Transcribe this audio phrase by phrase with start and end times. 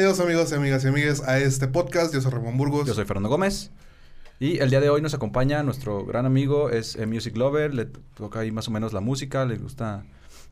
[0.00, 2.14] Bienvenidos amigos y amigas y amigas a este podcast.
[2.14, 2.86] Yo soy Ramón Burgos.
[2.86, 3.70] Yo soy Fernando Gómez.
[4.38, 7.84] Y el día de hoy nos acompaña nuestro gran amigo, es eh, Music Lover, le
[7.84, 10.06] toca ahí más o menos la música, le gusta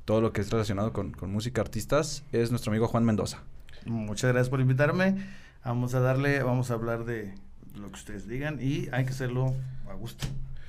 [0.04, 2.24] todo lo que es relacionado con, con música, artistas.
[2.30, 3.38] Es nuestro amigo Juan Mendoza.
[3.86, 5.16] Muchas gracias por invitarme.
[5.64, 7.32] Vamos a darle, vamos a hablar de
[7.74, 9.54] lo que ustedes digan y hay que hacerlo
[9.90, 10.26] a gusto.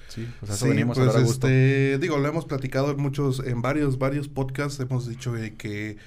[0.07, 1.47] Sí, pues eso Sí, venimos pues a hablar a gusto.
[1.47, 4.79] este, digo, lo hemos platicado en muchos, en varios, varios podcasts.
[4.79, 5.97] Hemos dicho de que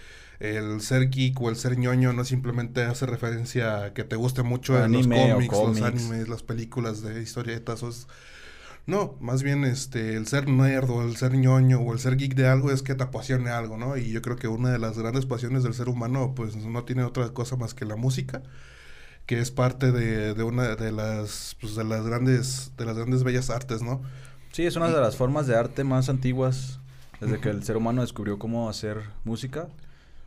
[0.43, 4.43] el ser geek o el ser ñoño no simplemente hace referencia a que te guste
[4.43, 7.83] mucho en los Anime o cómics, los animes, las películas de historietas.
[7.83, 8.07] O es-
[8.87, 12.35] no, más bien este, el ser nerd o el ser ñoño o el ser geek
[12.35, 13.97] de algo es que te apasione algo, ¿no?
[13.97, 17.05] Y yo creo que una de las grandes pasiones del ser humano, pues no tiene
[17.05, 18.43] otra cosa más que la música
[19.27, 23.23] que es parte de, de una de las pues, de las grandes de las grandes
[23.23, 24.03] bellas artes, ¿no?
[24.51, 26.81] Sí, es una de las formas de arte más antiguas
[27.21, 29.69] desde que el ser humano descubrió cómo hacer música.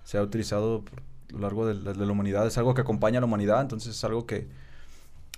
[0.05, 1.01] Se ha utilizado por
[1.33, 2.47] lo largo de la, de la humanidad.
[2.47, 4.47] Es algo que acompaña a la humanidad, entonces es algo que,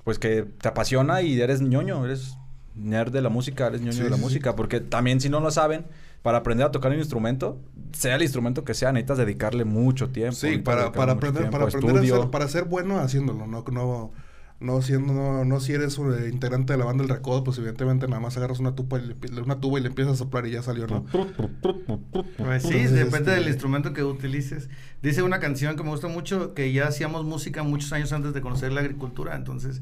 [0.03, 2.37] pues que te apasiona y eres ñoño, eres
[2.75, 4.25] nerd de la música, eres ñoño Sí, de la sí, sí.
[4.25, 4.55] música.
[4.55, 5.85] Porque también si no lo saben,
[6.21, 7.57] para aprender a tocar un instrumento,
[7.93, 10.35] sea el instrumento que sea, necesitas dedicarle mucho tiempo.
[10.35, 14.11] Sí, para, para aprender, tiempo, para aprender a ser, para ser bueno haciéndolo, no, no,
[14.59, 17.57] no siendo, no, no si eres un eh, integrante de la banda del recodo, pues
[17.59, 20.47] evidentemente nada más agarras una tuba y le, una tuba y le empiezas a soplar
[20.47, 21.05] y ya salió, ¿no?
[21.05, 24.69] Pues sí, Entonces, depende este- del instrumento que utilices.
[25.01, 28.41] Dice una canción que me gusta mucho que ya hacíamos música muchos años antes de
[28.41, 29.81] conocer la agricultura, entonces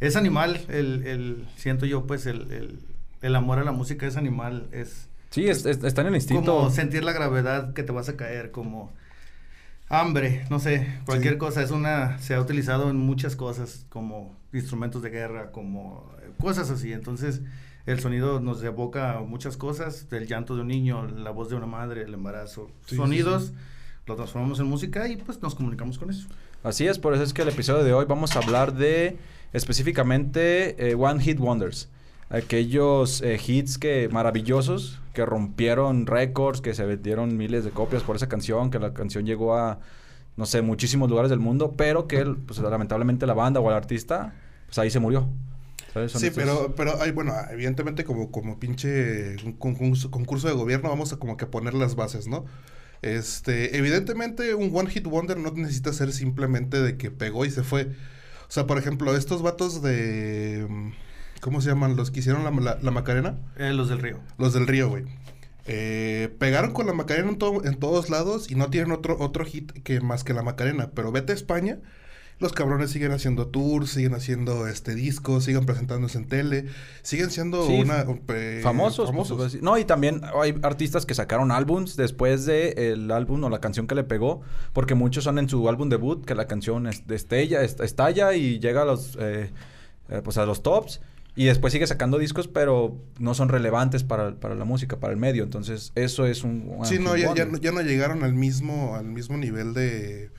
[0.00, 2.78] es animal, el, el siento yo pues el, el,
[3.22, 6.56] el amor a la música es animal, es Sí, es- es- está en el instinto.
[6.56, 8.92] como sentir la gravedad que te vas a caer, como
[9.94, 11.38] hambre, no sé, cualquier Sí.
[11.38, 16.70] cosa, es una, se ha utilizado en muchas cosas, como instrumentos de guerra, como cosas
[16.70, 17.40] así, entonces
[17.86, 21.66] el sonido nos evoca muchas cosas, del llanto de un niño, la voz de una
[21.66, 23.52] madre, el embarazo, sí, sonidos, sí.
[24.06, 26.28] lo transformamos en música y pues nos comunicamos con eso.
[26.62, 29.18] Así es, por eso es que el episodio de hoy vamos a hablar de
[29.52, 31.88] específicamente eh, One Hit Wonders.
[32.34, 38.16] Aquellos eh, hits que maravillosos que rompieron récords, que se vendieron miles de copias por
[38.16, 39.78] esa canción, que la canción llegó a
[40.36, 44.34] no sé, muchísimos lugares del mundo, pero que pues, lamentablemente la banda o el artista
[44.66, 45.28] pues ahí se murió.
[45.94, 51.12] Sí, estos- pero, pero hay, bueno, evidentemente como, como pinche concurso, concurso de gobierno vamos
[51.12, 52.44] a como que poner las bases, ¿no?
[53.00, 57.62] Este, evidentemente un One Hit Wonder no necesita ser simplemente de que pegó y se
[57.62, 57.90] fue.
[58.48, 60.66] O sea, por ejemplo, estos vatos de...
[61.44, 61.94] ¿Cómo se llaman?
[61.94, 63.36] Los que hicieron la, la, la Macarena.
[63.58, 64.18] Eh, los del río.
[64.38, 65.04] Los del río, güey.
[65.66, 69.44] Eh, pegaron con la Macarena en, todo- en todos lados y no tienen otro, otro
[69.44, 70.90] hit que más que la Macarena.
[70.94, 71.78] Pero vete a España,
[72.38, 76.64] los cabrones siguen haciendo tours, siguen haciendo este discos, siguen presentándose en tele,
[77.02, 79.62] siguen siendo Sí, una eh, famosos, pues, famosos.
[79.62, 83.86] No, y también hay artistas que sacaron álbums después de el álbum o la canción
[83.86, 84.40] que le pegó,
[84.72, 88.58] porque muchos son en su álbum debut, que la canción es- estella, est- estalla y
[88.60, 89.50] llega a los, eh,
[90.24, 91.00] pues a los tops.
[91.36, 95.18] Y después sigue sacando discos, pero no son relevantes para, para la música, para el
[95.18, 95.42] medio.
[95.42, 96.64] Entonces, eso es un...
[96.76, 100.30] un Sí, no ya, ya, no- ya no llegaron al mismo, al mismo nivel de...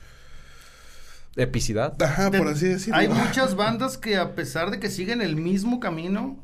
[1.36, 2.00] Epicidad.
[2.02, 2.98] Ajá, De- por así decirlo.
[2.98, 6.38] Hay muchas bandas que a pesar de que siguen el mismo camino,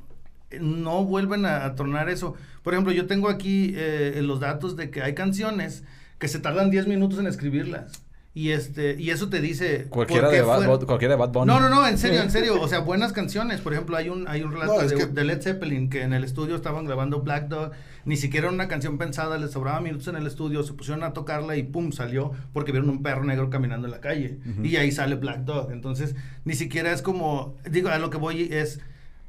[0.50, 2.34] eh, no vuelven a, a tornar eso.
[2.62, 5.82] Por ejemplo, yo tengo aquí eh, los datos de que hay canciones
[6.18, 8.01] que se tardan 10 minutos en escribirlas.
[8.34, 11.46] Y este y eso te dice Cualquiera de, Bad, fue- Bad- cualquiera de Bad Bunny.
[11.46, 13.60] No, no, no, en serio, en serio, o sea, buenas canciones.
[13.60, 16.14] Por ejemplo, hay un hay un relato No, de, que- de Led Zeppelin que en
[16.14, 17.72] el estudio estaban grabando Black Dog,
[18.06, 21.12] ni siquiera era una canción pensada, les sobraba minutos en el estudio, se pusieron a
[21.12, 24.92] tocarla y pum, salió porque vieron un perro negro caminando en la calle y ahí
[24.92, 25.70] sale Black Dog.
[25.70, 26.14] Entonces,
[26.46, 28.80] ni siquiera es como digo, a lo que voy es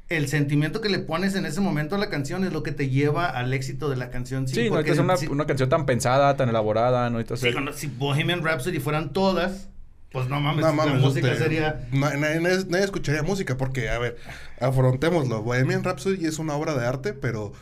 [0.08, 2.90] el sentimiento que le pones en ese momento a la canción es lo que te
[2.90, 4.46] lleva al éxito de la canción.
[4.46, 7.72] Sí, no porque necesitas una, si- una canción tan pensada, tan elaborada, no sí, cuando-
[7.72, 9.68] si Bohemian Rhapsody fueran todas,
[10.12, 13.56] pues no mames, No la mames, música este, sería na- na- nadie, nadie escucharía música
[13.56, 14.16] porque, a ver,
[14.60, 15.42] afrontémoslo.
[15.42, 17.52] Bohemian Rhapsody es una obra de arte, pero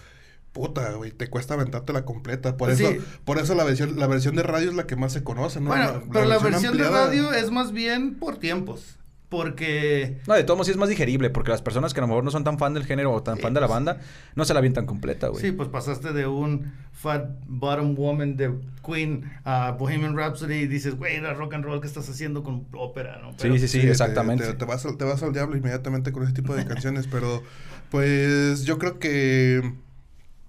[0.52, 2.56] puta, güey, te cuesta aventarte completa.
[2.58, 2.98] Por Pues eso, sí.
[3.24, 5.68] por eso la versión, la versión de radio es la que más se conoce, ¿no?
[5.68, 8.98] Bueno, pero la versión de radio es más bien por tiempos.
[9.32, 10.20] Porque.
[10.28, 12.22] No, de todos modos sí es más digerible, porque las personas que a lo mejor
[12.22, 13.98] no son tan fan del género o tan Sí, fan de la banda,
[14.36, 15.40] no se la avientan completa, güey.
[15.42, 18.52] Sí, pues pasaste de un Fat Bottom Woman de
[18.86, 22.66] Queen a Bohemian Rhapsody y dices, güey, era rock and roll que estás haciendo con
[22.74, 23.34] ópera, ¿no?
[23.40, 24.44] Pero- sí, sí, sí, te- exactamente.
[24.44, 27.42] Te, te vas al, te vas al diablo inmediatamente con ese tipo de canciones, pero
[27.90, 29.72] pues yo creo que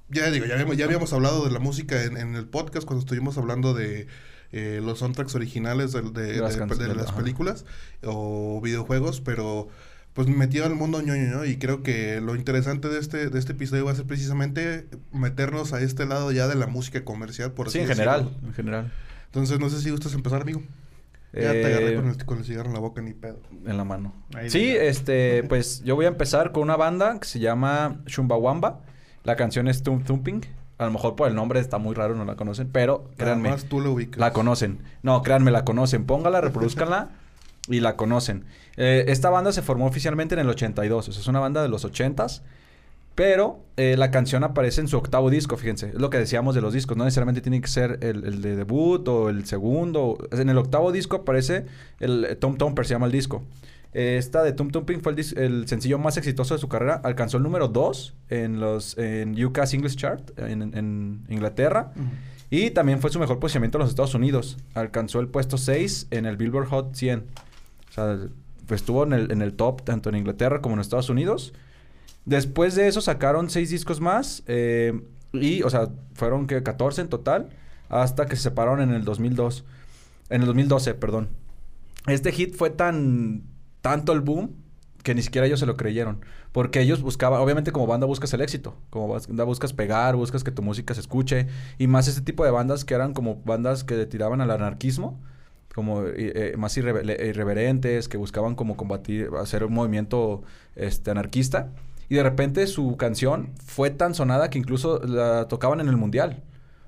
[0.10, 3.00] ya digo, ya habíamos, ya habíamos hablado de la música en, en el podcast cuando
[3.00, 4.08] estuvimos hablando de
[4.54, 7.18] eh, los soundtracks originales de, las de- canciones, de las ajá.
[7.18, 7.66] películas
[8.04, 9.68] o videojuegos, pero
[10.14, 11.44] pues me metió al mundo ñoño, ¿no?
[11.46, 15.74] Y creo que lo interesante de este, de este episodio va a ser precisamente meternos
[15.74, 18.48] a este lado ya de la música comercial, por sí, así en general, decirlo.
[18.48, 18.92] en general.
[19.26, 20.62] Entonces, no sé si gustas empezar, amigo.
[21.34, 23.40] Ya te Eh, agarré con el, con el cigarro en la boca, ni pedo.
[23.66, 24.14] En la mano.
[24.36, 28.82] Ahí sí, este, pues yo voy a empezar con una banda que se llama Chumbawamba.
[29.24, 30.42] La canción es Tum Thumping.
[30.78, 33.66] A lo mejor por el nombre está muy raro, no la conocen, pero créanme, Además,
[33.70, 34.20] tú lo ubicas.
[34.20, 34.80] la conocen.
[35.02, 36.06] No, créanme, la conocen.
[36.06, 37.10] Póngala, reproduzcanla
[37.68, 38.46] y la conocen.
[38.76, 41.70] Eh, esta banda se formó oficialmente en el 82, o sea, es una banda de
[41.70, 42.42] los 80s.
[43.16, 45.90] Pero eh, la canción aparece en su octavo disco, fíjense.
[45.90, 46.98] Es lo que decíamos de los discos.
[46.98, 50.18] No necesariamente tiene que ser el, el de debut o el segundo.
[50.32, 51.66] En el octavo disco aparece
[52.00, 53.44] el eh, Tom Tomper, se llama el disco.
[53.94, 57.02] Eh, esta de Tum Tumping fue el, sencillo más exitoso de su carrera.
[57.04, 61.92] Alcanzó el número 2 en los en UK's English Chart en, en- en Inglaterra.
[62.50, 64.58] Y también fue su mejor posicionamiento en los Estados Unidos.
[64.76, 67.20] Alcanzó el puesto 6 en el Billboard Hot 100.
[67.90, 68.18] O sea,
[68.68, 71.54] pues estuvo en el, en el top tanto en Inglaterra como en Estados Unidos.
[72.26, 74.44] Después de eso sacaron seis discos más.
[74.48, 75.02] eh,
[75.34, 77.50] y, o sea, fueron que 14 en total.
[77.90, 79.66] Hasta que se separaron en el 2002.
[80.30, 81.30] En el 2012, perdón.
[82.08, 83.44] Este hit fue tan...
[83.84, 84.56] Tanto el boom
[85.04, 86.22] que ni siquiera ellos se lo creyeron.
[86.54, 90.52] Porque ellos buscaban, obviamente como banda buscas el éxito, como banda buscas pegar, buscas que
[90.52, 91.48] tu música se escuche,
[91.78, 95.20] y más este tipo de bandas que eran como bandas que tiraban al anarquismo,
[95.76, 100.44] como eh, eh, más irreve- irreverentes, que buscaban como combatir, hacer un movimiento
[100.76, 101.72] este, anarquista.
[102.08, 106.44] Y de repente su canción fue tan sonada que incluso la tocaban en el Mundial.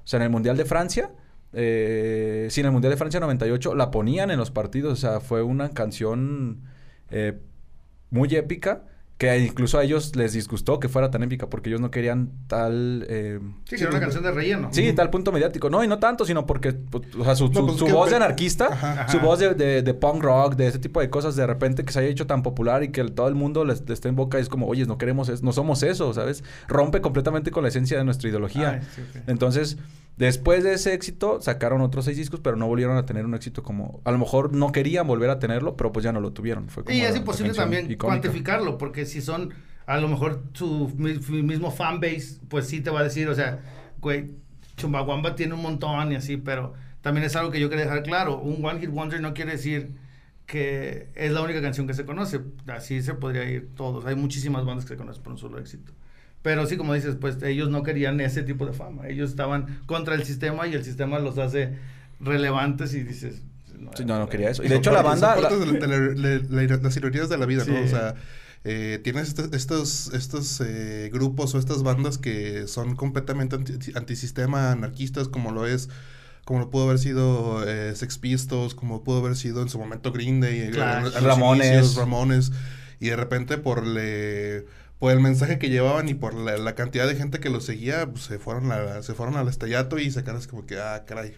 [0.06, 1.12] O sea, en el Mundial de Francia,
[1.52, 4.94] eh, sí, en el Mundial de Francia 98, la ponían en los partidos.
[4.94, 6.62] O sea, fue una canción
[7.12, 7.40] eh,
[8.10, 8.84] muy épica
[9.18, 13.06] que incluso a ellos les disgustó que fuera tan épica porque ellos no querían tal...
[13.08, 14.68] eh, Sí, que era una canción de relleno.
[14.74, 15.70] Sí, tal punto mediático.
[15.70, 16.76] No, y no tanto, sino porque,
[17.18, 19.08] o sea, su, No, su- pues, su que- voz de anarquista, Ajá.
[19.08, 19.26] su Ajá.
[19.26, 22.00] voz de, de- de punk rock, de ese tipo de cosas, de repente que se
[22.00, 24.50] haya hecho tan popular y que el- todo el mundo le, esté en boca, es
[24.50, 26.44] como, oye, no queremos eso, no somos eso, ¿sabes?
[26.68, 28.82] Rompe completamente con la esencia de nuestra ideología.
[28.82, 29.24] Ay, sí, ok.
[29.28, 29.78] Entonces,
[30.18, 33.64] después de ese éxito, sacaron otros seis discos, pero no volvieron a tener un éxito
[33.64, 34.02] como...
[34.06, 36.70] A lo mejor no querían volver a tenerlo, pero pues ya no lo tuvieron.
[36.70, 38.08] Fue como Y es imposible también icónica.
[38.08, 39.54] cuantificarlo, porque si son,
[39.86, 40.44] a lo mejor
[40.98, 43.60] mi- mismo fanbase, pues sí te va a decir, o sea,
[44.00, 44.32] güey,
[44.78, 48.40] Chumbawamba tiene un montón y así, pero también es algo que yo quería dejar claro.
[48.40, 49.96] Un One Hit Wonder no quiere decir
[50.46, 52.42] que es la única canción que se conoce.
[52.68, 54.06] Así se podría ir todos.
[54.06, 55.92] Hay muchísimas bandas que se conocen por un solo éxito.
[56.46, 59.08] Pero sí, como dices, pues ellos no querían ese tipo de fama.
[59.08, 61.74] Ellos estaban contra el sistema y el sistema los hace
[62.20, 63.42] relevantes y dices...
[63.96, 64.64] Sí, no, no quería eso.
[64.64, 65.36] Y de hecho la banda...
[65.36, 67.82] la- partes de, la- de la- la- las ironías de la vida, ¿no?
[67.82, 68.14] O sea,
[68.64, 74.72] eh, tienes este- estos, estos eh, grupos o estas bandas que son completamente anti- antisistema,
[74.72, 75.90] anarquistas, como lo es,
[76.46, 80.12] como lo pudo haber sido eh, Sex Pistols, como pudo haber sido en su momento
[80.12, 80.72] Green Day, eh,
[81.22, 81.66] Ramones.
[81.68, 82.52] inicios, Ramones,
[83.00, 84.66] y de repente por le
[85.00, 88.08] por el mensaje que llevaban y por la, la cantidad de gente que los seguía,
[88.08, 91.38] pues, se fueron a, se fueron al estellato y sacaron como que, ah, caray,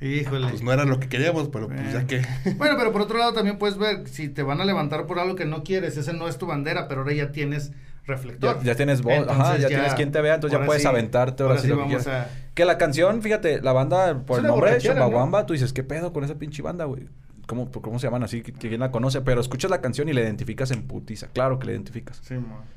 [0.00, 0.48] Híjole.
[0.48, 2.22] pues no era lo que queríamos, pero pues ya que...
[2.56, 5.34] Bueno, pero por otro lado también puedes ver, si te van a levantar por algo
[5.34, 7.72] que no quieres, ese no es tu bandera, pero ahora ya tienes
[8.06, 8.58] reflector.
[8.58, 10.88] Ya, ya tienes voz, ajá, ya, tienes quien te vea, entonces ya ahora puedes sí-
[10.88, 12.26] aventarte ahora, sí lo que vamos quieras.
[12.28, 12.54] a...
[12.54, 15.82] Que la canción, fíjate, la banda, por Es el nombre, borrachera, Chumbawamba, tú dices, ¿qué
[15.84, 17.08] pedo con esa pinche banda, güey?
[17.48, 18.42] ¿Cómo, ¿Cómo se llaman así?
[18.42, 19.22] ¿Qui- ¿Quién la conoce?
[19.22, 21.28] Pero escuchas la canción y la identificas en putiza.
[21.28, 22.20] Claro que la identificas.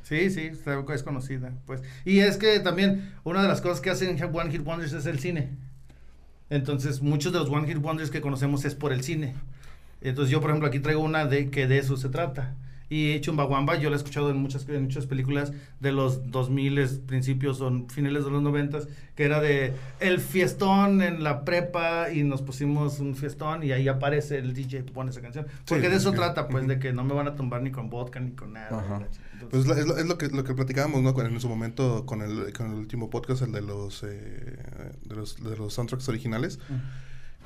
[0.01, 0.51] Sí, sí,
[0.93, 1.83] es conocida, pues.
[2.05, 5.19] Y es que también una de las cosas que hacen One Hit Wonders es el
[5.19, 5.49] cine.
[6.49, 9.35] Entonces, muchos de los One Hit Wonders que conocemos es por el cine.
[10.01, 12.55] Entonces, yo, por ejemplo, aquí traigo una de que de eso se trata.
[12.93, 17.61] Y Chumbawamba yo la he escuchado en muchas, en muchas películas de los 2000, principios
[17.61, 18.79] o finales de los 90,
[19.15, 23.87] que era de el fiestón en la prepa y nos pusimos un fiestón y ahí
[23.87, 25.47] aparece el DJ pone esa canción.
[25.65, 26.17] Porque de eso sí.
[26.17, 29.07] trata, pues, de que no me van a tumbar ni con vodka ni con nada.
[29.41, 31.17] Entonces, Pues es, lo, es lo que lo que platicábamos, ¿no?
[31.21, 34.57] En su momento con el, con el último podcast, el de los, eh,
[35.05, 36.59] de los de los soundtracks originales.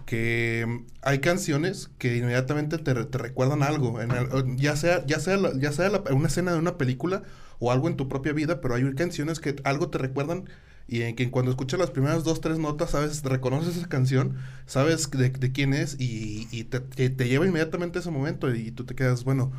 [0.06, 5.20] Que mm, hay canciones que inmediatamente te, te recuerdan algo, en el- ya sea, ya
[5.20, 7.24] sea, la- ya sea la- una escena de una película
[7.60, 10.46] o algo en tu propia vida, pero hay canciones que algo te recuerdan
[10.88, 14.36] y en que cuando escuchas las primeras dos, tres notas, sabes, reconoces esa canción,
[14.68, 18.54] sabes de, de quién es y, y te, te- te lleva inmediatamente a ese momento
[18.54, 19.52] y tú te quedas, bueno,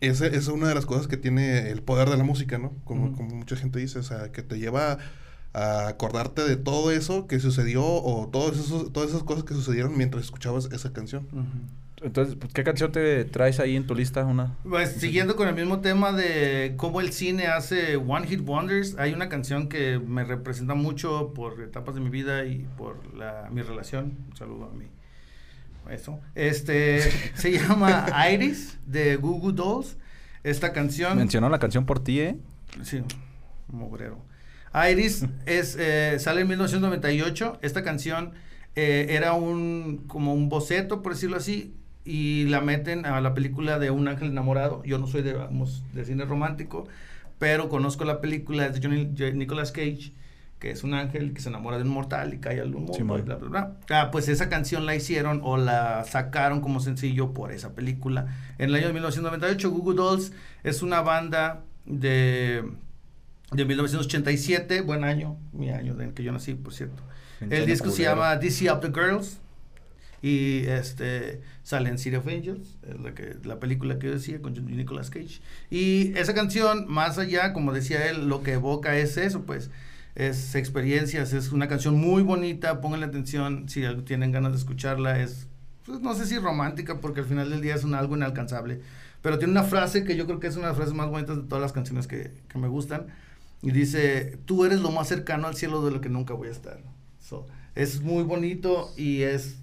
[0.00, 2.72] esa es una de las cosas que tiene el poder de la música, ¿no?
[2.84, 4.98] Como, como mucha gente dice, o sea, que te lleva a
[5.54, 10.24] acordarte de todo eso que sucedió o todos esos, todas esas cosas que sucedieron mientras
[10.24, 11.28] escuchabas esa canción.
[12.02, 14.24] Entonces, pues, ¿qué canción te traes ahí en tu lista?
[14.24, 14.56] Una.
[14.68, 19.12] Pues siguiendo con el mismo tema de cómo el cine hace One Hit Wonders, hay
[19.12, 23.62] una canción que me representa mucho por etapas de mi vida y por la, mi
[23.62, 24.18] relación.
[24.28, 24.86] Un saludo a mí.
[25.88, 26.20] Eso.
[26.34, 27.00] Este
[27.34, 29.96] se llama Iris de Goo Goo Dolls.
[30.42, 31.16] Esta canción.
[31.16, 32.36] Mencionó la canción por ti, ¿eh?
[32.82, 33.02] Sí,
[33.68, 34.18] mugrero.
[34.74, 37.58] Iris es, eh, sale en 1998.
[37.62, 38.32] Esta canción
[38.76, 43.78] eh, era un como un boceto, por decirlo así, y la meten a la película
[43.78, 44.82] de Un ángel enamorado.
[44.84, 46.86] Yo no soy de, vamos, de cine romántico,
[47.38, 50.12] pero conozco la película de Johnny, Jo- Nicolas Cage,
[50.58, 53.22] que es un ángel que se enamora de un mortal y cae al mundo y
[53.22, 53.76] bla, bla, bla.
[53.90, 58.26] Ah, pues esa canción la hicieron o la sacaron como sencillo por esa película.
[58.58, 62.64] En el año de 1998, Google Dolls es una banda de,
[63.52, 67.02] de 1987, buen año, mi año en que yo nací, por cierto.
[67.40, 68.16] El disco se culero.
[68.16, 69.38] llama DC of the Girls
[70.24, 74.40] y este sale en City of Angels, es la, que, la película que yo decía
[74.40, 75.42] con Nicolas Cage.
[75.68, 79.70] Y esa canción, más allá, como decía él, lo que evoca es eso, pues,
[80.14, 85.46] es experiencias, es una canción muy bonita, pónganle atención si tienen ganas de escucharla, es,
[85.84, 88.80] pues, no sé si romántica, porque al final del día es un algo inalcanzable,
[89.20, 91.36] pero tiene una frase que yo creo que es una de las frases más bonitas
[91.36, 93.08] de todas las canciones que, que me gustan,
[93.64, 96.52] y dice, tú eres lo más cercano al cielo de lo que nunca voy a
[96.52, 96.80] estar.
[97.20, 99.56] So, es muy bonito y es,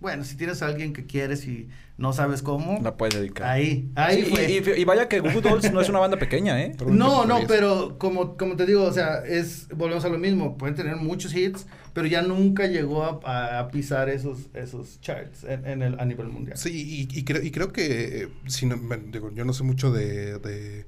[0.00, 3.48] bueno, si tienes a alguien que quieres y no sabes cómo, La puedes dedicar.
[3.48, 4.50] ahí, ahí Sí, fue.
[4.52, 6.76] y, y- y vaya que Google Dolls no es una banda pequeña, ¿eh?
[6.86, 10.74] No, no, pero como, como te digo, o sea, es, volvemos a lo mismo, pueden
[10.76, 15.66] tener muchos hits, pero ya nunca llegó a, a- a pisar esos, esos charts en,
[15.66, 16.58] en el, a nivel mundial.
[16.58, 18.76] Sí, y, y creo, y creo que, eh, si no-
[19.10, 20.84] digo, yo no sé mucho de, de-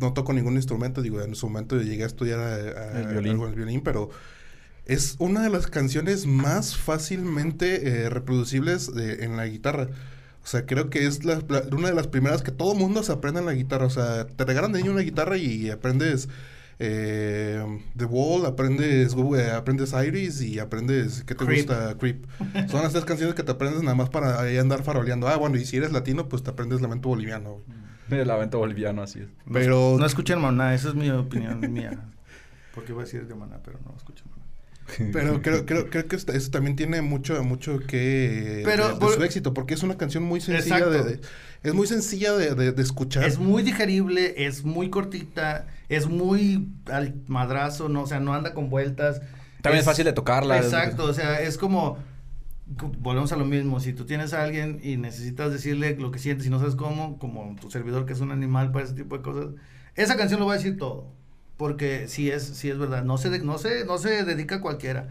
[0.00, 3.32] No toco ningún instrumento, digo, en su momento llegué a estudiar a- a- El violín.
[3.32, 4.10] algo del violín, pero
[4.86, 9.88] es una de las canciones más fácilmente eh, reproducibles de- en la guitarra.
[10.42, 13.12] O sea, creo que es la- la- una de las primeras que todo mundo se
[13.12, 13.86] aprende en la guitarra.
[13.86, 16.28] O sea, te regalan de niño una guitarra y aprendes
[16.80, 17.64] eh,
[17.96, 21.68] The Wall, aprendes, eh, aprendes Iris y aprendes, ¿qué te Creep.
[21.68, 21.96] gusta?
[21.96, 22.26] Creep.
[22.68, 25.28] Son las tres canciones que te aprendes nada más para andar faroleando.
[25.28, 27.62] Ah, bueno, y si eres latino, pues te aprendes Lamento Boliviano.
[27.64, 27.83] güey.
[28.10, 29.28] El avento boliviano, así es.
[29.46, 31.98] No Pero- No escuchen Maná, esa es mi opinión mía.
[32.74, 34.34] Porque voy a decir de Maná, pero no escuchen Maná.
[35.14, 39.14] Pero creo, creo, creo que eso también tiene mucho, mucho que Pero, de, de por-
[39.14, 41.20] su éxito, porque es una canción muy sencilla de, de-
[41.62, 43.24] es muy sencilla de, de- de escuchar.
[43.24, 48.52] Es muy digerible, es muy cortita, es muy al madrazo, no, o sea, no anda
[48.52, 49.22] con vueltas.
[49.62, 50.58] También es fácil de tocarla.
[50.58, 52.02] Exacto, o sea, es como, co-
[52.66, 56.46] volvemos a lo mismo, si tú tienes a alguien y necesitas decirle lo que sientes
[56.46, 59.22] y no sabes cómo, como tu servidor que es un animal para ese tipo de
[59.22, 59.46] cosas,
[59.96, 61.12] esa canción lo va a decir todo,
[61.56, 64.60] porque sí es, sí es verdad, no se, de- no se, no se dedica a
[64.60, 65.08] cualquiera,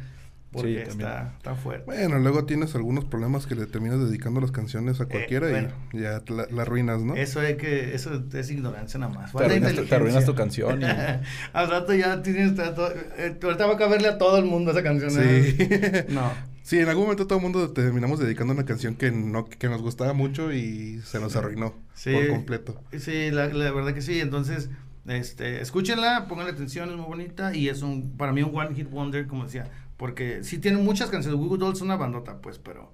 [0.51, 1.85] porque Sí, está, está fuerte.
[1.85, 5.69] Bueno, luego tienes algunos problemas que le terminas dedicando las canciones a cualquiera bueno.
[5.93, 7.15] y ya te la, la arruinas, ¿no?
[7.15, 9.31] Eso hay que, eso es ignorancia nada más.
[9.31, 10.81] Te arruinas, tu, te arruinas tu canción.
[10.81, 10.85] Y...
[11.53, 14.83] Al rato ya tienes todo, eh, ahorita va a caberle a todo el mundo esa
[14.83, 15.09] canción.
[15.11, 15.19] Sí.
[15.21, 16.05] ¿eh?
[16.09, 16.52] No.
[16.63, 19.81] Sí, en algún momento todo el mundo terminamos dedicando una canción que no que nos
[19.81, 22.13] gustaba mucho y se nos arruinó Sí.
[22.13, 22.81] por completo.
[22.97, 24.19] Sí, la, la verdad que sí.
[24.21, 24.69] Entonces,
[25.05, 28.89] este, escúchenla, pónganle atención, es muy bonita y es un, para mí un one hit
[28.89, 31.37] wonder, como decía, porque sí tiene muchas canciones.
[31.39, 32.93] Google Dolls es una bandota, pues, pero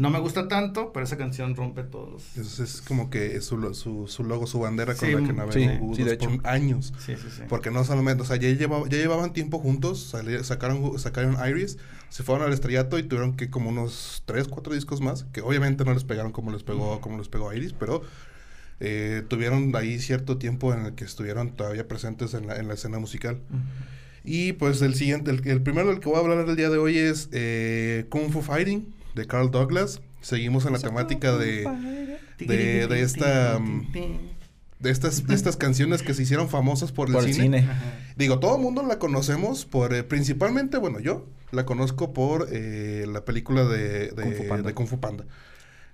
[0.00, 2.10] no me gusta tanto, pero esa canción rompe todos.
[2.36, 5.22] los- Es, es como que es su, su, su logo, su bandera con Sí, la
[5.22, 6.92] que navegó sí, Google sí, de Dolls por años.
[6.98, 7.42] Sí, sí, sí.
[7.48, 11.76] Porque no solamente, o sea, ya, llevaba- ya llevaban tiempo juntos, sali- sacaron, sacaron Iris,
[12.08, 15.84] se fueron al estrellato y tuvieron que como unos 3, 4 discos más, que obviamente
[15.84, 18.02] no les pegaron como les pegó, como les pegó Iris, pero
[18.80, 22.74] eh, tuvieron ahí cierto tiempo en el que estuvieron todavía presentes en la, en la
[22.74, 23.38] escena musical.
[24.24, 26.78] Y pues el siguiente, el, el primero del que voy a hablar el día de
[26.78, 30.00] hoy es eh, Kung Fu Fighting de Carl Douglas.
[30.20, 31.64] Seguimos en la temática de,
[32.38, 33.58] de, de esta...
[33.58, 33.92] mm,
[34.80, 37.68] de estas, de estas canciones que se hicieron famosas por el Por el cine.
[38.16, 43.04] Digo, todo el mundo la conocemos por, eh, principalmente, bueno, yo la conozco por eh,
[43.06, 44.68] la película de, de, Kung Fu Panda.
[44.68, 45.24] de Kung Fu Panda.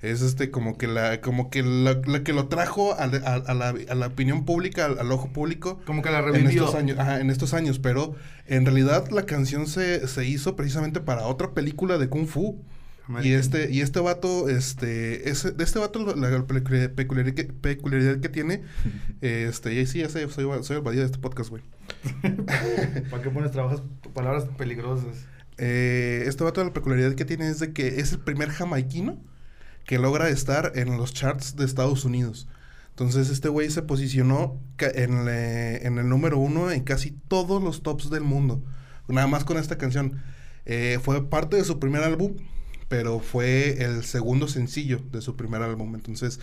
[0.03, 3.35] Es este como que la, como que la, la que lo trajo a, la- a-
[3.51, 5.81] a la, a la opinión pública, al, al ojo público.
[5.85, 6.63] Como que la En revivió.
[6.67, 8.15] estos años, ajá, en estos años, pero
[8.47, 12.63] en realidad la canción se, se hizo precisamente para otra película de Kung Fu.
[13.23, 18.21] Y este, y este vato, este, ese, de este vato, la, la peculiaridad, que, peculiaridad
[18.21, 18.63] que tiene,
[19.21, 21.63] este, y sí, ya sé, soy, soy el badía de este podcast, güey.
[23.11, 23.83] ¿Para qué pones trabajas
[24.13, 25.27] palabras peligrosas?
[25.59, 29.23] Eh, este vato, la peculiaridad que tiene es de que es el primer jamaiquino
[29.85, 32.49] que logra estar en los charts de Estados Unidos.
[32.91, 38.11] Entonces este güey se posicionó en, en, el número uno en casi todos los tops
[38.11, 38.65] del mundo.
[39.07, 40.23] Nada más con esta canción.
[40.65, 42.37] Eh, fue parte de su primer álbum,
[42.88, 45.95] pero fue el segundo sencillo de su primer álbum.
[45.95, 46.40] Entonces,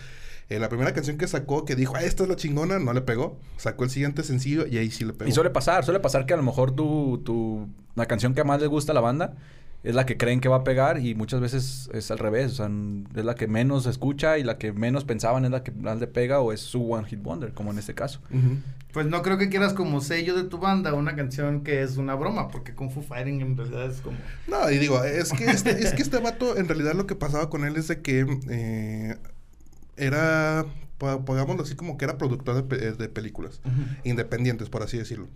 [0.48, 3.00] eh, la primera canción que sacó, que dijo, ah, esta es la chingona, no le
[3.00, 3.38] pegó.
[3.56, 5.28] Sacó el siguiente sencillo y ahí sí le pegó.
[5.28, 8.60] Y suele pasar, suele pasar que a lo mejor tu, tu, la canción que más
[8.60, 9.36] le gusta a la banda
[9.84, 12.52] es la que creen que va a pegar y muchas veces es al revés.
[12.52, 12.70] O sea,
[13.14, 16.06] es la que menos escucha y la que menos pensaban es la que más le
[16.06, 18.20] pega o es su One Hit Wonder, como en este caso.
[18.94, 22.14] Pues no creo que quieras como sello de tu banda una canción que es una
[22.14, 24.16] broma, porque Kung Fu Fighting en realidad es como...
[24.48, 27.50] No, y digo, es que este, es que este vato, en realidad lo que pasaba
[27.50, 29.16] con él es de que eh,
[29.98, 30.64] era,
[30.96, 33.60] pongámoslo así, como que era productor de, de películas,
[34.02, 35.28] independientes, por así decirlo.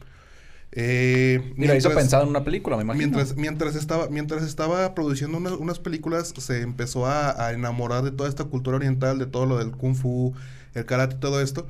[0.72, 3.06] Eh, Mira, hizo pensado en una película, me imagino.
[3.06, 8.44] Mientras, mientras, estaba, mientras estaba produciendo unas películas, se empezó a, enamorar de toda esta
[8.44, 10.34] cultura oriental, de todo lo del kung fu,
[10.75, 11.66] el karate y todo esto.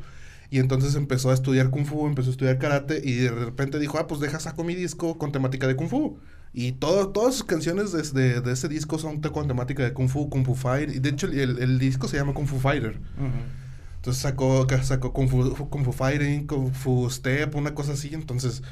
[0.50, 3.98] Y entonces empezó a estudiar kung fu, empezó a estudiar karate y de repente dijo,
[3.98, 6.18] ah, pues deja saco mi disco con temática de kung fu.
[6.54, 10.30] Y todo, todas sus canciones de, de, ese disco son con temática de kung fu,
[10.30, 10.90] kung fu fight.
[10.90, 12.98] Y de hecho el, el disco se llama Kung Fu Fighter.
[13.96, 18.10] Entonces sacó, sacó kung fu, kung fu Fighting, Kung Fu Step, una cosa así.
[18.14, 18.62] Entonces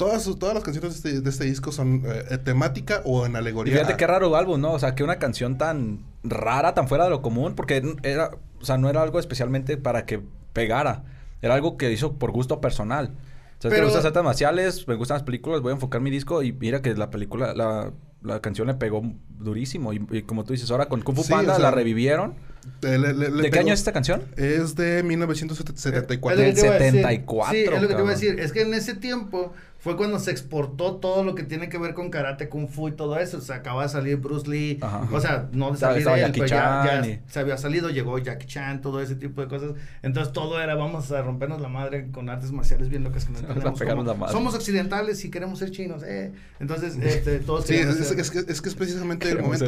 [0.00, 3.74] Todas, todas las canciones de este, de este disco son eh, temática o en alegoría.
[3.74, 4.72] Y fíjate qué raro álbum, ¿no?
[4.72, 8.30] O sea, que una canción tan rara, tan fuera de lo común, porque era,
[8.62, 10.22] o sea, no era algo especialmente para que
[10.54, 11.04] pegara.
[11.42, 13.10] Era algo que hizo por gusto personal.
[13.58, 13.88] O sea, Pero...
[13.88, 16.80] te gustan artes marciales, me gustan las películas, voy a enfocar mi disco y mira
[16.80, 17.92] que la película, la,
[18.22, 19.02] la canción le pegó
[19.38, 19.92] durísimo.
[19.92, 22.34] Y, como tú dices, ahora con Kung Fu Panda la revivieron.
[22.80, 24.22] ¿De qué año es esta canción?
[24.36, 26.42] Es de 1974.
[26.42, 27.54] Del 74.
[27.54, 28.38] Sí, es lo que te voy a decir.
[28.40, 31.94] Es que en ese tiempo fue cuando se exportó todo lo que tiene que ver
[31.94, 33.40] con karate, kung fu y todo eso.
[33.40, 34.78] Se acaba de salir Bruce Lee.
[35.10, 39.00] O sea, no de salir él, pero ya, se había salido, llegó Jackie Chan, todo
[39.00, 39.72] ese tipo de cosas.
[40.02, 43.38] Entonces todo era, vamos a rompernos la madre con artes marciales bien locas que no
[43.38, 44.30] entendemos.
[44.30, 46.32] somos occidentales y queremos ser chinos, eh.
[46.58, 49.66] Entonces, este, todos Sí, es, es, que, es que es precisamente el momento.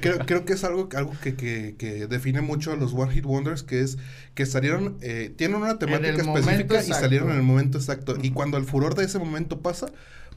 [0.00, 3.24] creo, creo, que es algo, algo que, que, que, define mucho a los One Hit
[3.24, 3.98] Wonders, que es
[4.34, 8.16] que salieron, eh, tienen una temática específica y salieron en el momento exacto.
[8.20, 9.86] Y cuando el furor de ese momento pasa,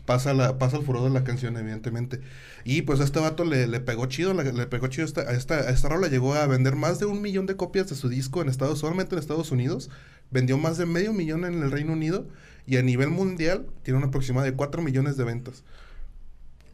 [0.06, 2.22] pasa, la, pasa el furor de la canción, evidentemente.
[2.64, 5.56] Y pues a este vato le, le pegó chido, le, pegó chido esta, a esta,
[5.56, 6.08] a esta rola.
[6.08, 9.16] Llegó a vender más de un millón de copias de su disco en Estados, solamente
[9.16, 9.90] en Estados Unidos.
[10.32, 12.28] Vendió más de medio millón en el Reino Unido.
[12.68, 15.64] Y a nivel mundial tiene una aproximada de 4 millones de ventas.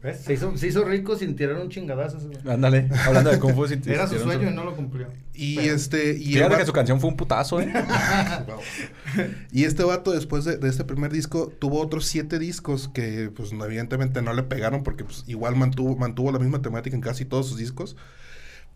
[0.00, 2.18] Se hizo, se hizo, rico sin tirar un chingadazo.
[2.46, 3.64] Ándale, hablando de Kung Fu.
[3.86, 5.08] Era su sueño y no lo cumplió.
[5.34, 6.12] Y este...
[6.12, 7.72] Y Fíjate que su canción fue un putazo, ¿eh?
[9.50, 14.22] y este vato, después de, este primer disco, tuvo otros siete discos que, pues, evidentemente
[14.22, 17.58] no le pegaron porque, pues, igual mantuvo, mantuvo la misma temática en casi todos sus
[17.58, 17.96] discos.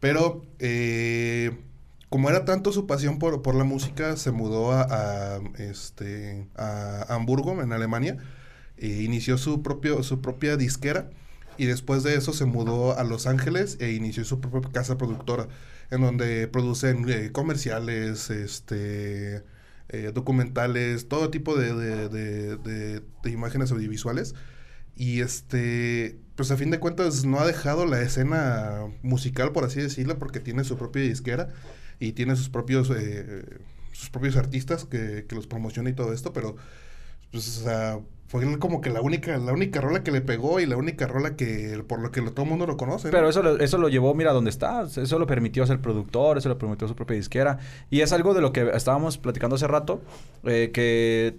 [0.01, 1.57] Pero, eh,
[2.09, 7.15] como era tanto su pasión por, por la música, se mudó a, a este, a
[7.15, 8.19] Hamburgo, en Alemania
[8.83, 11.09] e inició su, propio, su propia disquera
[11.57, 15.49] y después de eso se mudó a Los Ángeles e inició su propia casa productora
[15.91, 19.45] en donde producen eh, comerciales, este,
[19.91, 21.75] eh, documentales, todo tipo de,
[22.09, 24.35] de, de, imágenes audiovisuales.
[24.97, 29.81] Y este, pues a fin de cuentas no ha dejado la escena musical, por así
[29.81, 31.49] decirlo, porque tiene su propia disquera
[32.01, 33.45] y tiene sus propios, eh,
[33.93, 36.57] sus propios artistas que, que los promociona y todo esto, pero
[37.31, 38.01] pues, o sea,
[38.33, 41.37] fue como que la única, la única rola que le pegó y la única rola
[41.37, 43.11] que por lo que todo el mundo lo conoce.
[43.11, 44.85] Pero eso lo, eso lo llevó, mira, dónde está.
[44.85, 47.59] Eso lo permitió ser productor, eso lo permitió su propia disquera.
[47.91, 50.01] Y es algo de lo que estábamos platicando hace rato,
[50.45, 51.37] eh, que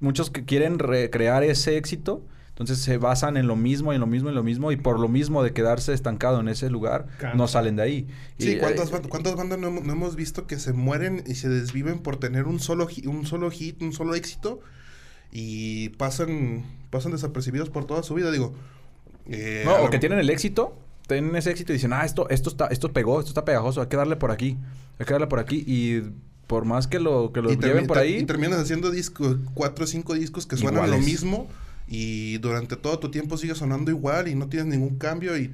[0.00, 4.30] muchos que quieren recrear ese éxito, entonces se basan en lo mismo, en lo mismo,
[4.30, 7.76] en lo mismo, y por lo mismo de quedarse estancado en ese lugar, no salen
[7.76, 8.06] de ahí.
[8.38, 11.98] Sí, ¿cuántas, eh, ¿cuántas bandas no, no, hemos visto que se mueren y se desviven
[11.98, 14.60] por tener un solo, un solo hit, un solo éxito?
[15.32, 18.52] Y pasan, pasan desapercibidos por toda su vida, digo.
[19.26, 20.76] Eh, no, o que tienen el éxito,
[21.08, 23.88] tienen ese éxito y dicen, ah, esto, esto está, esto pegó, esto está pegajoso, hay
[23.88, 24.58] que darle por aquí,
[24.98, 26.02] hay que darle por aquí y
[26.46, 28.18] por más que lo, que lo lleven por ahí.
[28.18, 31.48] Y terminas haciendo discos, cuatro o cinco discos que suenan lo mismo
[31.88, 35.50] y durante todo tu tiempo sigue sonando igual y no tienes ningún cambio y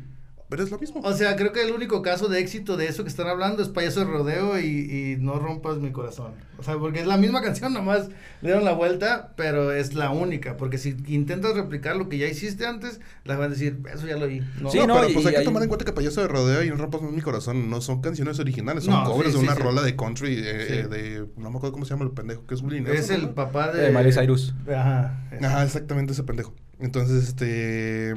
[0.51, 1.03] Pero es lo mismo.
[1.05, 3.69] O sea, creo que el único caso de éxito de eso que están hablando es
[3.69, 6.33] Payaso de Rodeo y, y No rompas mi corazón.
[6.59, 8.09] O sea, porque es la misma canción, nomás
[8.41, 10.57] le dieron la vuelta, pero es la única.
[10.57, 14.17] Porque si intentas replicar lo que ya hiciste antes, la van a decir, eso ya
[14.17, 14.41] lo vi.
[14.61, 16.23] No, Sí, no, no, pero y- pues hay que hay- tomar en cuenta que Payaso
[16.23, 19.35] de Rodeo y No rompas mi corazón no son canciones originales, son No, covers sí,
[19.35, 19.63] de sí, una sí.
[19.63, 20.73] rola de country eh, Sí.
[20.75, 23.17] eh, de no me acuerdo cómo se llama el pendejo, que es Willie es Nelson,
[23.17, 23.35] el ¿no?
[23.35, 23.89] papá de...
[23.89, 24.55] Eh, Miley Cyrus.
[24.67, 25.29] Ajá.
[25.43, 26.55] Ajá, exactamente ese pendejo.
[26.81, 28.15] Entonces, este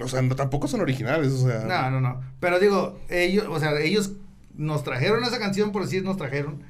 [0.00, 2.20] o sea, no, tampoco son originales, o sea, No, no, no.
[2.40, 4.12] Pero digo, ellos, o sea, ellos
[4.56, 6.62] nos trajeron esa canción, por decir, nos trajeron,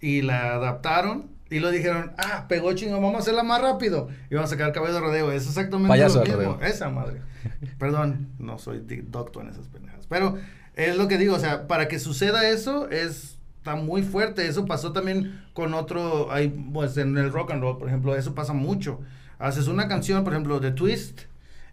[0.00, 4.34] y la adaptaron, y lo dijeron, ah, pegó chingón, vamos a hacerla más rápido, y
[4.34, 5.32] vamos a sacar cabello de rodeo.
[5.32, 6.54] Es exactamente Payaso lo mismo.
[6.54, 6.60] rodeo.
[6.62, 7.20] Esa madre.
[7.78, 10.06] Perdón, no soy di- docto en esas pendejas.
[10.08, 10.36] Pero
[10.74, 14.46] es lo que digo, o sea, para que suceda eso, es está muy fuerte.
[14.46, 18.34] Eso pasó también con otro, hay, pues en el rock and roll, por ejemplo, eso
[18.34, 19.00] pasa mucho.
[19.38, 21.22] Haces una canción, por ejemplo, de Twist,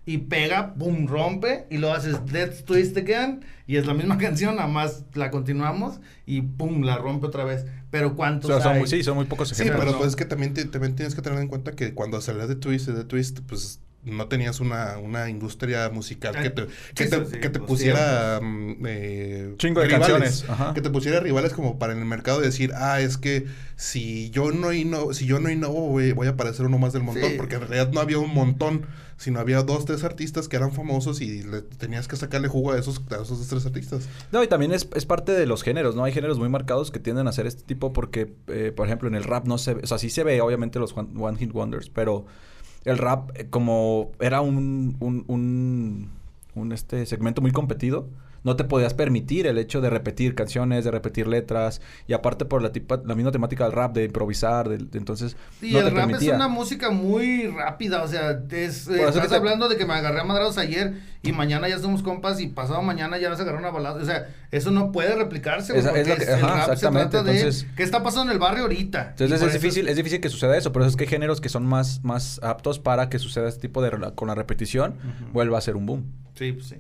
[0.06, 4.56] y pega, pum, rompe, y lo haces Let's Twist Again, y es la misma canción,
[4.56, 7.66] nada más la continuamos, y pum, la rompe otra vez.
[7.92, 8.80] Pero O ¿cuántos sea, son hay?
[8.80, 9.80] muy, sí, son muy pocos Sí, ejemplos.
[9.80, 9.98] pero no.
[9.98, 12.56] pues es que también, te- también tienes que tener en cuenta que cuando salías de
[12.56, 17.26] Twist de Twist, pues no tenías una, una industria musical que te, que sí, te,
[17.26, 20.74] sí, que te los pusiera mm, eh, Chingo de canciones, ajá.
[20.74, 24.52] que te pusiera rivales como para en el mercado decir, ah, es que si yo
[24.52, 27.36] no innovo, si yo no innovo voy, voy a aparecer uno más del montón, Sí.
[27.38, 28.86] porque en realidad no había un montón,
[29.18, 32.80] sino había dos, tres artistas que eran famosos y le tenías que sacarle jugo a
[32.80, 34.10] esos, a esos dos, tres artistas.
[34.32, 36.04] No, y también es, es parte de los géneros, ¿no?
[36.04, 39.14] Hay géneros muy marcados que tienden a hacer este tipo porque, eh, por ejemplo, en
[39.14, 41.54] el rap no se ve, o sea, sí se ve obviamente los one, one hit
[41.54, 42.26] wonders, pero
[42.86, 46.10] el rap eh, como era un, un, un,
[46.56, 48.08] un, este segmento muy competido,
[48.43, 52.62] no te podías permitir el hecho de repetir canciones, de repetir letras, y aparte por
[52.62, 55.86] la, tipa- la misma temática del rap, de improvisar, de, de- entonces Y no el
[55.86, 56.30] te rap permitía.
[56.32, 59.86] es una música muy rápida, o sea, es, eh, eso estás te- hablando de que
[59.86, 63.38] me agarré a madrados ayer y mañana ya somos compas y pasado mañana ya vas
[63.39, 66.23] a agarrar una balada, o sea, eso no puede replicarse, Esa- es porque lo que-
[66.23, 69.10] es- el rap se exactamente, trata de qué está pasando en el barrio ahorita.
[69.12, 71.49] Entonces es eso difícil, es difícil que suceda eso, pero es que hay géneros que
[71.49, 74.95] son más, más aptos para que suceda este tipo de con la repetición,
[75.32, 76.06] vuelva a ser un boom.
[76.34, 76.75] Sí, pues sí.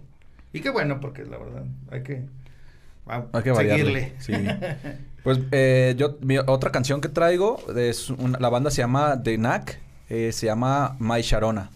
[0.53, 2.25] Y qué bueno, porque la verdad, hay que,
[3.07, 4.13] a- Hay que seguirle.
[4.19, 4.33] Sí.
[5.23, 9.35] Pues eh, yo, mi otra canción que traigo es una- la banda se llama The
[9.35, 9.77] Knack,
[10.09, 11.69] eh, se llama My Sharona.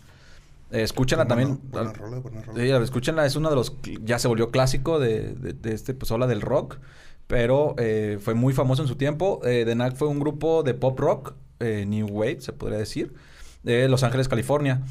[0.71, 1.59] Eh, escúchenla también.
[1.69, 2.59] Buena rola, buena rola.
[2.59, 6.09] Sí, escúchenla, es uno de los, ya se volvió clásico de, de, de este, pues,
[6.09, 6.77] ola del rock,
[7.27, 9.39] pero eh, fue muy famoso en su tiempo.
[9.45, 13.13] Eh, The Knack fue un grupo de pop rock, eh, New Wave, se podría decir,
[13.61, 14.81] de Los Ángeles, California.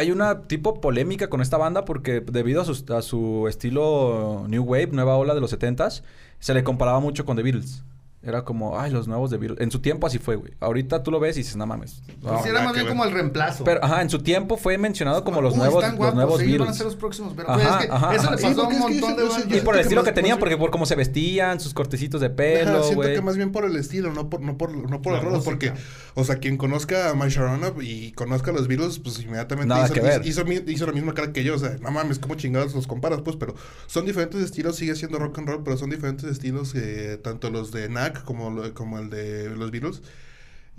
[0.00, 4.64] Hay una tipo polémica con esta banda porque debido a su, a su estilo New
[4.64, 6.02] Wave, nueva ola de los 70s,
[6.38, 7.84] se le comparaba mucho con The Beatles.
[8.22, 9.62] Era como, ay, los nuevos The Beatles.
[9.62, 10.52] En su tiempo así fue, güey.
[10.60, 12.02] Ahorita tú lo ves y dices, no mames.
[12.22, 12.34] no".
[12.34, 12.88] Pues era más que bien ver.
[12.88, 13.64] como el reemplazo.
[13.64, 16.68] Pero, ajá, en su tiempo fue mencionado como los nuevos, están los guapos, nuevos van
[16.68, 17.32] a ser los próximos.
[17.34, 18.30] Pero Ajá, pues es que ajá, eso ajá.
[18.32, 19.34] le Sí, pasó a porque un que montón de bandas.
[19.36, 21.72] siento Y por el que estilo más- que tenían, porque por cómo se vestían, sus
[21.72, 23.14] cortecitos de Ajá, pelo, siento güey.
[23.14, 25.72] que más bien por el estilo, no por, no por, no por porque,
[26.14, 29.86] o sea, quien conozca a My Sharona y conozca a los Beatles, pues inmediatamente Nada
[29.86, 30.26] hizo, que ver.
[30.26, 32.86] hizo, hizo, hizo la misma cara que yo, o sea, no mames, ¿cómo chingados los
[32.86, 33.22] comparas?
[33.22, 33.54] Pues, pero
[33.86, 37.72] son diferentes estilos, sigue siendo rock and roll, pero son diferentes estilos, eh, tanto los
[37.72, 37.88] de
[38.24, 40.02] Como, como el de los Beatles.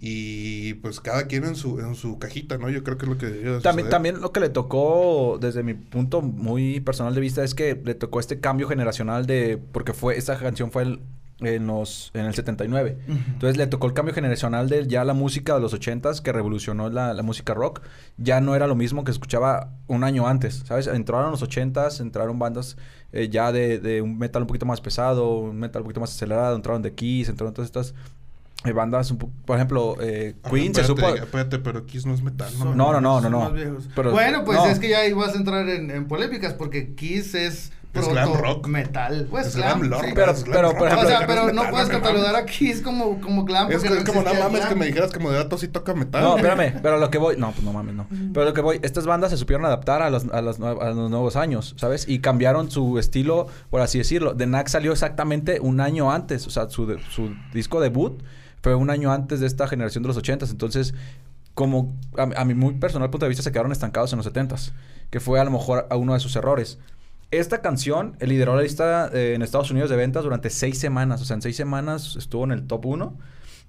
[0.04, 2.70] Y pues cada quien en su, en su cajita, ¿no?
[2.70, 6.24] Yo creo que es lo que También, también lo que le tocó, desde mi punto
[6.24, 9.60] muy personal de vista, es que le tocó este cambio generacional de...
[9.72, 11.00] Porque fue esta canción fue el-
[11.41, 12.98] en, los, en el 79.
[13.08, 13.17] Ujú.
[13.34, 16.89] Entonces le tocó el cambio generacional de ya la música de los 80s que revolucionó
[16.89, 17.82] la, la música rock.
[18.17, 20.86] Ya no era lo mismo que escuchaba un año antes, ¿sabes?
[20.88, 22.78] Entraron los 80s, entraron bandas
[23.13, 26.12] eh, ya de, de un metal un poquito más pesado, un metal un poquito más
[26.13, 27.93] acelerado, entraron The Kiss, entraron todas estas
[28.63, 31.24] eh, bandas, un po- por ejemplo, eh, Queen se espérate, supo...
[31.26, 32.63] Espérate, pero Kiss no es metal, ¿no?
[32.65, 33.54] Son- No, no, no, no.
[33.95, 34.67] Pero- bueno, pues no.
[34.67, 38.34] es que ya ahí vas a entrar en, en polémicas porque Kiss es Es glam
[38.34, 38.67] rock.
[38.67, 39.27] metal.
[39.30, 40.12] Pues Es glam, glam rock, sí.
[40.15, 42.32] Pero- es glam pero, rock, ejemplo- o sea, es pero no metal, puedes no catalogar
[42.34, 42.41] mames.
[42.43, 43.67] a Kiss como, como glam.
[43.69, 44.69] Es, porque que- no es como, no mames, glam.
[44.69, 46.23] que me dijeras que Moderato sí toca metal.
[46.23, 48.08] No, espérame, pero lo que voy, no, pues no mames, no.
[48.34, 50.89] Pero lo que voy, estas bandas se supieron adaptar a los, a los, nue- a
[50.91, 52.08] los nuevos años, ¿sabes?
[52.08, 54.36] Y cambiaron su estilo, por así decirlo.
[54.38, 56.97] The Knack salió exactamente un año antes, o sea, su,
[57.54, 58.21] disco debut
[58.63, 60.49] fue un año antes de esta generación de los ochentas.
[60.51, 60.93] Entonces,
[61.56, 64.71] como a, a mi muy personal punto de vista, se quedaron estancados en los setentas,
[65.10, 66.80] que fue a lo mejor a uno de sus errores.
[67.32, 71.22] Esta canción lideró la lista eh, en Estados Unidos de ventas durante seis semanas.
[71.22, 73.17] O sea, en seis semanas estuvo en el top uno.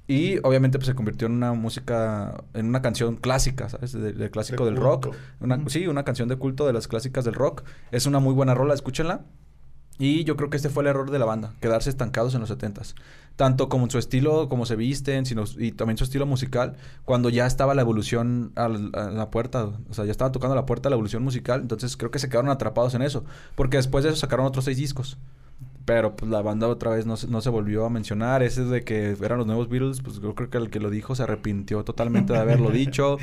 [0.09, 3.92] Y obviamente pues se convirtió en una música, en una canción clásica, ¿sabes?
[3.92, 5.14] De- Del clásico De del rock.
[5.38, 5.62] Una.
[5.68, 7.62] Sí, una canción de culto de las clásicas del rock.
[7.92, 9.25] Es una muy buena rola, escúchenla.
[9.98, 12.50] Y yo creo que este fue el error de la banda, quedarse estancados en los
[12.50, 12.94] 70s.
[13.37, 17.28] Tanto como en su estilo, como se visten, sino, y también su estilo musical, cuando
[17.28, 20.90] ya estaba la evolución al- a la puerta, o sea, ya estaba tocando la puerta
[20.90, 23.24] la evolución musical, entonces creo que se quedaron atrapados en eso,
[23.55, 25.18] porque después de eso sacaron otros seis discos.
[25.85, 28.42] Pero pues la banda otra vez no, se- no se volvió a mencionar.
[28.44, 31.14] Ese de que eran los nuevos Beatles, pues yo creo que el que lo dijo
[31.16, 33.18] se arrepintió totalmente de haberlo dicho.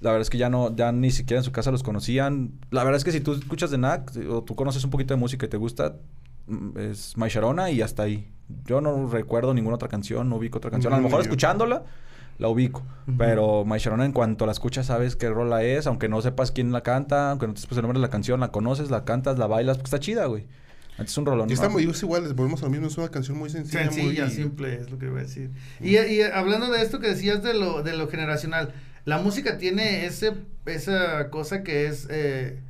[0.00, 2.52] La verdad es que ya no, ya ni siquiera en su casa los conocían.
[2.70, 5.20] La verdad es que si tú escuchas de Knack o tú conoces un poquito de
[5.20, 5.96] música y te gusta,
[6.46, 8.30] mm, es My Sharona y hasta ahí.
[8.66, 10.92] Yo no recuerdo ninguna otra canción, no ubico otra canción.
[10.92, 11.84] A lo mejor escuchándola,
[12.38, 12.82] la ubico.
[13.16, 16.72] Pero My Sharona, en cuanto la escuchas, sabes qué rola es, aunque no sepas quién
[16.72, 19.38] la canta, aunque no te sepas el nombre de la canción, la conoces, la cantas,
[19.38, 20.46] la bailas, porque está chida, güey.
[20.98, 21.50] Es un rolón.
[21.50, 21.72] Y está ¿no?
[21.72, 23.90] muy, es igual, volvemos a lo mismo, es una canción muy sencilla.
[23.90, 24.34] Sencilla, muy...
[24.34, 25.50] simple, es lo que iba a decir.
[25.80, 28.72] Y, y hablando de esto que decías de lo, de lo generacional,
[29.04, 30.32] la música tiene ese,
[30.66, 32.60] esa cosa que es, eh,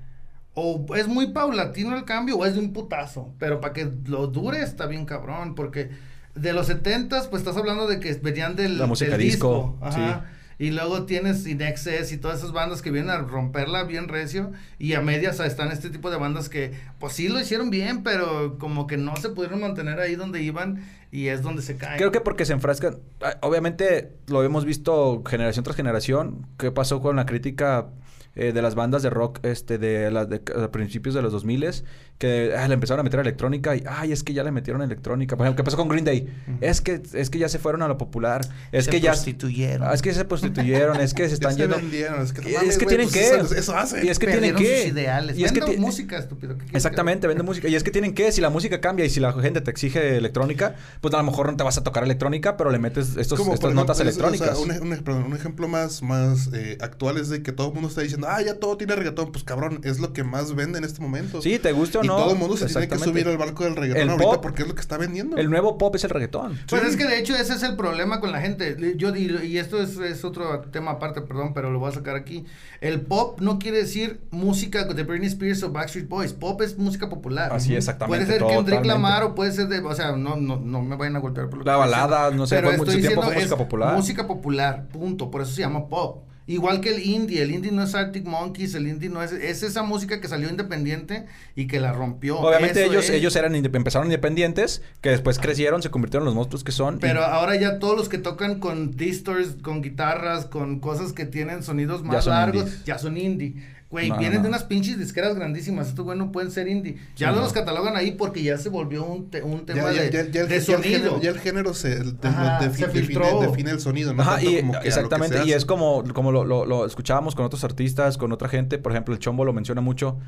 [0.55, 4.27] o es muy paulatino el cambio, o es de un putazo, pero para que lo
[4.27, 5.91] dure está bien cabrón, porque
[6.35, 10.27] de los setentas, pues estás hablando de que venían del, La música del disco, ajá.
[10.59, 14.53] Y luego tienes Inexes y todas esas bandas que vienen a romperla bien recio.
[14.79, 18.59] Y a medias están este tipo de bandas que, pues sí lo hicieron bien, pero
[18.59, 21.99] como que no se pudieron mantener ahí donde iban y es donde se caen.
[21.99, 22.99] Creo que porque se enfrascan.
[23.23, 26.47] ah, Obviamente lo hemos visto generación tras generación.
[26.59, 27.89] ¿Qué pasó con la crítica
[28.37, 31.85] eh, de las bandas de rock este de, las de, principios de los 2000
[32.19, 35.37] que ah, le empezaron a meter electrónica y ay es que ya le metieron electrónica
[35.37, 37.89] por ejemplo qué pasó con Green Day es que es que ya se fueron a
[37.89, 39.89] lo popular es Se que ya prostituyeron.
[39.89, 42.41] Ah, es que se prostituyeron es que se Ya están se yendo vendieron, es que,
[42.43, 44.07] no mames, es que güey, tienen pues que Eso, eso hace.
[44.07, 45.37] y es que tienen que sus ideales.
[45.39, 46.53] y es que música, estúpido.
[46.55, 47.69] ¿qué quieres que Exactamente, vende música.
[47.69, 50.17] Y es que tienen que, si la música cambia y si la gente te exige
[50.17, 53.39] electrónica, pues a lo mejor no te vas a tocar electrónica, pero le metes estos,
[53.39, 54.59] Como, estas notas ejemplo, es- o sea, electrónicas.
[54.65, 57.69] un, ej- un ej- perdón, un ejemplo más, más eh, actual es de que todo
[57.69, 59.33] el mundo está diciendo, ah, ya todo tiene reggaetón.
[59.33, 61.43] Pues cabrón, es lo que más vende en este momento.
[61.43, 62.17] Sí, te guste o y no.
[62.17, 64.63] todo el mundo se tiene que subir al barco del reggaetón El ahorita pop- porque
[64.63, 65.37] es lo que está vendiendo.
[65.37, 66.59] El nuevo pop es el reggaetón.
[66.69, 66.89] Pues Sí.
[66.89, 68.77] es que de hecho ese es el problema con la gente.
[68.97, 72.17] Yo digo, y esto es, es otro tema aparte, perdón, pero lo voy a sacar
[72.17, 72.45] aquí.
[72.81, 76.33] El pop no quiere decir música de Britney Spears o Backstreet Boys.
[76.33, 77.53] Pop es música popular.
[77.53, 78.89] Así, exactamente, Puede ser Kendrick totalmente.
[78.89, 81.59] Lamar o puede ser de, o sea, no, no, no me vayan a golpear por
[81.61, 83.95] lo que La balada, no sé, Pero fue mucho tiempo diciendo fue música es popular.
[83.97, 85.31] Música popular, punto.
[85.31, 86.25] Por eso se llama pop.
[86.47, 89.63] Igual que el indie, el indie no es Arctic Monkeys, el indie no es, es
[89.63, 91.25] esa música que salió independiente
[91.57, 92.39] y que la rompió.
[92.39, 93.11] Obviamente Eso ellos, es.
[93.13, 96.97] ellos eran inde- empezaron independientes, que después crecieron, se convirtieron en los monstruos que son.
[96.97, 101.25] y- Pero ahora ya todos los que tocan con distors, con guitarras, con cosas que
[101.25, 102.85] tienen sonidos más largos, indies.
[102.85, 103.55] ya son indie.
[103.95, 104.49] Güey, No, no, vienen de no.
[104.49, 105.87] unas pinches disqueras grandísimas.
[105.87, 106.97] Estos güey no pueden ser indie.
[107.17, 107.55] Ya Sí, los no.
[107.55, 110.41] catalogan ahí porque ya se volvió un, te- un tema ya, de, ya, ya, ya
[110.43, 111.23] el, de ya el género, sonido.
[111.23, 113.41] ya el género se, de- Ajá, defi- se define, filtró.
[113.41, 114.23] define el sonido, ¿no?
[114.23, 116.67] Ajá, Tanto y como que a lo que exactamente, y es como, como lo, lo,
[116.67, 120.19] lo escuchábamos con otros artistas, con otra gente, por ejemplo, el Chombo lo menciona mucho.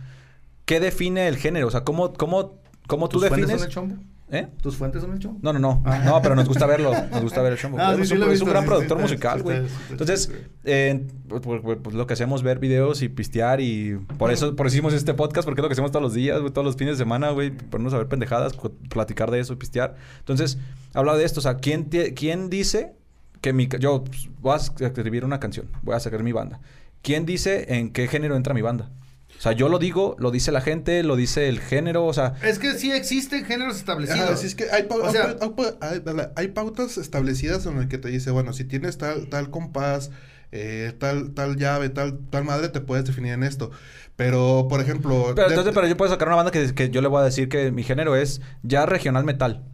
[0.64, 1.66] ¿Qué define el género?
[1.66, 3.74] O sea, ¿cómo, cómo, cómo tú ¿Tus fuentes defines?
[3.74, 4.04] son el chombo?
[4.28, 4.48] ¿Eh?
[4.60, 5.38] ¿Tus fuentes son el chombo?
[5.40, 5.82] No, no, no.
[5.86, 6.02] Ah.
[6.04, 6.92] No, pero nos gusta verlo.
[7.12, 7.78] Nos gusta ver el Chombo.
[7.86, 9.62] Ah, sí, es sí un, gran sí, productor musical, güey.
[9.90, 10.32] Entonces,
[10.64, 14.94] eh, pues, lo que hacemos ver videos y pistear y por eso, por eso hicimos
[14.94, 17.04] este podcast, porque es lo que hacemos todos los días, güey, todos los fines de
[17.04, 18.54] semana, güey, ponernos a ver pendejadas,
[18.88, 19.94] platicar de eso pistear.
[20.18, 20.58] Entonces,
[20.94, 22.94] habla de esto, o sea, ¿quién, quién dice
[23.40, 23.68] que mi...
[23.78, 26.60] Yo pues, voy a escribir una canción, voy a sacar mi banda.
[27.02, 28.90] ¿Quién dice en qué género entra mi banda?
[29.38, 32.34] O sea, yo lo digo, lo dice la gente, lo dice el género, o sea...
[32.42, 34.20] Es que sí existen géneros establecidos.
[34.20, 37.66] Ajá, sí, es que hay, pau- O sea- hay pau- hay- hay- hay pautas establecidas
[37.66, 40.10] en las que te dice, bueno, si tienes tal, tal compás,
[40.52, 43.70] eh, tal, tal llave, tal, tal madre, te puedes definir en esto.
[44.16, 45.32] Pero, por ejemplo...
[45.34, 47.48] Pero entonces, pero yo puedo sacar una banda que, que yo le voy a decir
[47.50, 49.64] que mi género es ya regional metal.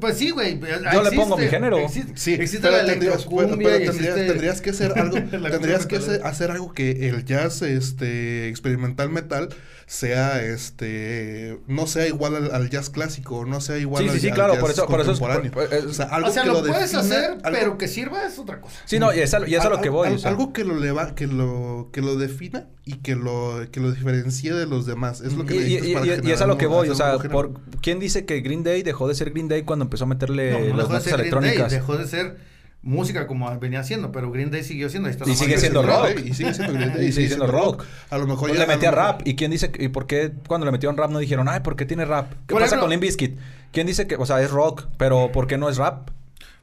[0.00, 0.58] Pues sí, güey.
[0.92, 1.78] Yo le pongo mi género.
[1.78, 4.92] Existe, Sí, existe pero la tendrías, pero- electrocumbia pero y tendrías, existe- tendrías que hacer
[4.98, 5.16] algo,
[5.50, 9.48] tendrías que hacer, hacer algo que el jazz este experimental metal
[9.92, 14.20] sea este no sea igual al, al jazz clásico, no sea igual Sí, al, sí,
[14.22, 15.52] sí, al claro, jazz por eso- por eso es- contemporáneo.
[15.52, 17.88] por- es- o sea, algo o sea, que lo, lo, puedes hacer, algo- pero que
[17.88, 18.74] sirva es otra cosa.
[18.86, 20.08] Sí, no, y es a, y es a lo que voy.
[20.08, 20.30] al- o sea.
[20.30, 24.54] algo que lo leva, que lo que lo defina y que lo que lo diferencie
[24.54, 26.66] de los demás, es lo que Y, y- para y- y es a lo que
[26.66, 27.52] voy, o sea, por.
[27.82, 30.58] ¿quién dice que Green Day dejó de ser Green Day cuando empezó a meterle No,
[30.58, 31.70] no las dejó de notas ser Green Day, electrónicas?
[31.72, 32.51] dejó de ser
[32.82, 35.08] música como venía haciendo, pero Green Day siguió siendo.
[35.08, 36.18] Está Y sigue siendo rock.
[36.24, 37.84] Y sigue siendo Green Day, Y sigue siendo rock.
[38.10, 39.22] A lo mejor Pues ya le metía mejor- rap.
[39.26, 41.84] ¿Y quién dice y por qué cuando le metieron rap no dijeron, ay, ¿por qué
[41.86, 42.30] tiene rap?
[42.30, 43.38] ¿Qué Por pasa ejemplo- con Limp Bizkit?
[43.72, 46.10] ¿Quién dice que, o sea, es rock, pero ¿por qué no es rap?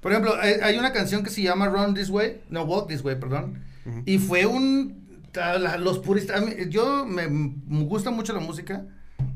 [0.01, 3.15] Por ejemplo, hay, una canción que se llama Run This Way, no Walk This Way,
[3.15, 3.63] perdón.
[4.05, 4.99] Y fue un
[5.79, 7.27] los puristas, yo me
[7.85, 8.85] gusta mucho la música.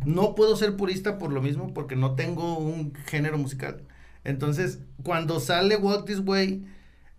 [0.06, 3.82] No puedo ser purista por lo mismo porque no tengo un género musical.
[4.24, 6.66] Entonces, cuando sale Walk This Way,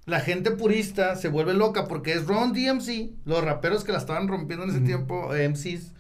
[0.07, 4.29] la gente purista se vuelve loca porque es Ron DMC, los raperos que la estaban
[4.29, 5.93] rompiendo en ese tiempo, eh, MCs,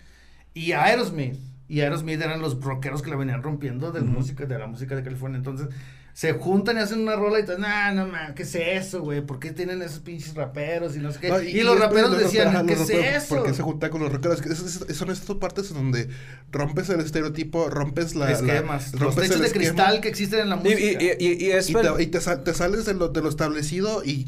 [0.55, 1.37] y Aerosmith.
[1.69, 5.03] y Aerosmith eran los rockeros que la venían rompiendo de, música, de la música de
[5.03, 5.39] California.
[5.39, 5.69] Entonces,
[6.15, 9.21] se juntan y hacen una rola y dicen, nah, no, man, ¿qué es eso, güey?
[9.21, 11.29] ¿Por qué tienen esos pinches raperos y no sé qué?
[11.29, 13.35] No, y, los raperos los decían, ¿qué los es raperos, eso?
[13.35, 14.41] ¿Por qué se junta con los rockeros?
[14.47, 16.09] Es- es- es- son estas partes en donde
[16.53, 18.27] rompes el estereotipo, rompes la...
[18.27, 19.65] la- Esquemas, los techos el de esquema.
[19.65, 21.03] cristal que existen en la Y, música.
[21.03, 21.67] y, y, y es...
[21.67, 24.27] Te, y te sal- te sales de lo, de lo establecido y,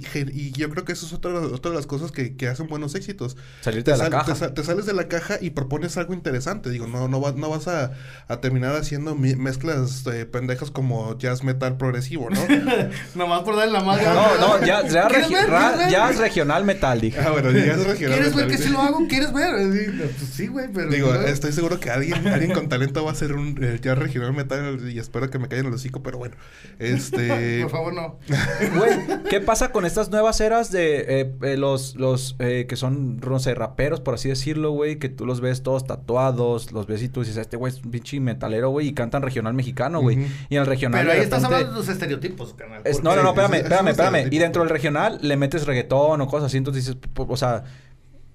[0.56, 2.66] yo creo que eso es otra, de las- otra de las cosas que, que hacen
[2.66, 3.36] buenos éxitos.
[3.60, 4.32] Salirte de la caja.
[4.32, 6.68] Te, sal- te sales de la caja y propones algo interesante.
[6.70, 7.92] Digo, no, no, va- no vas a,
[8.26, 12.40] a terminar haciendo mi- mezclas eh, pendejas como jazz metal progresivo, ¿no?
[13.14, 14.04] Nomás por darle la madre.
[14.04, 15.50] No, no, ya, ya, ¿Quieres regi- ver?
[15.50, 15.90] ra- ¿Quieres ver?
[15.90, 17.18] ya es regional metal, dije.
[17.20, 18.16] ah, bueno, jazz regional.
[18.18, 18.48] ¿Quieres ver metal.
[18.50, 19.06] que si lo hago?
[19.08, 19.52] ¿Quieres ver?
[19.54, 20.90] No, pues sí, güey, pero...
[20.90, 24.32] Digo, estoy seguro que alguien, alguien con talento va a hacer un eh, jazz regional
[24.32, 26.34] metal y espero que me callen el hocico, pero bueno.
[26.78, 27.60] Este...
[27.62, 28.18] Por favor, no.
[28.76, 33.18] Güey, ¿qué pasa con estas nuevas eras de eh, eh, los, los eh, que son,
[33.18, 34.98] no sé, raperos, por así decirlo, güey?
[34.98, 37.90] Que tú los ves todos tatuados, los ves y tú dices, este güey es un
[37.90, 40.26] pinche metalero, güey, y cantan regional mexicano, güey.
[40.48, 42.82] Y en el regional Pero de ahí estás repente- hablando de tus estereotipos, canal.
[42.84, 44.28] Es- no, no, no, espérame, es- es espérame, espérame.
[44.32, 47.64] Y dentro del regional le metes reggaetón o cosas así, entonces dices, o sea,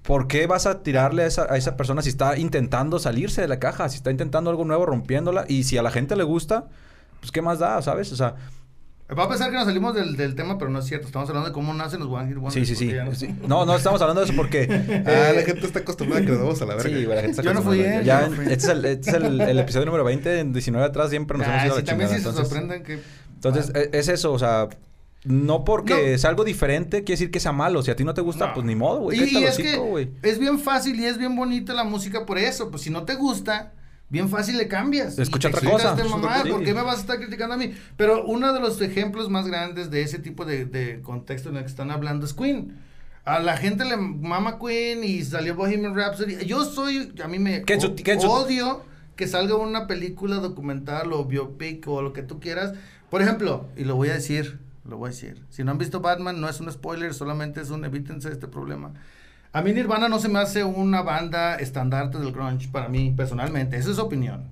[0.04, 3.48] ¿por qué vas a tirarle a esa, a esa persona si está intentando salirse de
[3.48, 5.46] la caja, si está intentando algo nuevo, rompiéndola?
[5.48, 6.66] Y si a la gente le gusta,
[7.20, 8.12] pues ¿qué más da, sabes?
[8.12, 8.36] O sea,
[9.18, 11.06] Va a pensar que nos salimos del, del tema, pero no es cierto.
[11.08, 12.54] Estamos hablando de cómo nacen los One Hit Wonders.
[12.66, 12.96] sí, sí, sí.
[12.96, 13.36] no- sí.
[13.46, 14.62] No, no estamos hablando de eso porque...
[15.06, 16.90] Ah, eh, la gente está acostumbrada a que nos vamos a la verga.
[16.98, 18.02] Sí, la gente está Yo no fui, acostumbrada.
[18.02, 18.06] ¿eh?
[18.06, 18.46] Ya, Yo no fui.
[18.46, 21.46] este es, el, este es el, el episodio número 20, en 19 atrás siempre nos
[21.46, 22.18] hemos Ah, ido a sí, la también chingada.
[22.20, 23.02] si se entonces, sorprenden que...
[23.44, 24.70] entonces e- es eso, o sea...
[25.24, 26.00] No porque No.
[26.00, 27.84] es algo diferente quiere decir que sea malo.
[27.84, 28.54] Si a ti no te gusta, No.
[28.56, 29.20] pues ni modo, güey.
[29.24, 30.10] Y, y es que güey.
[30.24, 32.72] es bien fácil y es bien bonita la música por eso.
[32.72, 33.72] Pues si no te gusta,
[34.10, 35.20] bien fácil le cambias.
[35.20, 35.94] Escucha Y te otra cosa.
[35.94, 37.72] Escucha mamá, ¿Por qué me vas a estar criticando a mí?
[37.98, 41.62] Pero uno de los ejemplos más grandes de ese tipo de, de contexto en el
[41.66, 42.80] que están hablando es Queen.
[43.24, 46.44] A la gente le mama Queen y salió Bohemian Rhapsody.
[46.48, 48.82] Yo soy, a mí me su- o- su- odio
[49.16, 52.74] que salga una película documental o biopic o lo que tú quieras.
[53.12, 55.46] Por ejemplo, y lo voy a decir, lo voy a decir.
[55.50, 58.94] Si no han visto Batman, no es un spoiler, solamente es un evítense este problema.
[59.52, 63.76] A mí Nirvana no se me hace una banda estandarte del grunge para mí personalmente,
[63.76, 64.48] esa es su opinión.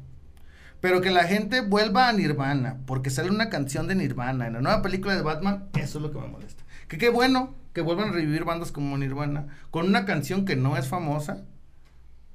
[0.82, 4.62] Pero que la gente vuelva a Nirvana porque sale una canción de Nirvana en la
[4.62, 6.62] nueva película de Batman, eso es lo que me molesta.
[6.90, 10.76] Que qué bueno que vuelvan a revivir bandas como Nirvana con una canción que no
[10.76, 11.46] es famosa,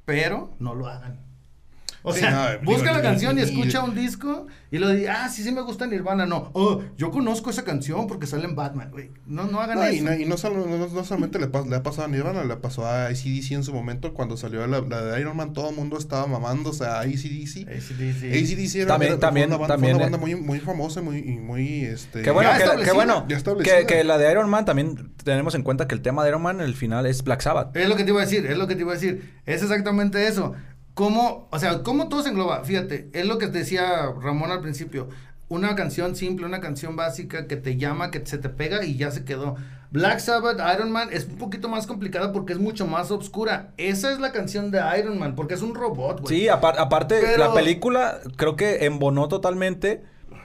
[0.06, 1.33] pero no lo hagan.
[2.06, 4.90] O Sí, sea, no, busca digo, la canción y, y- escucha un disco y lo
[4.90, 6.26] dice, ah, sí, sí me gusta Nirvana.
[6.26, 9.10] No, oh, yo conozco esa canción porque sale en Batman, güey.
[9.26, 10.04] No, no hagan No, y eso.
[10.04, 12.56] no, y no, solo- no- no solamente le, pas- le ha pasado a Nirvana, le
[12.56, 15.76] pasó a ACDC en su momento cuando salió la, la de Iron Man, todo el
[15.76, 17.66] mundo estaba mamándose a ACDC.
[17.68, 18.32] AC/DC.
[18.38, 20.10] ACDC era, También- era- fue también- una banda, fue también, una eh.
[20.10, 22.20] banda muy, muy famosa muy, y muy, este...
[22.20, 23.26] Qué bueno, Ya que, qué bueno
[23.62, 26.42] que, que la de Iron Man también tenemos en cuenta que el tema de Iron
[26.42, 27.74] Man, el final es Black Sabbath.
[27.74, 29.32] Es lo que te iba a decir, es lo que te iba a decir.
[29.46, 30.54] Es exactamente eso.
[30.94, 32.62] ¿Cómo, o sea, cómo todo se engloba?
[32.64, 35.08] Fíjate, es lo que decía Ramón al principio.
[35.48, 39.10] Una canción simple, una canción básica que te llama, que se te pega y ya
[39.10, 39.56] se quedó.
[39.90, 43.72] Black Sabbath, Iron Man es un poquito más complicada porque es mucho más oscura.
[43.76, 46.34] Esa es la canción de Iron Man porque es un robot, güey.
[46.40, 50.02] Sí, apar- aparte, Pero- la película creo que embonó totalmente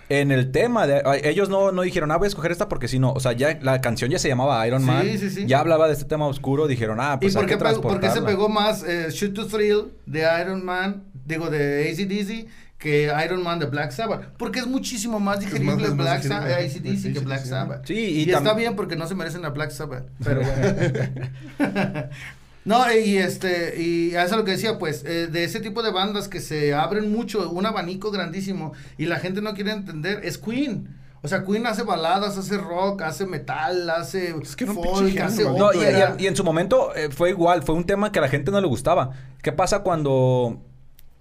[0.10, 0.86] en el tema.
[0.88, 3.12] De, ellos no, no dijeron, ah, voy a escoger esta porque si no.
[3.14, 5.06] O sea, ya la canción ya se llamaba Iron Sí, Man.
[5.18, 5.46] sí, sí.
[5.48, 6.68] Ya hablaba de este tema oscuro.
[6.68, 9.08] Dijeron, ah, ¿Y pues hay por que qué, pegó- por qué se pegó más eh,
[9.12, 14.24] Shoot to Thrill de Iron Man, digo de ACDC, que Iron Man de Black Sabbath?
[14.38, 16.90] Porque es muchísimo más digerible más- es más Black Sa- digerible.
[16.92, 17.50] ACDC que Black sí.
[17.50, 17.86] Sabbath.
[17.86, 20.06] Sí, y, y está bien porque no se merecen a Black Sabbath.
[20.24, 20.42] Pero
[21.58, 22.10] bueno.
[22.66, 25.92] No, y este, y eso es lo que decía, pues, eh, de ese tipo de
[25.92, 30.38] bandas que se abren mucho, un abanico grandísimo, y la gente no quiere entender, es
[30.38, 30.96] Queen.
[31.22, 35.58] O sea, Queen hace baladas, hace rock, hace metal, hace Es que folk, hace género,
[35.58, 36.16] No, y, ópera.
[36.18, 38.52] y- y en su momento eh, fue igual, fue un tema que a la gente
[38.52, 39.12] no le gustaba.
[39.42, 40.62] ¿Qué pasa cuando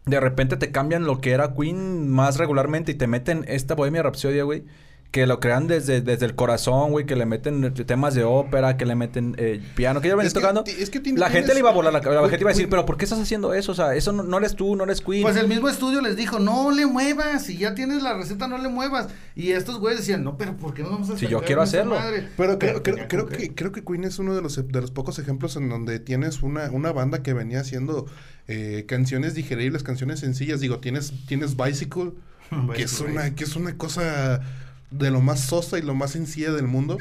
[0.06, 4.02] de repente te cambian lo que era Queen más regularmente y te meten esta Bohemia
[4.02, 4.64] Rhapsody, güey?
[5.10, 8.84] Que lo crean desde, desde el corazón, güey, que le meten temas de ópera, que
[8.84, 10.64] le meten eh, piano, que ya ven Es que tocando.
[10.66, 12.50] es que tiene- la gente tienes- le iba a volar la cabeza, la gente iba
[12.50, 13.72] a decir, pero ¿por qué estás haciendo eso?
[13.72, 15.22] O sea, eso no, no eres tú, no eres Queen.
[15.22, 18.58] Pues el mismo estudio les dijo, no le muevas, si ya tienes la receta, no
[18.58, 19.08] le muevas.
[19.34, 21.94] Y estos güeyes decían, no, pero ¿por qué no vamos a Si yo quiero hacerlo.
[21.94, 24.80] madre?" Pero creo, creo, creo con que, creo que Queen es uno de los, de
[24.82, 28.04] los pocos ejemplos en donde tienes una, una banda que venía haciendo
[28.46, 30.60] eh, canciones digeribles, canciones sencillas.
[30.60, 32.12] Digo, tienes, tienes Bicycle,
[32.74, 34.42] que es Bicycle, una, que es una cosa
[34.90, 36.98] de lo más sosa y lo más sencilla del mundo.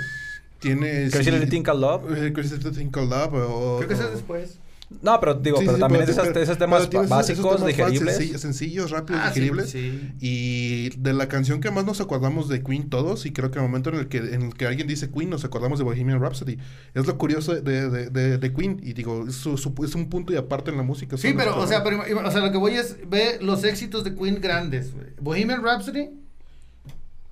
[0.59, 1.11] Tienes...
[1.13, 2.33] Crazy Little Thing Called Love.
[2.33, 4.59] Crazy Little Thing Called Love, o- Creo que es después.
[5.01, 7.03] No, pero digo, Sí, pero sí, también pero- es esas- pero- esos temas pero ba-
[7.21, 8.15] esos- básicos, temas digeribles.
[8.15, 9.69] sencillos, sencillos, rápidos, Ah, digeribles.
[9.69, 10.13] sí.
[10.21, 13.63] Y de la canción que más nos acordamos de Queen todos, y creo que el
[13.65, 16.57] momento en el que, en el que alguien dice Queen, nos acordamos de Bohemian Rhapsody.
[16.93, 18.79] Es lo curioso de, de, de, de Queen.
[18.81, 21.17] Y digo, es, su- su- es un punto y aparte en la música.
[21.17, 24.15] Sí, pero, o sea, pero, o sea, lo que voy es, ve los éxitos de
[24.15, 24.93] Queen grandes.
[25.21, 26.11] Bohemian Rhapsody,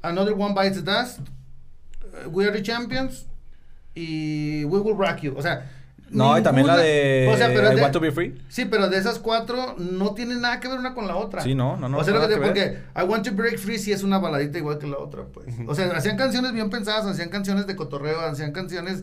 [0.07, 1.19] Another One Bites the Dust,
[2.31, 3.25] We Are the Champions
[3.93, 5.35] y We Will Rock You.
[5.37, 5.69] O sea,
[6.09, 8.39] No, y también la de o sea, pero I de- Want to Be Free.
[8.47, 11.41] Sí, pero de esas cuatro no tienen nada que ver una con la otra.
[11.41, 12.83] Sí, no, no, no, O sea, lo que que porque ver.
[12.95, 15.47] I Want to Break Free sí es una baladita igual que la otra, pues.
[15.67, 19.01] O sea, hacían canciones bien pensadas, hacían canciones de cotorreo, hacían canciones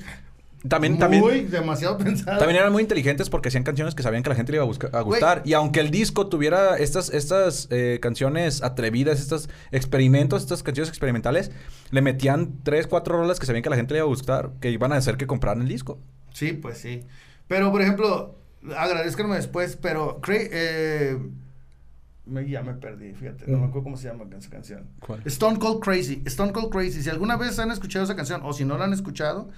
[0.68, 4.36] También, muy también, demasiado también eran muy inteligentes porque hacían canciones que sabían que la
[4.36, 5.42] gente le iba a, gustar.
[5.44, 11.50] Y aunque el disco tuviera estas, estas eh, canciones atrevidas, estos experimentos, estas canciones experimentales,
[11.90, 14.70] le metían tres, cuatro rolas que sabían que la gente le iba a gustar, que
[14.70, 15.98] iban a hacer que compraran el disco.
[16.32, 17.02] Sí, pues sí.
[17.48, 18.36] Pero, por ejemplo,
[18.76, 21.18] agradezcanme después, pero Cra- eh,
[22.24, 24.86] me, ya me perdí, fíjate, no me acuerdo cómo se llama esa canción.
[25.00, 25.22] ¿Cuál?
[25.24, 27.02] Stone Cold Crazy, Stone Cold Crazy.
[27.02, 29.50] Si alguna vez han escuchado esa canción o si no la han escuchado,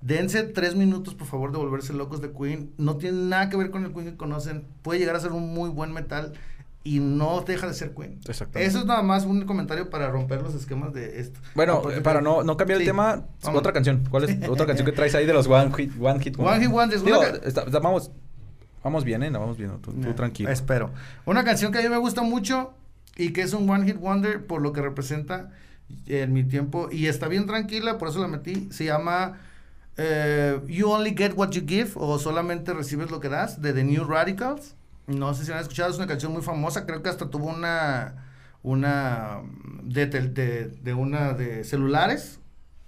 [0.00, 2.70] dense tres minutos, por favor, de volverse locos de Queen.
[2.78, 4.64] No tiene nada que ver con el Queen que conocen.
[4.82, 6.32] Puede llegar a ser un muy buen metal
[6.84, 8.18] y no deja de ser Queen.
[8.26, 8.64] Exactamente.
[8.70, 11.38] Eso es nada más un comentario para romper los esquemas de esto.
[11.54, 13.58] Bueno, eh, para no, no cambiar Sí, el tema, vamos.
[13.60, 14.04] otra canción.
[14.10, 17.02] ¿Cuál es otra canción que traes ahí de los One Hit One Hit One Hit
[17.04, 18.10] Digo, está- está- vamos,
[18.84, 19.30] vamos bien, ¿eh?
[19.30, 19.72] No, vamos bien.
[19.82, 20.50] Tú, tú tranquilo.
[20.50, 20.90] Espero.
[21.26, 22.72] Una canción que a mí me gusta mucho
[23.16, 25.50] y que es un One Hit Wonder por lo que representa
[26.06, 28.68] en mi tiempo y está bien tranquila, por eso la metí.
[28.70, 29.40] Se llama
[29.98, 33.84] eh, You Only Get What You Give o Solamente Recibes Lo que Das de The
[33.84, 34.74] New Radicals.
[35.06, 38.24] No sé si han escuchado, es una canción muy famosa, creo que hasta tuvo una
[38.62, 39.38] una
[39.84, 42.40] de, tel- de, de una de celulares.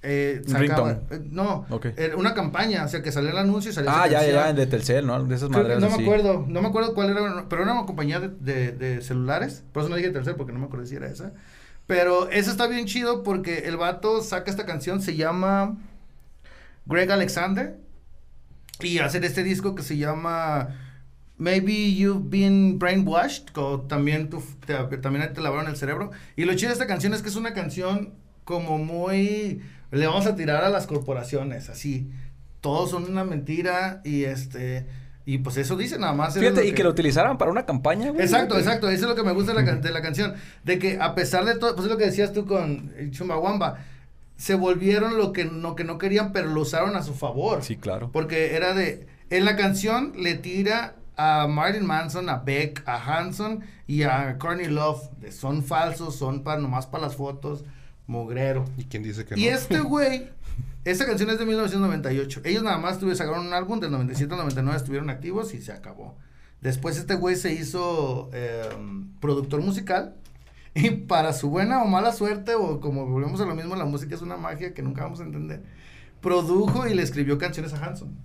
[0.02, 1.86] Eh, sacaba- eh, no, Ok.
[1.96, 4.66] era una campaña, o sea que salía el anuncio y salía Ah, ya, ya, de
[4.66, 5.22] Telcel, ¿no?
[5.24, 8.18] De esas madres no me acuerdo, no me acuerdo cuál era, pero era una compañía
[8.18, 11.06] de, de- de celulares, por eso no dije tercer porque no me acuerdo si era
[11.06, 11.32] esa.
[11.86, 15.76] Pero eso está bien chido porque el vato saca esta canción, se llama
[16.90, 17.78] Greg Alexander
[18.80, 20.68] y hace este disco que se llama
[21.36, 24.28] Maybe You've Been Brainwashed, o también,
[24.66, 26.10] te, también te lavaron el cerebro.
[26.36, 28.14] Y lo chido de esta canción es que es una canción
[28.44, 29.62] como muy...
[29.90, 32.10] Le vamos a tirar a las corporaciones, así.
[32.60, 34.86] Todos son una mentira y este...
[35.26, 36.34] Y pues eso dice nada más.
[36.34, 38.22] Fíjate, y que lo utilizaran para una campaña, güey.
[38.22, 38.88] Exacto, exacto.
[38.88, 40.34] Eso es lo que me gusta de la, can- de la canción.
[40.64, 43.78] De que a pesar de todo, pues es lo que decías tú con Chumbawamba,
[44.40, 47.62] se volvieron lo que, no, que no querían, pero lo usaron a su favor.
[47.62, 48.10] Sí, claro.
[48.10, 53.60] Porque era de, en la canción le tira a Marilyn Manson, a Beck, a Hanson
[53.86, 55.10] y a Courtney Love.
[55.20, 57.66] De son falsos, son para nomás para las fotos,
[58.06, 58.64] mugrero.
[58.78, 59.50] ¿Y quién dice que Y no?
[59.50, 60.30] este güey,
[60.86, 62.40] esta canción es de 1998.
[62.44, 65.72] Ellos nada más tuvieron, sacaron un álbum del 97 al 99, estuvieron activos y se
[65.72, 66.16] acabó.
[66.62, 68.70] Después este güey se hizo eh,
[69.20, 70.14] productor musical.
[70.74, 74.14] Y para su buena o mala suerte, o como volvemos a lo mismo, la música
[74.14, 75.62] es una magia que nunca vamos a entender.
[76.20, 78.16] Produjo y le escribió canciones a Hanson.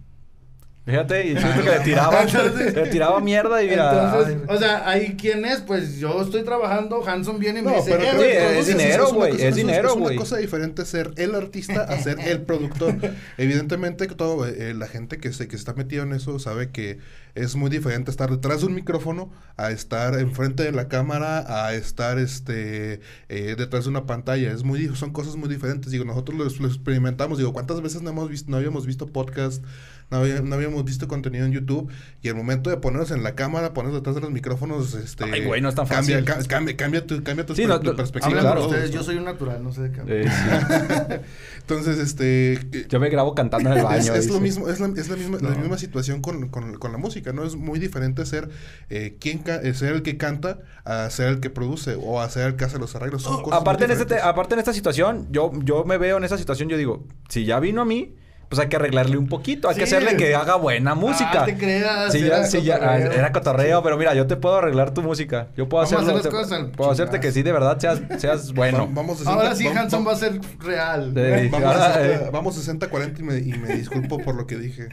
[0.86, 4.06] Fíjate, y siento que le tiraba, Entonces- le tiraba mierda y mira.
[4.06, 7.72] Entonces, ay, o sea, ahí quién es, pues yo estoy trabajando, Hanson viene y me
[7.72, 8.72] No, dice, pero "Eh, es produce".
[8.74, 10.16] dinero, una güey, cosa- es dinero, Es güey.
[10.16, 12.94] una cosa diferente ser el artista a ser el productor.
[13.40, 17.00] Evidentemente, todo, eh, la gente que se que está metida en eso sabe que
[17.34, 21.74] es muy diferente estar detrás de un micrófono a estar enfrente de la cámara, a
[21.74, 24.52] estar este eh, detrás de una pantalla.
[24.52, 25.92] Es muy, son cosas muy diferentes.
[25.92, 27.40] Digo, nosotros lo, lo experimentamos.
[27.40, 29.64] Digo, ¿cuántas veces no hemos visto, no habíamos visto podcast?
[30.12, 31.90] No, había- no habíamos visto contenido en YouTube
[32.22, 35.44] y el momento de ponernos en la cámara, ponernos detrás de los micrófonos, este, Ay,
[35.46, 36.26] güey, no es tan cambia, fácil.
[36.44, 38.40] ca- cambia, cambia tu, cambia tu, Sí, per- no, tu no, perspectiva.
[38.40, 38.66] Claro.
[38.68, 38.96] ustedes, ¿no?
[38.98, 40.18] yo soy un natural, no sé de qué hablan.
[40.18, 41.16] eh, sí.
[41.62, 43.98] Entonces, este, Yo me grabo cantando en el baño.
[44.14, 46.92] es, es lo mismo, es la, es la misma, la misma situación con, con- con
[46.92, 47.44] la música, ¿no?
[47.44, 48.50] Es muy diferente ser
[48.90, 52.48] eh, quien eh, ser el que canta a ser el que produce o a ser
[52.48, 53.24] el que hace los arreglos.
[53.24, 56.38] Son cosas Aparte en, este, aparte en esta situación, yo, yo me veo en esa
[56.38, 58.16] situación, yo digo, si ya vino a mí,
[58.50, 61.42] pues hay que arreglarle un poquito, hay que hacerle que haga buena música.
[61.42, 63.12] Ah, te creas, Sí, era ya, sí, ya, ah, cotorreo.
[63.12, 65.48] era cotorreo, pero mira, yo te puedo arreglar tu música.
[65.58, 66.20] Yo puedo Vamos a hacerlo.
[66.20, 68.88] hacer las te- cosas al puedo hacerte que sí, de verdad, seas, seas bueno.
[68.88, 71.14] Va- Vamos 60, Ahora sí, Hanson va a ser real.
[71.16, 71.50] Sí.
[71.50, 72.30] Vamos, Ahora, a 60, eh.
[72.32, 74.90] vamos 60-40 y me, y me disculpo por lo que dije.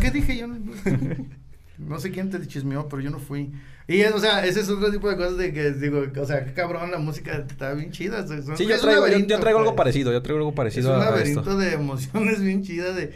[0.00, 0.46] ¿Qué dije yo?
[1.78, 3.52] No, sé quién te chismeó, pero yo no fui.
[3.86, 6.44] Y, es, o sea, ese es otro tipo de cosas de que digo, o sea,
[6.44, 8.26] qué cabrón, la música está bien chida.
[8.26, 8.34] Sí,
[8.66, 9.76] yo es un traigo, yo, traigo algo pues.
[9.76, 11.56] parecido, yo traigo algo Es parecido un a- a, laberinto esto.
[11.56, 13.12] de emociones bien chida de...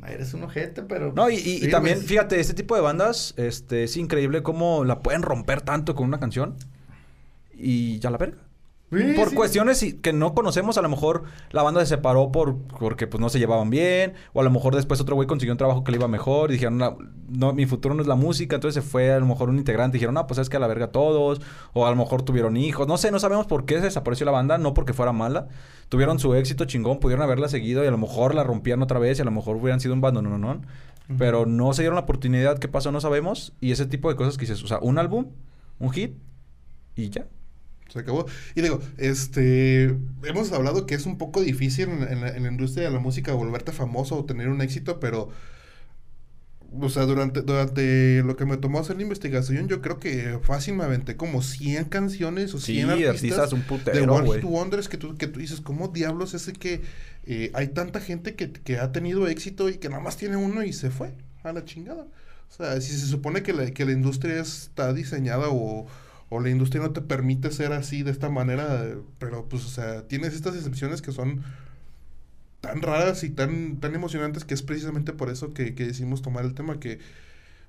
[0.00, 1.12] "Ay, Eres un ojete, pero...
[1.14, 4.42] No, y, y- y sí, también, pues, fíjate, este tipo de bandas, este, es increíble
[4.42, 6.56] cómo la pueden romper tanto con una canción
[7.54, 8.38] y ya la verga.
[8.92, 9.34] Sí, por sí.
[9.34, 13.28] cuestiones que no conocemos, a lo mejor la banda se separó por porque pues no
[13.28, 15.98] se llevaban bien, o a lo mejor después otro güey consiguió un trabajo que le
[15.98, 19.12] iba mejor y dijeron, "No, no, mi futuro no es la música, entonces se fue
[19.12, 21.40] a lo mejor un integrante y dijeron, no, pues es que a la verga todos,
[21.72, 24.32] o a lo mejor tuvieron hijos, no sé, no sabemos por qué se desapareció la
[24.32, 25.48] banda, no porque fuera mala,
[25.88, 29.18] tuvieron su éxito chingón, pudieron haberla seguido y a lo mejor la rompían otra vez
[29.18, 30.60] y a lo mejor hubieran sido un bando, no, no, no,
[31.18, 32.92] pero no se dieron la oportunidad, ¿qué pasó?
[32.92, 35.28] No sabemos, y ese tipo de cosas que dices, o sea, un álbum,
[35.78, 36.16] un hit
[36.96, 37.26] y ya.
[37.92, 38.24] Se acabó.
[38.54, 42.48] Y digo, este, hemos hablado que es un poco difícil en, en la, en la
[42.50, 45.28] industria de la música volverte famoso o tener un éxito, pero,
[46.80, 50.74] o sea, durante, durante lo que me tomó hacer la investigación, yo creo que fácil
[50.74, 54.40] me aventé como 100 canciones o 100 Sí, artistas, artistas un de putero, One güey.
[54.40, 56.80] Hit Wonders que tú, que tú dices, ¿cómo diablos es que
[57.26, 60.62] eh, hay tanta gente que, que ha tenido éxito y que nada más tiene uno
[60.62, 61.12] y se fue
[61.42, 62.06] a la chingada?
[62.48, 65.86] O sea, si se supone que la, que la industria está diseñada o,
[66.34, 68.84] o la industria no te permite ser así de esta manera,
[69.18, 71.42] pero pues, o sea, tienes estas excepciones que son
[72.60, 76.44] tan raras y tan, tan emocionantes que es precisamente por eso que, que decidimos tomar
[76.44, 76.98] el tema que...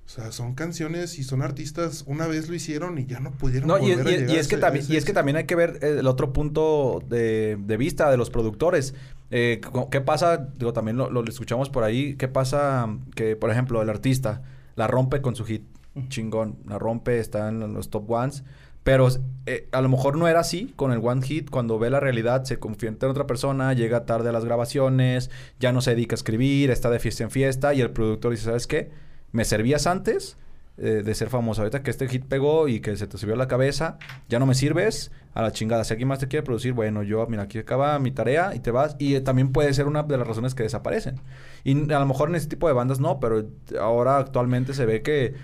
[0.06, 3.68] O sea, son canciones y son artistas, una vez lo hicieron y ya no pudieron
[3.68, 5.04] No, y, volver a y- y llegar a es que ese- también, ese y es
[5.06, 8.94] que también hay que ver el otro punto de, de vista de los productores.
[9.30, 10.36] Eh, ¿Qué pasa?
[10.58, 12.16] Digo, también lo, lo escuchamos por ahí.
[12.16, 14.42] ¿Qué pasa que, por ejemplo, el artista
[14.76, 15.62] la rompe con su hit?
[16.08, 16.58] Chingón.
[16.66, 18.44] La rompe, está en los top ones.
[18.82, 19.08] Pero
[19.46, 21.50] eh, a lo mejor no era así con el One Hit.
[21.50, 25.72] Cuando ve la realidad, se convierte en otra persona, llega tarde a las grabaciones, ya
[25.72, 27.72] no se dedica a escribir, está de fiesta en fiesta.
[27.72, 28.90] Y el productor dice: ¿Sabes qué?
[29.32, 30.36] Me servías antes
[30.76, 31.62] eh, de ser famoso.
[31.62, 33.96] Ahorita que este hit pegó y que se te subió a la cabeza,
[34.28, 35.84] ya no me sirves a la chingada.
[35.84, 38.70] Si alguien más te quiere producir, bueno, yo, mira, aquí acaba mi tarea y te
[38.70, 38.96] vas.
[38.98, 41.20] Y eh, también puede ser una de las razones que desaparecen.
[41.62, 43.46] Y a lo mejor en este tipo de bandas no, pero
[43.80, 45.34] ahora actualmente se ve que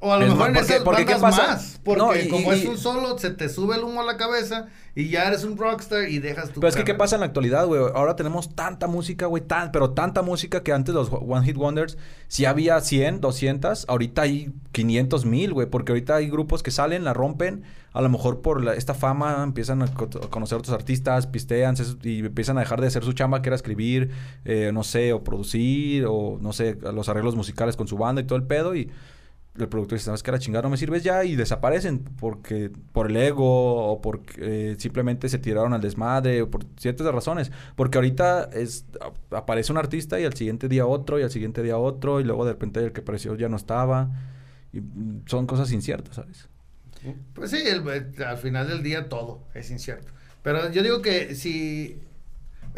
[0.00, 1.46] O a lo Es mejor más, en esas porque ¿qué bandas pasa?
[1.54, 1.80] más.
[1.82, 4.16] Porque No, y- como y- es un solo, se te sube el humo a la
[4.16, 7.20] cabeza y ya eres un rockstar y dejas tu Pero es que, ¿qué pasa en
[7.20, 7.80] la actualidad, güey?
[7.94, 11.98] Ahora tenemos tanta música, güey, tan, pero tanta música que antes los One Hit Wonders,
[12.28, 17.02] si había 100, 200, ahorita hay 500 mil, güey, porque ahorita hay grupos que salen,
[17.02, 20.74] la rompen, a lo mejor por la- esta fama empiezan a, co- a conocer otros
[20.74, 24.10] artistas, pistean se- y empiezan a dejar de hacer su chamba, que era escribir,
[24.44, 28.24] eh, no sé, o producir, o no sé, los arreglos musicales con su banda y
[28.26, 28.90] todo el pedo, y
[29.64, 30.30] el productor dice, ¿sabes qué?
[30.32, 34.76] La chingada no me sirves ya y desaparecen porque por el ego o porque eh,
[34.78, 37.50] simplemente se tiraron al desmadre o por ciertas razones.
[37.76, 38.84] Porque ahorita es
[39.30, 42.44] aparece un artista y al siguiente día otro y al siguiente día otro y luego
[42.44, 44.10] de repente el que apareció ya no estaba.
[44.72, 46.48] Y mm, son cosas inciertas, ¿sabes?
[47.34, 50.12] Pues sí, el- eh, al final del día todo es incierto.
[50.42, 52.00] Pero yo digo que si...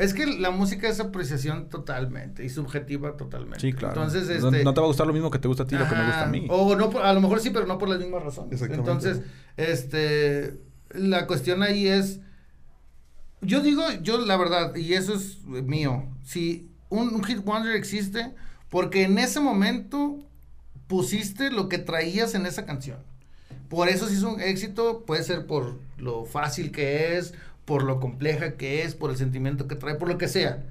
[0.01, 3.61] Es que la música es apreciación totalmente y subjetiva totalmente.
[3.61, 4.03] Sí, claro.
[4.03, 4.65] Entonces, No- este...
[4.65, 6.05] no, te va a gustar lo mismo que te gusta a ti, lo que me
[6.07, 6.47] gusta a Ajá, mí.
[6.49, 8.53] O no, por- a lo mejor sí, pero no por las mismas razones.
[8.53, 8.91] Exactamente.
[8.91, 9.23] Entonces,
[9.57, 10.59] este,
[10.93, 12.21] la cuestión ahí es,
[13.43, 18.33] yo digo, yo la verdad, y eso es mío, si un, un hit wonder existe,
[18.69, 20.19] porque en ese momento
[20.87, 22.99] pusiste lo que traías en esa canción.
[23.69, 27.35] Por eso si es un éxito, puede ser por lo fácil que es,
[27.71, 30.65] por lo compleja que es, por el sentimiento que trae, por lo que sea.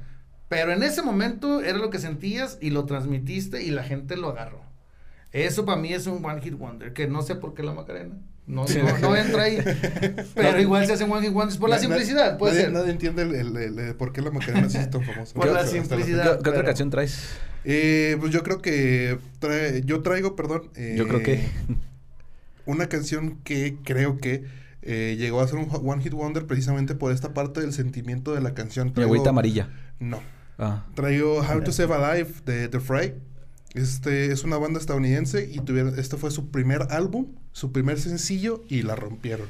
[0.49, 4.27] Pero en ese momento era lo que sentías y lo transmitiste y la gente lo
[4.27, 4.59] agarró.
[5.31, 8.15] Eso para mí es un One Hit Wonder, que no sé por qué la Macarena.
[8.47, 9.59] No, no, no entra ahí.
[10.35, 12.73] Pero igual se hacen One Hit Wonders por la simplicidad, puede nadie, ser.
[12.73, 15.33] Nadie entiende el, el- el- el por qué la Macarena sí es tan famosa.
[15.35, 16.39] Por la simplicidad.
[16.39, 17.29] ¿Qué, qué otra canción traes?
[17.63, 20.63] Eh, pues yo creo que trae- yo traigo, perdón.
[20.75, 21.47] eh, Yo creo que...
[22.65, 24.43] Una canción que creo que
[24.81, 28.41] eh, llegó a ser un One Hit Wonder precisamente por esta parte del sentimiento de
[28.41, 28.87] la canción.
[28.87, 29.69] Mi Traigo- agüita amarilla.
[29.99, 30.21] No.
[30.57, 30.85] Ah.
[30.95, 33.15] Traigo How to Save a Life de The Fray.
[33.75, 38.63] Este es una banda estadounidense y tuvieron, este fue su primer álbum, su primer sencillo
[38.67, 39.47] y la rompieron.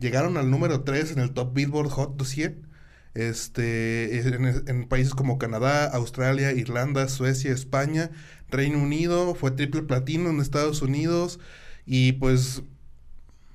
[0.00, 2.68] Llegaron al número 3 en el Top Billboard Hot 200.
[3.14, 8.10] Este, en, en países como Canadá, Australia, Irlanda, Suecia, España,
[8.48, 11.40] Reino Unido, fue triple platino en Estados Unidos
[11.84, 12.62] y pues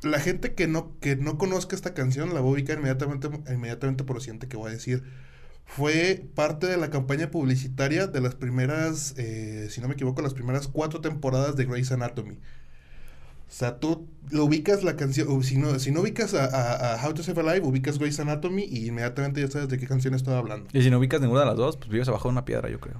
[0.03, 4.03] la gente que no, que no conozca esta canción la va a ubicar inmediatamente, inmediatamente
[4.03, 5.03] por lo siguiente que voy a decir.
[5.65, 10.33] Fue parte de la campaña publicitaria de las primeras, eh, si no me equivoco, las
[10.33, 12.33] primeras cuatro temporadas de Grey's Anatomy.
[13.49, 17.07] O sea, tú lo ubicas la canción, si no, si no ubicas a, a- a
[17.07, 20.13] How to Save a Life, ubicas Grey's Anatomy y inmediatamente ya sabes de qué canción
[20.15, 20.69] estoy hablando.
[20.73, 22.79] Y si no ubicas ninguna de las dos, pues vives abajo de una piedra, yo
[22.79, 22.99] creo.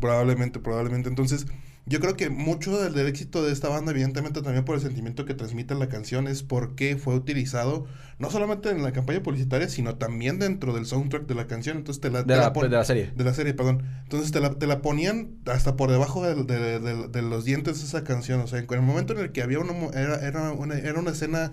[0.00, 1.08] Probablemente, probablemente.
[1.08, 1.46] Entonces,
[1.88, 5.24] yo creo que mucho del, del éxito de esta banda, evidentemente también por el sentimiento
[5.24, 7.86] que transmite la canción, es porque fue utilizado
[8.18, 11.76] no solamente en la campaña publicitaria, sino también dentro del soundtrack de la canción.
[11.78, 13.12] Entonces, te la, De te la, pon- de la serie.
[13.16, 13.84] de la serie, perdón.
[14.04, 17.82] Entonces te la, te la ponían hasta por debajo de, de- de- de los dientes
[17.82, 18.40] esa canción.
[18.40, 21.12] O sea, en el momento en el que había una, era, era una, era una
[21.12, 21.52] escena,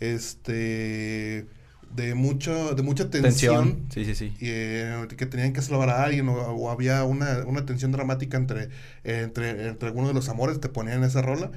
[0.00, 1.46] este,
[1.94, 3.86] de mucho, de mucha tensión.
[3.86, 3.86] Tensión.
[3.90, 4.36] Sí, sí, sí.
[4.40, 8.36] y, eh, que tenían que salvar a alguien o, o había una, una tensión dramática
[8.36, 8.70] entre,
[9.04, 11.50] entre, entre algunos de los amores, te ponían esa rola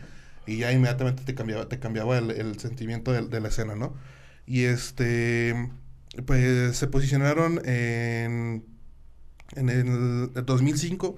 [0.46, 3.96] y ya inmediatamente te cambiaba, te cambiaba el, el sentimiento de, de la escena, ¿no?
[4.46, 5.70] Y este,
[6.26, 8.64] pues se posicionaron en,
[9.56, 11.18] en el 2005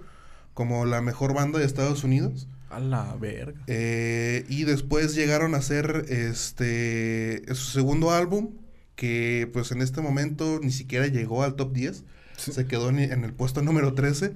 [0.53, 2.47] como la mejor banda de Estados Unidos.
[2.70, 3.61] A la verga.
[3.68, 8.55] Eh, y después llegaron a hacer este su segundo álbum,
[8.98, 12.04] que pues en este momento ni siquiera llegó al top 10.
[12.36, 14.34] Se quedó en, en el puesto número 13.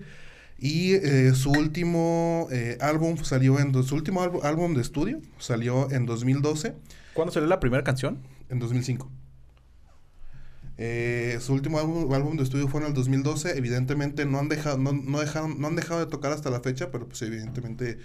[0.58, 3.74] Y eh, su último eh, álbum salió en...
[3.84, 6.76] Su último álbum, álbum de estudio salió en 2012,
[7.14, 8.20] ¿Cuándo salió la primera canción?
[8.50, 9.10] en 2005.
[10.78, 13.58] Eh, su último álbum, álbum de estudio fue en el 2012.
[13.58, 16.92] Evidentemente no han dejado, no, no dejaron, no han dejado de tocar hasta la fecha,
[16.92, 17.98] pero pues evidentemente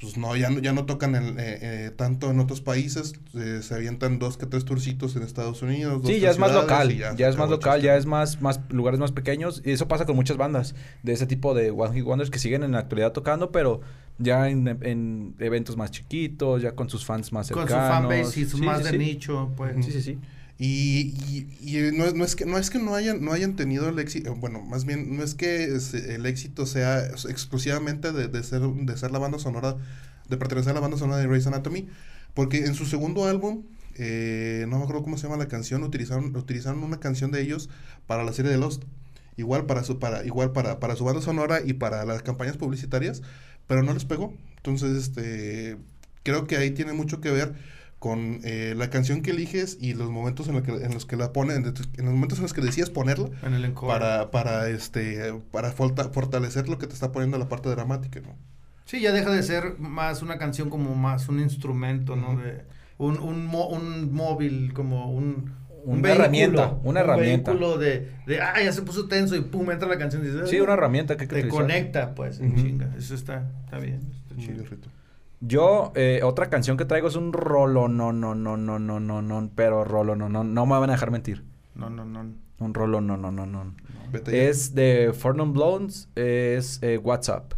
[0.00, 3.12] pues no, ya no, ya no tocan en, eh, eh, tanto en otros países.
[3.34, 6.00] eh, se avientan dos que tres turcitos en Estados Unidos.
[6.02, 7.86] dos, Sí, ya es más local, ya, es más local, chiste.
[7.86, 9.62] ya es más, más lugares más pequeños.
[9.64, 12.62] Y eso pasa con muchas bandas de ese tipo de One Hit Wonders que siguen
[12.62, 13.82] en la actualidad tocando, pero
[14.18, 17.86] ya en, en eventos más chiquitos, ya con sus fans más Con cercanos.
[17.86, 18.98] su fanbase y su Sí, más sí, de sí.
[18.98, 19.84] nicho, pues.
[19.84, 20.18] Sí, sí, sí.
[20.62, 21.14] Y,
[21.62, 23.98] y, y no, no es que no es que no hayan no hayan tenido el
[23.98, 28.60] éxito bueno más bien no es que se- el éxito sea exclusivamente de, de ser
[28.62, 29.76] de ser la banda sonora
[30.28, 31.88] de pertenecer a la banda sonora de Grey's Anatomy
[32.34, 33.64] porque en su segundo álbum
[33.96, 37.70] eh, no me acuerdo cómo se llama la canción utilizaron utilizaron una canción de ellos
[38.06, 38.84] para la serie de Lost.
[39.36, 43.22] Igual para su para igual para para su banda sonora y para las campañas publicitarias
[43.66, 44.34] pero no les pegó.
[44.56, 45.78] Entonces este
[46.22, 47.54] creo que ahí tiene mucho que ver
[48.00, 51.16] con eh, la canción que eliges y los momentos en, los que, en los que
[51.16, 53.92] la ponen, en los momentos en los que decides ponerla En el encore.
[53.92, 58.34] para, para, este, para forta- fortalecer lo que te está poniendo la parte dramática, ¿no?
[58.86, 62.32] Sí, ya deja de ser más una canción como más un instrumento, ¿no?
[62.32, 62.40] Ujú.
[62.40, 62.64] De
[62.96, 65.52] un, un, mo- un móvil, como un...
[65.84, 67.50] Una herramienta, una un herramienta.
[67.52, 70.50] vehículo de, de, ah, ya se puso tenso y pum, entra la canción y dices,
[70.50, 71.50] Sí, una herramienta que Te utilizar.
[71.62, 72.60] conecta, pues, en Ujú.
[72.62, 72.94] chinga.
[72.98, 74.64] Eso está, está bien, está Muy chido.
[75.40, 79.22] Yo, eh, otra canción que traigo es un rolo, no, no, no, no, no, no,
[79.22, 81.44] no, pero rolo, no, no, no me van a dejar mentir.
[81.74, 82.34] No, no, no.
[82.58, 83.74] Un rolo, no, no, no, no.
[84.12, 84.42] Vete ya.
[84.42, 87.54] Es de Four Non Blondes, es eh, WhatsApp,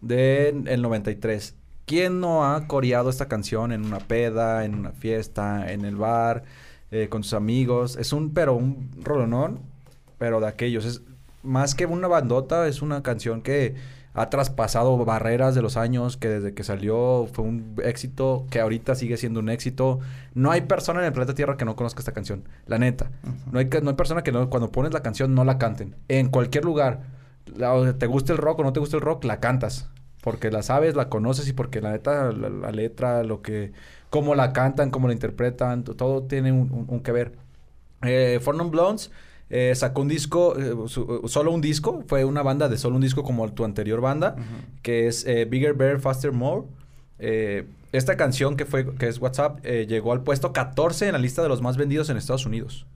[0.00, 1.54] del 93.
[1.86, 6.42] ¿Quién no ha coreado esta canción en una peda, en una fiesta, en el bar,
[6.90, 7.96] eh, con sus amigos?
[7.96, 9.60] Es un, pero un rolonón,
[10.18, 10.84] pero de aquellos.
[10.84, 11.02] Es
[11.44, 13.76] más que una bandota, es una canción que
[14.14, 18.94] ha traspasado barreras de los años, que desde que salió fue un éxito, que ahorita
[18.94, 19.98] sigue siendo un éxito.
[20.34, 23.10] No hay persona en el planeta Tierra que no conozca esta canción, la neta.
[23.50, 25.96] No hay, no hay persona que no, cuando pones la canción no la canten.
[26.08, 27.00] En cualquier lugar.
[27.56, 29.90] La- te gusta el rock o no te gusta el rock, la cantas.
[30.22, 33.72] Porque la sabes, la conoces y porque la neta, la, la letra, lo que...
[34.08, 37.32] Cómo la cantan, cómo la interpretan, to- todo tiene un, un- un que ver.
[38.02, 39.10] Eh, Four Non Blondes
[39.56, 42.02] eh, sacó un disco, eh, su- solo un disco.
[42.08, 44.34] Fue una banda de solo un disco como tu anterior banda.
[44.82, 46.62] Que es eh, Bigger, Better, Faster, More.
[47.20, 51.18] Eh, esta canción que fue que es WhatsApp eh, llegó al puesto 14 en la
[51.18, 52.86] lista de los más vendidos en Estados Unidos.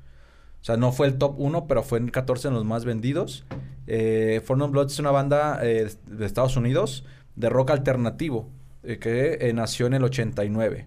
[0.61, 3.45] O sea, no fue el top 1, pero fue en 14 en los más vendidos.
[3.87, 7.05] Eh, Four Non Bloods es una banda eh, de Estados Unidos
[7.37, 8.49] de rock alternativo
[8.83, 10.87] eh, que eh, nació en el 89.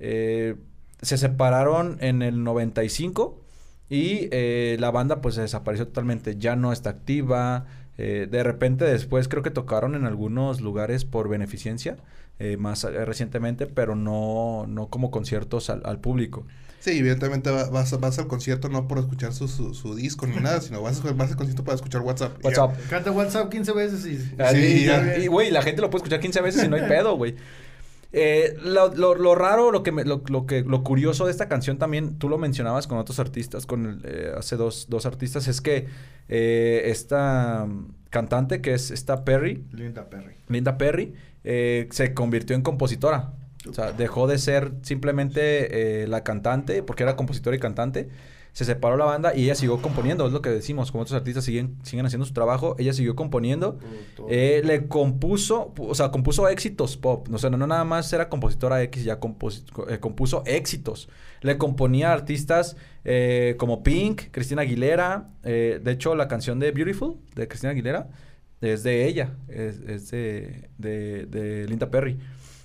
[0.00, 0.56] Eh,
[1.00, 3.38] se separaron en el 95
[3.90, 6.36] y eh, la banda pues se desapareció totalmente.
[6.38, 7.66] Ya no está activa.
[7.96, 11.96] Eh, de repente después creo que tocaron en algunos lugares por beneficencia.
[12.40, 16.46] eh, más eh, recientemente, pero no, no como conciertos al- al público.
[16.78, 20.36] Sí, evidentemente va- vas, vas al concierto no por escuchar su, su, su disco ni
[20.36, 22.38] nada, sino vas, a- vas al concierto para escuchar WhatsApp.
[22.44, 22.76] WhatsApp.
[22.88, 24.18] Canta WhatsApp 15 veces y...
[24.18, 25.18] Sí, y, ya.
[25.18, 27.34] y, güey, la gente lo puede escuchar 15 veces y no hay pedo, güey.
[28.12, 31.48] Eh, lo, lo- lo raro, lo que, me- lo, lo que, lo curioso de esta
[31.48, 35.46] canción también, tú lo mencionabas con otros artistas, con el, eh, hace dos, dos artistas,
[35.46, 35.86] es que
[36.28, 37.66] eh, esta
[38.10, 40.34] cantante que es esta Perry, Linda Perry.
[40.48, 41.12] Linda Perry,
[41.44, 43.32] eh, se convirtió en compositora.
[43.68, 48.08] O sea, dejó de ser simplemente la cantante, porque era compositora y cantante.
[48.58, 51.44] Se separó la banda y ella siguió componiendo, es lo que decimos, como otros artistas
[51.44, 53.78] siguen, siguen haciendo su trabajo, ella siguió componiendo.
[54.28, 57.28] Eh, le compuso, o sea, compuso éxitos pop.
[57.32, 61.08] O sea, no, no nada más era compositora X, ya compos- eh, compuso éxitos.
[61.40, 65.28] Le componía a artistas eh, como Pink, Cristina Aguilera.
[65.44, 68.08] de hecho, la canción de Beautiful de Cristina Aguilera
[68.60, 72.18] es de ella, es, es de, de, de Linda Perry.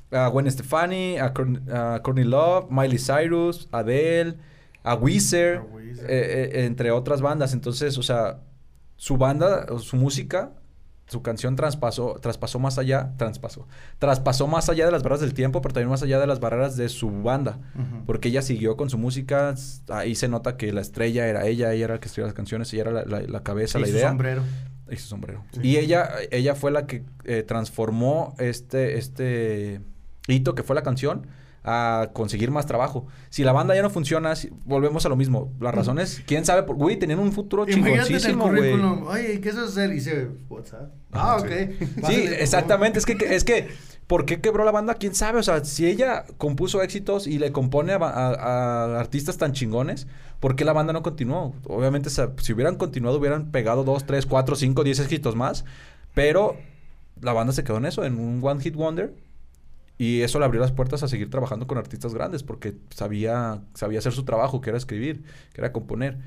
[0.09, 4.37] A Gwen Stefani, a, Courtney- a Courtney Love, Miley Cyrus, Adele,
[4.85, 5.61] A Weezer.
[6.01, 7.53] Eh, eh, entre otras bandas.
[7.53, 8.39] Entonces, o sea,
[8.95, 10.51] su banda, su música
[11.05, 13.67] su canción traspasó, traspasó más allá, traspasó,
[13.99, 16.77] traspasó más allá de las barreras del tiempo, pero también más allá de las barreras
[16.77, 17.59] de su banda,
[18.05, 19.53] porque ella siguió con su música,
[19.89, 22.71] ahí se nota que la estrella era ella, ella era la que escribía las canciones,
[22.73, 24.07] ella era la, la- la cabeza, Y la su idea.
[24.09, 24.43] sombrero.
[24.89, 25.43] Y su sombrero.
[25.61, 29.81] Y ella, ella fue la que eh, transformó este, este
[30.27, 31.27] hito que fue la canción
[31.63, 33.07] a conseguir más trabajo.
[33.29, 35.51] Si la banda ya no funciona, si- volvemos a lo mismo.
[35.59, 37.65] La razón es, quién sabe, por- güey, tenían un futuro
[38.09, 38.71] chingoncísimo, güey.
[39.07, 39.89] oye, ¿qué es hacer?
[39.91, 40.91] Y dice, WhatsApp.
[41.13, 41.47] Ah, ok.
[42.07, 42.99] Sí, exactamente.
[42.99, 43.69] Es que, es que,
[44.07, 44.95] ¿por qué quebró la banda?
[44.95, 45.39] ¿Quién sabe?
[45.39, 48.33] O sea, si ella compuso éxitos y le compone a, a-
[48.95, 50.07] a artistas tan chingones,
[50.41, 51.53] ¿por qué la banda no continuó?
[51.65, 55.63] Obviamente, si hubieran continuado, hubieran pegado dos, tres, cuatro, cinco, diez éxitos más.
[56.13, 56.57] Pero
[57.21, 59.13] la banda se quedó en eso, en un One Hit Wonder.
[60.03, 63.99] Y eso le abrió las puertas a seguir trabajando con artistas grandes porque sabía, sabía
[63.99, 65.23] hacer su trabajo, que era escribir,
[65.53, 66.17] que era componer.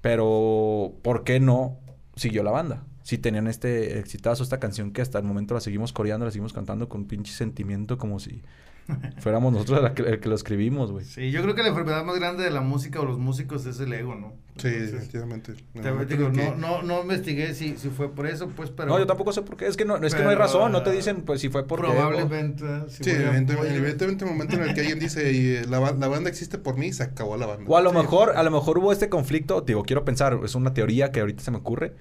[0.00, 1.80] Pero, ¿por qué no
[2.14, 2.84] siguió la banda?
[3.02, 6.52] Si tenían este exitazo, esta canción que hasta el momento la seguimos coreando, la seguimos
[6.52, 8.44] cantando con pinche sentimiento como si
[9.18, 11.04] fuéramos nosotros la que, el que lo escribimos, güey.
[11.04, 13.80] Sí, yo creo que la enfermedad más grande de la música o los músicos es
[13.80, 14.34] el ego, ¿no?
[14.56, 15.52] Sí, Entonces, definitivamente.
[15.54, 18.88] te- No, digo, que- no, no, no investigué si, si fue por eso, pues, pero...
[18.90, 19.66] no, yo tampoco sé por qué.
[19.66, 20.70] Es que no, es que no hay razón.
[20.70, 22.64] No te dicen, pues, si fue por Probablemente.
[22.88, 26.08] si Sí, evidentemente, evidentemente el momento en el que alguien dice "Y, la, ba- la
[26.08, 27.64] banda existe por mí, se acabó la banda.
[27.68, 27.96] O a lo Sí.
[27.96, 31.42] mejor, a lo mejor hubo este conflicto, digo, quiero pensar, es una teoría que ahorita
[31.42, 31.94] se me ocurre.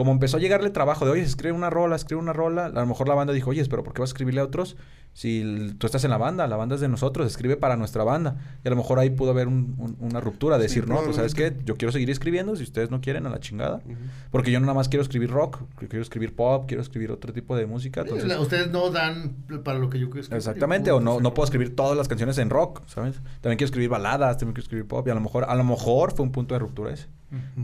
[0.00, 2.86] Como empezó a llegarle trabajo de, oye, escribe una rola, escribe una rola, a lo
[2.86, 4.78] mejor la banda dijo, oye, pero ¿por qué vas a escribirle a otros?
[5.12, 8.36] Si tú estás en la banda, la banda es de nosotros, escribe para nuestra banda.
[8.64, 11.02] Y a lo mejor ahí pudo haber un- un- una ruptura, de Sí, decir, no,
[11.04, 13.82] pues sabes qué, yo quiero seguir escribiendo, si ustedes no quieren, a la chingada.
[14.30, 17.54] Porque yo no nada más quiero escribir rock, quiero escribir pop, quiero escribir otro tipo
[17.54, 18.00] de música.
[18.00, 20.38] Entonces, la- ustedes no dan para lo que yo quiero escribir.
[20.38, 23.16] Exactamente, o no, no puedo escribir todas las canciones en rock, ¿sabes?
[23.42, 26.12] También quiero escribir baladas, también quiero escribir pop, y a lo mejor, a lo mejor
[26.16, 27.08] fue un punto de ruptura ese,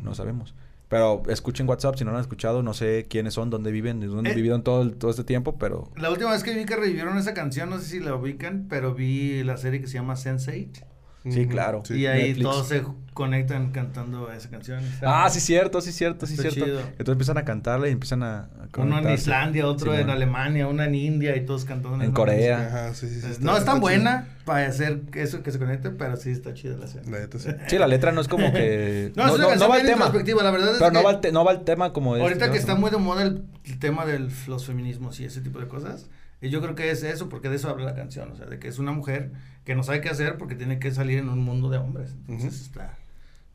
[0.02, 0.54] no sabemos.
[0.88, 4.06] Pero escuchen WhatsApp si no lo han escuchado, no sé quiénes son, dónde viven, de
[4.06, 4.32] dónde Eh.
[4.32, 6.76] han vivido en todo, el- todo este tiempo, pero La última vez que vi que
[6.76, 10.14] revivieron esa canción, no sé si la ubican, pero vi la serie que se llama
[10.14, 10.84] Sense8.
[11.30, 11.82] Sí, claro.
[11.84, 11.94] sí.
[11.94, 12.42] y ahí Netflix.
[12.42, 12.82] todos se
[13.14, 14.82] conectan cantando esa canción.
[15.02, 16.64] Ah, sí, cierto, sí, cierto, sí, Está cierto.
[16.66, 16.80] chido.
[16.80, 18.40] Entonces empiezan a cantarle y empiezan a.
[18.40, 18.48] a
[18.80, 19.10] Uno en.
[19.10, 20.12] Islandia, otro Sí, en bueno.
[20.12, 22.02] Alemania, una en India y todos cantando.
[22.02, 22.66] En la Corea.
[22.66, 25.50] Ajá, sí, sí, sí, Entonces, está- no es tan está buena para hacer eso que
[25.50, 27.06] se conecte, pero sí está chida la serie.
[27.06, 27.18] chido.
[27.18, 27.50] La sí.
[27.68, 29.12] Sí, la letra no es como que.
[29.16, 30.42] No, es una canción va tema.
[30.42, 32.22] la verdad es Pero no va, el te- no va el tema como de.
[32.22, 32.80] Ahorita este, que está ¿no?
[32.80, 36.06] muy de moda el, el tema de los feminismos y ese tipo de cosas,
[36.46, 38.58] y yo creo que es eso, porque de eso habla la canción, o sea, de
[38.58, 39.32] que es una mujer
[39.64, 42.14] que no sabe qué hacer porque tiene que salir en un mundo de hombres.
[42.28, 42.96] Entonces está,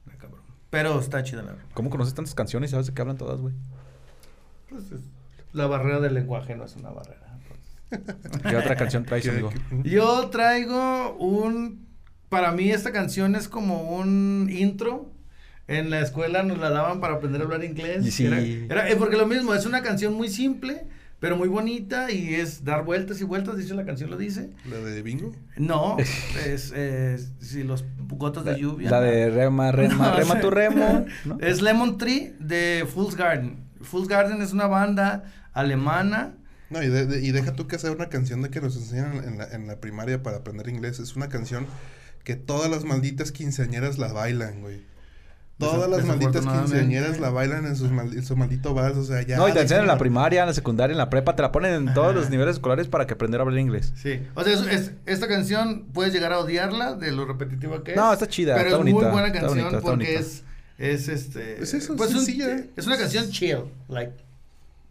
[0.06, 0.42] está cabrón.
[0.70, 1.66] Pero está chida la verdad.
[1.74, 3.54] ¿Cómo conoces tantas canciones y sabes de qué hablan todas, güey?
[4.70, 5.02] Pues es-
[5.54, 7.38] la barrera del lenguaje no es una barrera.
[8.50, 9.52] ¿Qué otra canción traes, amigo?
[9.84, 11.88] Yo traigo un,
[12.30, 15.12] para mí esta canción es como un intro.
[15.68, 18.14] En la escuela nos la daban para aprender a hablar inglés.
[18.14, 18.26] Sí.
[18.26, 20.86] Era, era- eh, porque lo mismo, es una canción muy simple,
[21.22, 24.50] pero muy bonita y es dar vueltas y vueltas, dice la canción lo dice.
[24.70, 25.32] La de Bingo.
[25.56, 25.96] No,
[26.46, 28.90] es, es si los gotas de lluvia.
[28.90, 31.06] La de rema, rema, No, rema tu remo.
[31.24, 31.38] ¿no?
[31.40, 33.64] Es Lemon Tree de Fool's Garden.
[33.82, 36.34] Fool's Garden es una banda alemana.
[36.70, 39.24] No, y, de- de- y deja tú que sea una canción de que nos enseñan
[39.24, 41.00] en la, en la primaria para aprender inglés.
[41.00, 41.68] Es una canción
[42.24, 44.82] que todas las malditas quinceañeras la bailan, güey.
[45.62, 49.22] Todas las malditas quinceañeras la bailan en, sus mal- en su maldito vals, o sea,
[49.22, 49.38] ya...
[49.38, 51.52] no, y te enseñan en la primaria, en la secundaria, en la prepa, te la
[51.52, 53.94] ponen en todos los niveles escolares para que aprender a hablar inglés.
[53.96, 54.20] Sí.
[54.36, 57.98] O sea, es- es- esta canción puedes llegar a odiarla de lo repetitiva que es.
[57.98, 60.20] No, está chida, Pero está es muy buena está canción bonita, está porque bonita.
[60.20, 60.44] es,
[60.78, 61.62] es este.
[61.64, 62.66] Es eso, pues un- sencilla.
[62.76, 63.60] es una canción chill.
[63.88, 64.14] Like,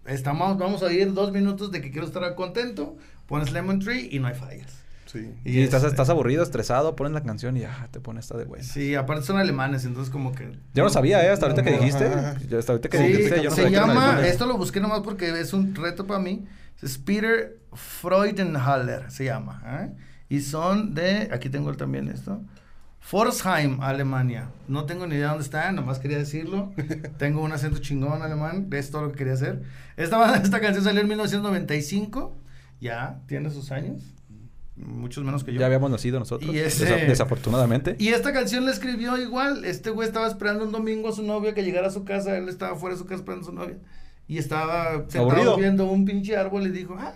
[0.07, 2.97] estamos, vamos a oír dos minutos de que quiero estar contento.
[3.27, 4.73] Pones Lemon Tree y no hay fallas.
[5.11, 5.35] Sí.
[5.45, 8.45] Y estás, este- estás aburrido, estresado, pones la canción y ya te pones esta de
[8.45, 8.63] buena.
[8.65, 10.53] Sí, aparte son alemanes, entonces como que.
[10.75, 11.31] Yo no sabía, ¿eh?
[11.31, 12.07] Hasta ahorita que Ajá, dijiste.
[12.07, 12.39] ajá.
[12.49, 14.81] yo Hasta ahorita que Sí, dijiste, yo no se sabía que llama, esto lo busqué
[14.81, 16.47] nomás porque es un reto para mí.
[16.83, 19.63] Es Peter Freudenhaller, se llama.
[19.67, 19.93] ¿eh?
[20.29, 22.41] Y son de, aquí tengo también esto.
[23.01, 24.51] Forsheim, Alemania.
[24.69, 26.73] No tengo ni idea dónde está, nomás quería decirlo.
[27.19, 29.63] tengo un acento chingón alemán, es todo lo que quería hacer.
[29.97, 32.37] Esta, esta canción salió en 1995,
[32.81, 34.03] ya tiene sus años,
[34.85, 35.61] muchos menos que yo.
[35.61, 36.55] Ya habíamos nacido nosotros.
[36.55, 37.97] Y ese- desa- desafortunadamente.
[37.99, 39.65] Y esta canción la escribió igual.
[39.65, 42.37] Este güey estaba esperando un domingo a su novia que llegara a su casa.
[42.37, 43.79] Él estaba fuera de su casa esperando a su novia.
[44.29, 45.57] Y estaba sentado Aburrido.
[45.57, 47.15] viendo un pinche árbol y dijo, ah,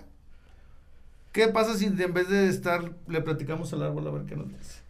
[1.32, 4.48] ¿qué pasa si en vez de estar le platicamos al árbol a ver qué nos
[4.48, 4.80] dice?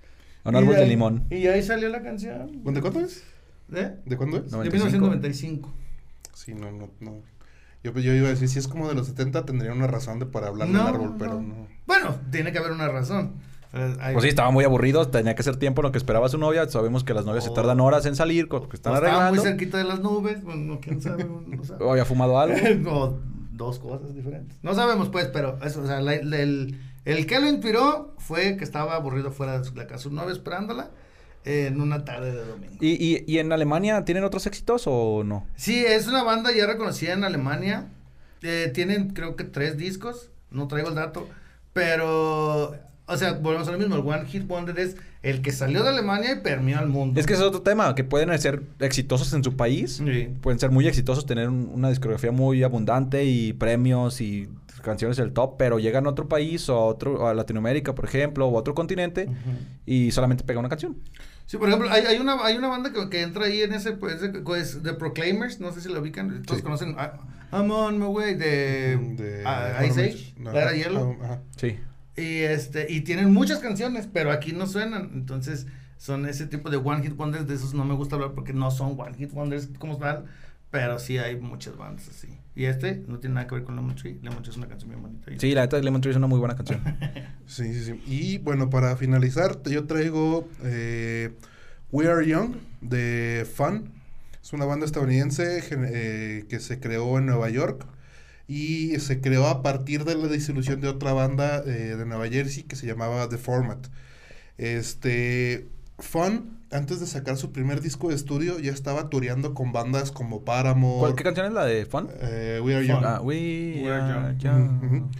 [0.45, 1.25] Un Y árbol de ahí- limón.
[1.31, 2.62] Y ahí salió la canción.
[2.64, 3.25] ¿De cuándo es?
[3.68, 3.97] ¿De?
[4.05, 4.45] ¿De cuándo es?
[4.53, 4.59] No.
[4.62, 5.07] De 95.
[5.07, 5.75] 1995.
[6.35, 7.22] Sí, no, no, no.
[7.83, 10.27] Yo, yo iba a decir, si es como de los 70, tendría una razón de
[10.27, 11.68] para hablar del árbol, pero no.
[11.87, 13.35] Bueno, tiene que haber una razón.
[13.72, 16.39] Hay- Pues sí, estaba muy aburrido, tenía que hacer tiempo en lo que esperaba su
[16.39, 16.68] novia.
[16.68, 17.55] Sabemos que las novias se Oh.
[17.55, 20.45] tardan horas en salir, porque están o estaba muy cerquita de las nubes.
[20.45, 21.24] Bueno, quién sabe.
[21.24, 21.85] uno no sabe.
[21.85, 22.57] O había fumado algo.
[22.91, 23.18] o
[23.51, 24.57] dos cosas diferentes.
[24.62, 28.57] No sabemos, pues, pero eso, o sea, la- la- el, el que lo inspiró fue
[28.57, 30.91] que estaba aburrido fuera de la casa de su novia esperándola
[31.45, 32.76] en una tarde de domingo.
[32.80, 35.47] ¿Y, y, y en Alemania tienen otros éxitos o no?
[35.57, 37.89] Sí, es una banda ya reconocida en Alemania.
[38.43, 40.30] Eh, tienen, creo que, tres discos.
[40.51, 41.28] No traigo el dato.
[41.75, 42.75] Pero,
[43.07, 43.97] o sea, volvemos a lo mismo.
[43.97, 47.20] El One Hit Wonder es el que salió de Alemania y permeó al mundo.
[47.20, 50.01] Es que ese es otro tema, que pueden ser exitosos en su país.
[50.05, 50.29] Sí.
[50.41, 54.49] Pueden ser muy exitosos, tener un- una discografía muy abundante y premios y
[54.83, 58.47] canciones del top, pero llegan a otro país o a otro, a Latinoamérica, por ejemplo,
[58.47, 59.29] o a otro continente
[59.87, 60.97] y solamente pega una canción.
[61.47, 63.92] Sí, por ejemplo, hay, hay, una, hay una banda que, que entra ahí en ese,
[63.92, 66.64] pues, de- pues, The Proclaimers, no sé si lo ubican, todos Sí.
[66.64, 67.12] conocen ah,
[67.53, 71.16] I'm on my way de, De- ah, Ice Age, no, la era hielo.
[71.20, 71.40] ah, ajá.
[71.57, 71.78] Sí.
[72.16, 75.11] Y este, y tienen muchas canciones, pero aquí no suenan.
[75.14, 75.66] Entonces,
[75.99, 78.70] son ese tipo de One Hit Wonders, de esos no me gusta hablar porque no
[78.70, 80.24] son One Hit Wonders como tal,
[80.75, 82.37] pero sí hay muchas bandas así.
[82.57, 84.18] Y este no tiene nada que ver con Lemon Tree.
[84.22, 85.31] Lemon Tree es una canción bien bonita.
[85.39, 86.83] Sí, la neta Lemon Tree es una muy buena canción.
[87.47, 88.03] Sí, sí, sí.
[88.07, 91.33] Y bueno, para finalizar, yo traigo eh,
[91.93, 93.93] We Are Young de Fun.
[94.43, 97.87] Es una banda estadounidense eh, que se creó en Nueva York
[98.49, 102.64] y se creó a partir de la disolución de otra banda eh, de Nueva Jersey
[102.64, 103.87] que se llamaba The Format.
[104.59, 105.68] Este,
[106.01, 110.45] Fun, antes de sacar su primer disco de estudio, ya estaba tureando con bandas como
[110.45, 110.99] Paramore.
[111.01, 112.09] ¿Cuál, ¿Qué canción es la de Fun?
[112.20, 113.05] eh, We Are Young.
[113.05, 114.39] Ah, we, We Are are Young.
[114.39, 114.85] young.
[114.85, 115.11] Ujú.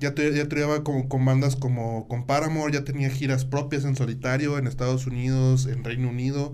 [0.00, 3.96] Ya, tu- ya tureaba como, con bandas como con Paramore, ya tenía giras propias en
[3.96, 6.52] solitario en Estados Unidos, en Reino Unido.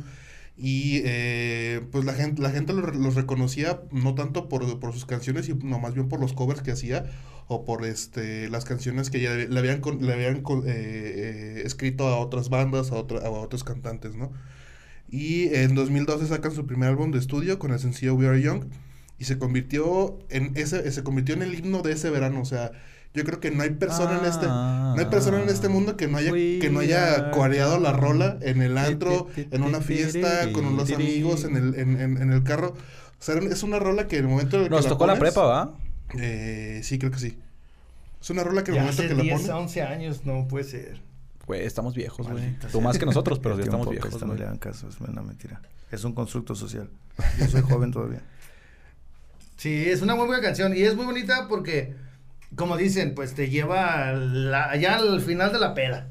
[0.62, 5.06] Y eh, pues la gente, la gente los, los reconocía no tanto por, por sus
[5.06, 7.06] canciones, sino más bien por los covers que hacía
[7.48, 11.62] o por este las canciones que ya le habían, con- le habían con- eh, eh,
[11.64, 14.30] escrito a otras bandas, a, otra- a otros cantantes, ¿no?
[15.10, 18.64] Y en 2012 sacan su primer álbum de estudio con el sencillo We Are Young
[19.18, 22.70] y se convirtió en ese se convirtió en el himno de ese verano, o sea,
[23.12, 26.06] yo creo que no hay persona en este no hay persona en este mundo que
[26.06, 26.30] no haya
[26.60, 31.44] que no haya coreado la rola en el antro, en una fiesta con los amigos
[31.44, 32.68] en el en, en- en el carro.
[33.18, 35.14] O sea, es una rola que en el momento en el que Nos tocó la
[35.16, 35.74] pones, prepa, ¿va?
[36.18, 37.36] eh, sí, creo que sí.
[38.22, 39.82] Es una rola que en el Ya momento hace que la 10 pones a 11
[39.82, 41.00] años, no puede ser.
[41.50, 42.56] Güey, estamos viejos, güey.
[42.70, 44.22] Tú más que nosotros, pero ya estamos tiempo viejos.
[44.28, 45.60] no le hagan caso, es una mentira.
[45.90, 46.88] Es un constructo social.
[47.40, 48.20] Yo soy joven todavía.
[49.56, 51.96] Sí, es una muy buena canción y es muy bonita porque,
[52.54, 56.06] como dicen, pues te lleva la- allá al final de la peda.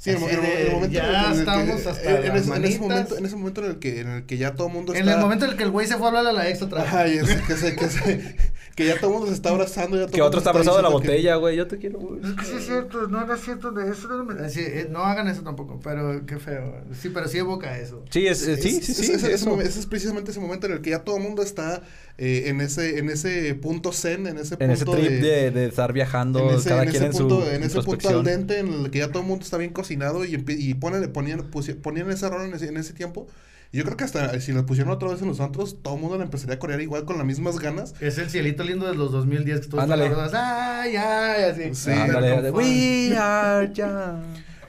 [0.00, 2.54] Sí, en el, en en momento ya en el que- estamos hasta en, en ese,
[2.54, 4.92] en momento en ese momento en el que en el que ya todo el mundo
[4.94, 6.48] En está el momento en el que el güey se fue a hablar a la
[6.48, 6.88] ex otra vez.
[6.88, 8.36] Ajá, y es- que, se, que, se-
[8.76, 9.96] que ya todo el mundo se está abrazando.
[9.96, 11.56] Ya todo Que otro está abrazado de la botella, güey.
[11.56, 12.20] Yo te quiero, güey.
[12.22, 14.06] Es que sí es cierto, no, no es cierto de eso.
[14.06, 16.76] No, me- sí, eh, no hagan eso tampoco, pero qué feo.
[16.92, 18.04] Sí, pero sí evoca eso.
[18.10, 19.12] Sí, es, es- sí, Es- sí, es- sí.
[19.28, 21.82] ese, es precisamente ese momento en el que ya todo el mundo está
[22.18, 25.50] eh, en ese en ese punto zen, en ese En ese punto trip de, de,
[25.50, 28.08] de estar viajando, en ese, cada en quien ese en punto, su en ese punto
[28.08, 31.10] al dente en el que ya todo el mundo está bien cocinado y, y ponen,
[31.12, 31.44] ponían,
[31.82, 33.26] ponían esa rola en ese, en ese tiempo.
[33.72, 36.00] Y yo creo que hasta si la pusieron otra vez en los antros, todo el
[36.00, 37.94] mundo la empezaría a corear igual con las mismas ganas.
[38.00, 40.08] Es el cielito lindo de los 2010 que todos Ándale.
[40.10, 41.74] las ay, ay, así.
[41.74, 42.50] Sí, Ándale.
[42.50, 44.22] We are young.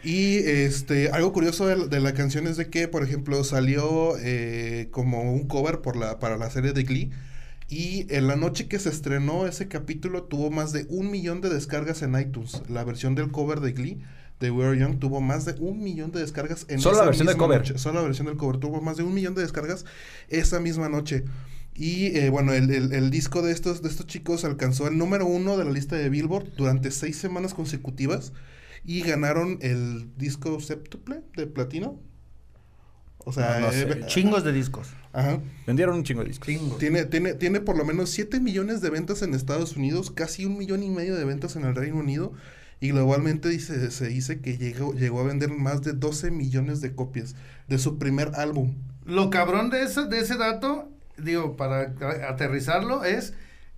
[0.04, 4.14] Y este, algo curioso de, la- de la canción es de que, por ejemplo, salió
[4.20, 7.10] eh, como un cover por la, para la serie de Glee.
[7.70, 11.50] Y en la noche que se estrenó ese capítulo tuvo más de un millón de
[11.50, 12.64] descargas en iTunes.
[12.68, 14.02] La versión del cover de Glee
[14.40, 17.06] de We Are Young tuvo más de un millón de descargas en Solo esa la
[17.08, 17.60] versión del misma cover.
[17.62, 17.78] noche.
[17.78, 19.86] Solo la versión del cover tuvo más de un millón de descargas
[20.30, 21.26] esa misma noche.
[21.76, 25.26] Y eh, bueno, el, el- el disco de estos, de estos chicos alcanzó el número
[25.26, 28.34] uno de la lista de Billboard durante seis semanas consecutivas
[28.86, 32.00] y ganaron el disco séptuple de platino.
[33.26, 33.82] O sea, No, no sé.
[33.84, 34.88] eh, Chingos de discos.
[35.14, 35.40] ajá.
[35.68, 36.48] Vendieron un chingo de discos.
[36.48, 36.78] Chingos.
[36.80, 40.58] Tiene, tiene, tiene por lo menos 7 millones de ventas en Estados Unidos, casi un
[40.58, 42.32] millón y medio de ventas en el Reino Unido.
[42.82, 46.94] Y globalmente dice, se dice que llegó, llegó a vender más de 12 millones de
[46.96, 47.36] copias
[47.68, 48.76] de su primer álbum.
[49.06, 51.94] Lo cabrón de ese, de ese dato, digo, para
[52.30, 53.34] aterrizarlo, es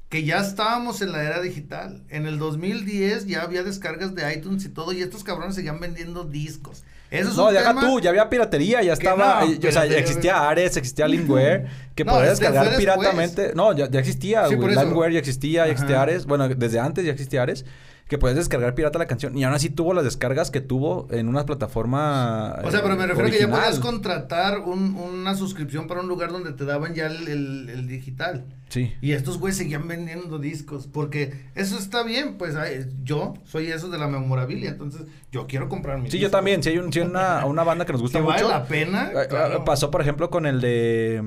[0.09, 2.03] que ya estábamos en la era digital.
[2.09, 6.23] En el 2010 ya había descargas de iTunes y todo, y estos cabrones seguían vendiendo
[6.25, 6.83] discos.
[7.09, 9.61] Eso es No, un deja tema- tú, ya había piratería, ya estaba, no, eh, o
[9.61, 13.51] sea, piratería, existía Ares, existía Limeware, que No, podías este descargar piratamente.
[13.55, 14.67] No, ya, ya existía, Sí, eso.
[14.67, 16.01] Limeware ya existía, ya existía.
[16.01, 17.65] Ares, bueno, desde antes ya existía Ares,
[18.11, 21.29] que podías descargar pirata la canción, y aún así tuvo las descargas que tuvo en
[21.29, 23.61] una plataforma O sea, pero me refiero a que ya original.
[23.61, 27.87] podías contratar un- una suscripción para un lugar donde te daban ya el, el- el
[27.87, 28.43] digital.
[28.67, 28.93] Sí.
[29.01, 32.53] Y estos güeyes seguían vendiendo discos, porque eso está bien, pues
[33.01, 36.67] yo soy eso de la memorabilia, entonces yo quiero comprar mi Sí, yo también, si
[36.69, 38.33] hay, un, si hay una, una banda que nos gusta mucho.
[38.33, 39.63] vale la pena, eh, claro.
[39.63, 41.23] Pasó, por ejemplo, con el de...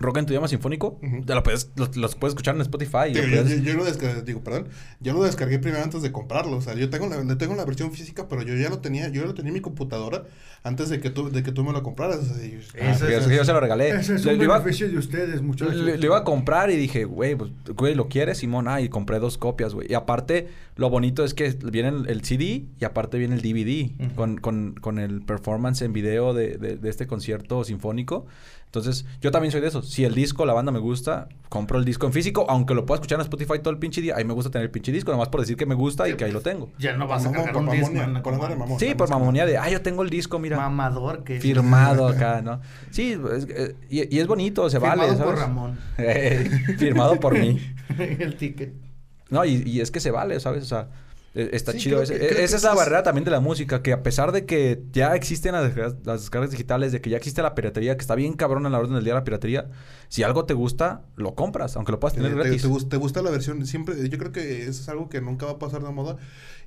[0.00, 3.12] Rock en tu idioma sinfónico, te lo puedes, los, los puedes escuchar en Spotify.
[3.12, 4.68] Digo, yo, puedes- yo- yo lo descargué, digo, perdón,
[5.00, 7.64] yo lo descargué primero antes de comprarlo, o sea, yo tengo la, le tengo la
[7.64, 10.24] versión física, pero yo ya lo tenía, yo ya lo tenía en mi computadora
[10.62, 13.16] antes de que tú, de que tú me lo compraras, o sea, y- Ah, que
[13.16, 13.90] es- yo, yo se lo regalé.
[13.90, 15.74] Ese es Le- un le iba- beneficio de ustedes, muchachos.
[15.74, 18.68] Le, le iba a comprar y dije, güey, pues, güey, ¿lo quieres, Simón?
[18.68, 19.90] Ah, y compré dos copias, güey.
[19.90, 23.90] Y aparte, lo bonito es que viene el, el CD y aparte viene el DVD
[24.04, 24.14] Ujú.
[24.14, 28.26] con, con, con el performance en video de, de, de este concierto sinfónico.
[28.68, 29.88] Entonces, yo también soy de esos.
[29.88, 32.96] Si el disco, la banda me gusta, compro el disco en físico, aunque lo pueda
[32.98, 34.14] escuchar en Spotify todo el pinche día.
[34.14, 36.14] A mí me gusta tener el pinche disco, nomás por decir que me gusta y
[36.16, 36.68] que ahí lo tengo.
[36.78, 38.78] Ya no vas a cargar por un por mamón.
[38.78, 40.58] Sí, por mamonía de, ah, yo tengo el disco, mira.
[40.58, 41.42] Mamador que es.
[41.42, 42.60] Firmado acá, ¿no?
[42.90, 45.40] Sí, es- eh, y, y es bonito, se Firmado vale, por ¿sabes?
[45.40, 45.78] Ramón.
[45.98, 47.58] Eh, firmado por mí.
[47.98, 48.74] el ticket.
[49.30, 50.62] No, y, y es que se vale, ¿sabes?
[50.64, 50.88] O sea,
[51.52, 52.00] está Sí, chido.
[52.02, 54.82] que- creo esa es la barrera también de la música, que a pesar de que
[54.92, 58.14] ya existen las, descargas- las descargas digitales, de que ya existe la piratería, que está
[58.14, 59.70] bien cabrón en la orden del día la piratería,
[60.08, 62.62] si algo te gusta, lo compras, aunque lo puedas Te, tener te- gratis.
[62.62, 65.52] te te gusta la versión, siempre, yo creo que eso es algo que nunca va
[65.52, 66.16] a pasar de moda.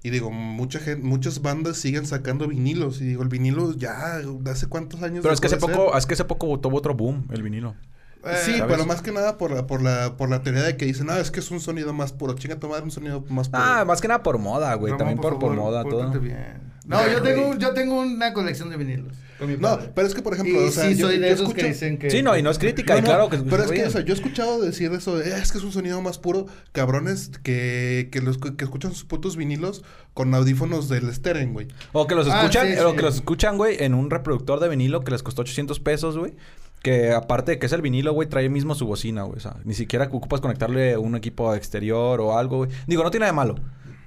[0.04, 3.02] Y digo, mucha gente, muchas bandas siguen sacando vinilos.
[3.02, 5.22] Y digo, el vinilo ya, ¿de hace cuántos años?
[5.22, 7.76] Pero es que hace poco, es que hace poco tuvo otro boom el vinilo.
[8.24, 8.66] Eh, Sí, ¿sabes?
[8.76, 11.20] pero más que nada por la, por la, por la teoría de que dicen, ah,
[11.20, 12.34] es que es un sonido más puro.
[12.34, 13.64] Chinga tu madre, un sonido más puro.
[13.64, 14.92] Ah, más que nada por moda, güey.
[14.92, 16.10] Ramón, También por, por favor, moda, todo.
[16.20, 16.72] bien.
[16.86, 19.14] No, yo tengo, yo tengo una colección de vinilos.
[19.60, 21.54] No, pero es que, por ejemplo, y o sea, sí yo- soy de yo esos
[21.54, 22.12] que dicen que...
[22.12, 24.02] Sí, no, y no es crítica, No, y claro que pero es que, o sea,
[24.02, 27.32] yo he escuchado decir eso, de, "Eh, es que es un sonido más puro, cabrones
[27.42, 31.68] que, que, los, que escuchan sus putos vinilos con audífonos del Steren, güey.
[31.92, 32.96] O que los Ah, escuchan, sí, o sí.
[32.96, 36.34] que los escuchan, güey, en un reproductor de vinilo que les costó 800 pesos, güey.
[36.82, 39.38] Que aparte de que es el vinilo, güey, trae mismo su bocina, güey.
[39.38, 42.72] O sea, ni siquiera ocupas conectarle un equipo exterior o algo, güey.
[42.88, 43.56] Digo, no tiene nada de malo.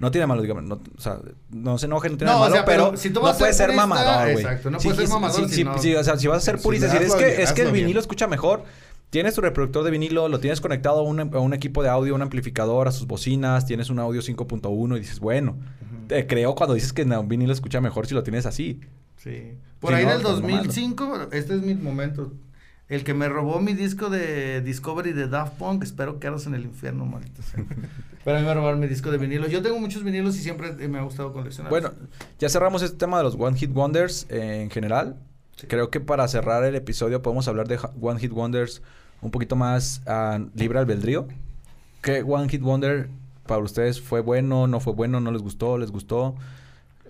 [0.00, 0.64] No tiene malo, digamos.
[0.64, 1.18] No, o sea,
[1.50, 3.38] no se enojen, no tiene No, o malo, sea, pero pero, si tú no vas
[3.38, 4.44] puedes ser purista, mamador, güey.
[4.44, 6.88] exacto, no Sí, puedes ser mamador sí, si o sea, si vas a ser purista,
[6.88, 7.84] decir, es que, bien, es que el bien.
[7.84, 8.64] vinilo escucha mejor.
[9.10, 12.16] Tienes tu reproductor de vinilo, lo tienes conectado a un, a un equipo de audio,
[12.16, 15.56] un amplificador, a sus bocinas, tienes un audio 5.1 y dices, bueno,
[16.08, 18.80] te creo cuando dices que un vinilo escucha mejor si lo tienes así.
[19.16, 19.52] Sí.
[19.78, 20.56] Por Sí, ahí del pues, mamando.
[20.64, 22.32] 2005, este es mi momento.
[22.89, 26.64] El que me robó mi disco de Discovery de Daft Punk, espero que en el
[26.64, 27.64] infierno, maldito sea.
[28.24, 29.49] Pero a mí me robaron mi disco de vinilo.
[29.49, 31.70] Yo tengo muchos vinilos y siempre me ha gustado coleccionar.
[31.70, 31.93] Bueno,
[32.39, 35.16] ya cerramos este tema de los One Hit Wonders eh, en general.
[35.68, 38.82] Creo que para cerrar el episodio podemos hablar de One Hit Wonders
[39.22, 41.26] un poquito más a libre albedrío.
[42.03, 43.09] ¿Qué One Hit Wonder
[43.47, 46.35] para ustedes fue bueno, no fue bueno, no les gustó, les gustó?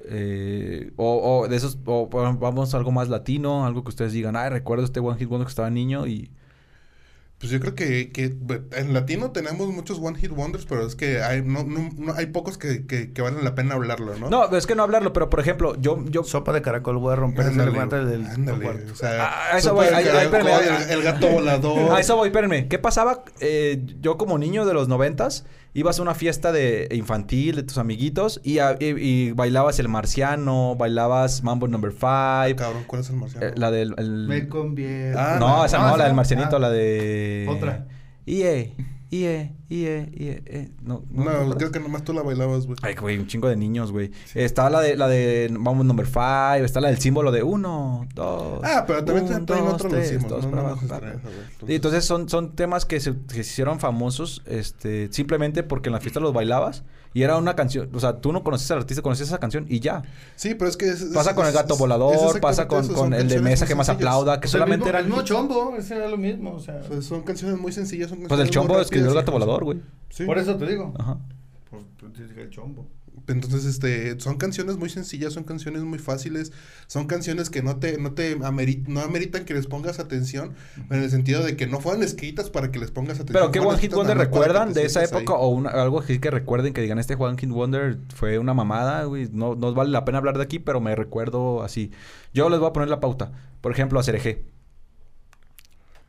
[0.07, 4.37] Eh, o, o de esos, o vamos a algo más latino, algo que ustedes digan,
[4.37, 6.31] ay, recuerdo este One Hit Wonder que estaba niño y...
[7.39, 8.11] Pues yo creo que,
[8.73, 12.27] en latino tenemos muchos One Hit Wonders, pero es que hay, no, no, no- hay
[12.27, 14.31] pocos que, que, que valen la pena hablarlo, ¿no?
[14.31, 16.03] No, es que no hablarlo, pero por ejemplo, yo...
[16.07, 18.93] yo Sopa de caracol, voy a romper Ándale, elefante del ándale, cuarto.
[18.93, 20.41] o sea, Ah, eso voy, ahí- caracol,
[20.87, 21.93] el, el gato volador.
[21.93, 22.69] A eso voy, espérenme.
[22.69, 23.25] ¿Qué pasaba?
[23.41, 25.45] Eh, yo como niño de los noventas,
[25.75, 29.89] ibas a una fiesta de infantil de tus amiguitos y, a- y- y bailabas el
[29.89, 33.47] marciano, bailabas Mambo Number Five, Cabrón, ¿cuál es el marciano?
[33.47, 33.95] eh, la del...
[33.99, 35.15] el- me conviene.
[35.17, 36.61] Ah, no, esa no, la del marcianito, Ah.
[36.61, 37.47] la de...
[37.49, 37.87] Otra.
[38.27, 38.73] IE,
[39.15, 41.57] IE, IE, IE, eh, No, no, ¿te acuerdas?
[41.57, 42.77] creo que nomás tú la bailabas, güey.
[42.83, 44.11] Ay, güey, un chingo de niños, güey.
[44.35, 48.61] Está la de, la de Mambo Number Five, está la del símbolo de uno, dos...
[48.65, 50.87] Ah, pero también un, traen dos, otros lo tres, dos no, para no abajo,
[51.67, 56.01] entonces son, son temas que se, que se hicieron famosos este, simplemente porque en la
[56.01, 56.83] fiesta los bailabas
[57.15, 59.81] y era una canción, o sea, tú no conocías al artista, conocías esa canción y
[59.81, 60.03] ya.
[60.37, 60.91] Sí, pero es que...
[60.91, 63.43] es- Pasa es- con el gato es- volador, es pasa con, eso, el de canciones
[63.43, 65.05] mesa que más aplauda, que O sea, solamente el mismo, eran...
[65.05, 66.83] el mismo chombo, ese era lo mismo, o sea.
[66.83, 69.81] Sea, son canciones muy sencillas, son Pues el canciones chombo escribió el gato volador, güey.
[70.11, 70.25] Sí.
[70.25, 70.93] Por eso te digo.
[70.99, 71.17] Ajá.
[71.71, 72.87] Pues, pues, el chombo.
[73.27, 76.53] Entonces, este, son canciones muy sencillas, son canciones muy fáciles,
[76.87, 80.55] son canciones que no te, no te ameri- no ameritan que les pongas atención,
[80.91, 83.35] en el sentido de que no fueron escritas para que les pongas atención.
[83.35, 85.33] Pero ¿qué One Hit Wonder recuerdan de esa época?
[85.35, 85.39] ahí.
[85.41, 89.05] O una- algo así que recuerden que digan, este One Hit Wonder fue una mamada,
[89.05, 89.29] güey.
[89.33, 91.91] No, no vale la pena hablar de aquí, pero me recuerdo así.
[92.35, 93.33] Yo les voy a poner la pauta.
[93.61, 94.45] Por ejemplo, a Cereje.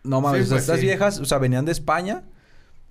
[0.03, 0.85] No mames, Sí, o sea, pues, estas sí.
[0.85, 2.23] viejas, o sea, venían de España.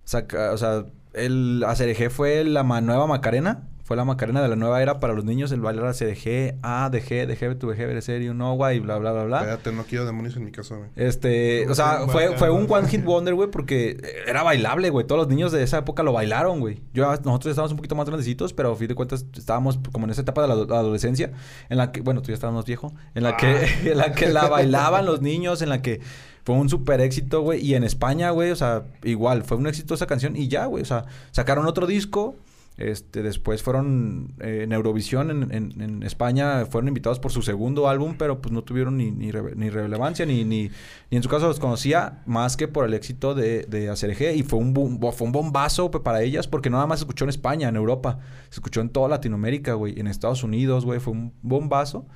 [0.05, 3.68] Saca- o sea, el Acereje fue la ma- nueva Macarena.
[3.85, 5.53] Fue la Macarena de la nueva era para los niños.
[5.53, 8.97] El bailar Acereje, A, de G, de G, tu G, ver serio, no, güey, bla,
[8.97, 9.39] bla, bla, bla.
[9.41, 10.89] Espérate, no quiero demonios en mi casa, güey.
[10.97, 15.07] Este, o sea, fue, fue un One Hit Wonder, güey, porque era bailable, güey.
[15.07, 16.80] Todos los niños de esa época lo bailaron, güey.
[16.95, 20.11] Yo, nosotros estábamos un poquito más grandecitos, pero a fin de cuentas estábamos como en
[20.12, 21.32] esa etapa de la, ado- adolescencia,
[21.68, 24.28] en la que, bueno, tú ya estabas más viejo, en la que, en la que
[24.28, 26.01] la bailaban los niños, en la que
[26.43, 27.61] fue un súper éxito, güey.
[27.64, 30.82] Y en España, güey, o sea, igual, fue un éxito esa canción y ya, güey.
[30.82, 32.37] O sea, sacaron otro disco
[32.77, 38.41] Este, después fueron eh, en Eurovisión, en, España, fueron invitados por su segundo álbum, pero
[38.41, 39.31] pues no tuvieron ni,
[39.70, 40.70] relevancia, ni,
[41.11, 44.35] en su caso los conocía, más que por el éxito de, de ACRG.
[44.37, 47.25] Y fue un, boom- bo- fue un bombazo para ellas, porque nada más se escuchó
[47.25, 48.18] en España, en Europa,
[48.51, 52.07] se escuchó en toda Latinoamérica, güey, en Estados Unidos, güey, fue un bombazo.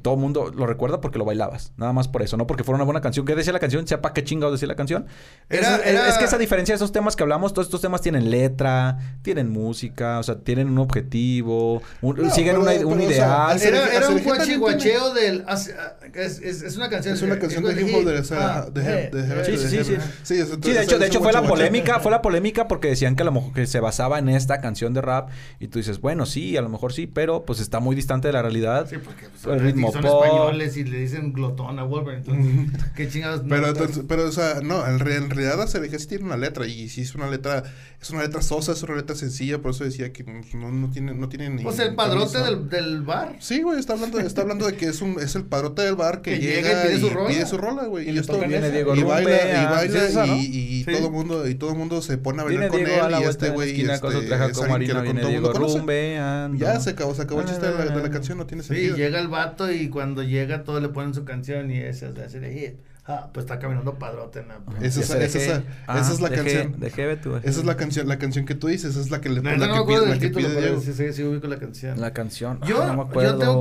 [0.00, 1.72] Todo el mundo lo recuerda porque lo bailabas.
[1.76, 2.36] Nada más por eso.
[2.36, 3.24] No porque fuera una buena canción.
[3.26, 3.86] ¿Qué decía la canción?
[3.86, 5.06] Sepa qué chingados decía la canción.
[5.48, 8.00] Era- es, era- es que esa diferencia de esos temas que hablamos, todos estos temas
[8.00, 12.88] tienen letra, tienen música, o sea, tienen un objetivo, un- No, siguen pero- una- pero,
[12.88, 13.10] un o sea,
[13.56, 13.62] ideal.
[13.62, 15.44] Era, era un guachiguacheo del...
[15.46, 17.14] hace- ah, Es, es, es una canción...
[17.14, 20.34] Es una canción de hip hop de Sí, sí, sí, sí.
[20.72, 23.32] De hecho, de hecho fue la polémica, fue la polémica porque decían que a lo
[23.32, 26.62] mejor que se basaba en esta canción de rap y tú dices, bueno, sí, a
[26.62, 28.86] lo mejor sí, pero pues está muy distante de la realidad.
[28.88, 32.22] Sí, porque pues, El ritmo son españoles y le dicen glotón a Wolverine.
[32.26, 33.42] Entonces, ¿qué chingados?
[33.48, 36.66] Pero, entonces, pero, o sea, no, en, re- en realidad ACRG sí tiene una letra
[36.66, 37.62] y sí es una letra,
[38.00, 40.24] es una letra sosa, es una letra sencilla, por eso decía que
[40.54, 41.62] no, no tiene, no tiene ni...
[41.62, 43.36] Pues el padrote del, del bar.
[43.40, 46.22] Sí, güey, está hablando, está hablando de que es un, es el padrote del bar
[46.22, 47.28] que, Que llega y pide su rola.
[47.28, 48.10] pide su rola, güey.
[48.10, 48.70] Y esto Viene.
[48.70, 50.92] Diego y baila, y ah, baila, y, y Sí.
[50.94, 53.24] todo el mundo, y todo mundo se pone a bailar con Diego él, la y
[53.24, 56.14] este la güey, este, con es alguien que todo mundo conoce.
[56.56, 58.96] Ya se acabó, se acabó el chiste de la, la canción, no tiene Sí, sentido.
[58.96, 62.40] llega el vato y cuando llega todos le ponen su canción y esa es hace
[62.40, 62.72] de hit.
[63.10, 64.56] Ah, pues está caminando padrote en la...
[64.82, 65.62] Esa es- esa es- dejé-
[65.98, 66.74] esa es la dejé- canción.
[66.80, 67.36] Dejé tú.
[67.36, 69.50] Esa es la canción, la canción que tú dices, esa es la que le No,
[69.52, 70.80] la no, que me acuerdo pide, la que título, pide Diego.
[70.82, 71.98] sí, sí, sí ubico la canción.
[72.00, 72.60] La canción.
[72.66, 73.38] Yo- ah, no me yo acuerdo.
[73.38, 73.60] tengo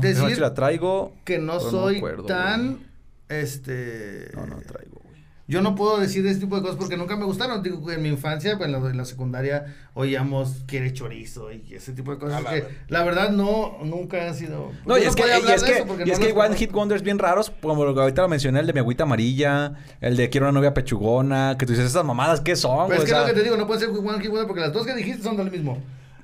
[0.00, 1.14] que decir si la traigo.
[1.24, 2.78] que no soy acuerdo, tan,
[3.28, 4.30] este...
[4.34, 4.97] No, no traigo.
[5.50, 7.62] Yo no puedo decir ese tipo de cosas porque nunca me gustaron.
[7.62, 11.92] Digo, en mi infancia, pues, en la, en la secundaria, oíamos quiere chorizo y ese
[11.94, 12.36] tipo de cosas.
[12.38, 14.70] A la que la verdad, no, nunca han sido.
[14.84, 16.54] No, y es que, y es que, y no es que One.
[16.54, 19.72] Hit Wonders bien raros, como lo que ahorita lo mencioné, el de mi agüita amarilla,
[20.02, 22.86] el de quiero una novia pechugona, que tú dices, esas mamadas, ¿qué son?
[22.88, 22.98] Pero güey?
[22.98, 24.46] es que O es lo sea- que te digo, no puede ser One Hit Wonder
[24.46, 25.78] porque las dos que dijiste son del mismo.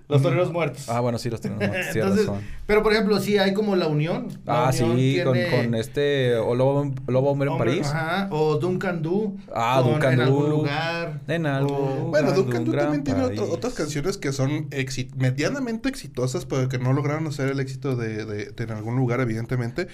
[0.07, 0.89] Los toreros muertos.
[0.91, 1.61] Ah, bueno, sí, los tenemos.
[1.65, 2.43] tienes Entonces, razón.
[2.67, 4.29] pero por ejemplo, sí hay como la unión.
[4.45, 7.87] La Ah, sí, Unión con, tiene con este o Lobo, Lobo Hombre en París.
[7.87, 9.39] Ajá, o Duncan Du.
[9.55, 11.21] Ah, con Duncan En algún lugar.
[11.27, 15.11] En algún o- Bueno, Duncan un Du también tiene otro- otras canciones que son exi-
[15.17, 19.21] medianamente exitosas, pero que no lograron hacer el éxito de, de- de en algún lugar,
[19.21, 19.89] evidentemente.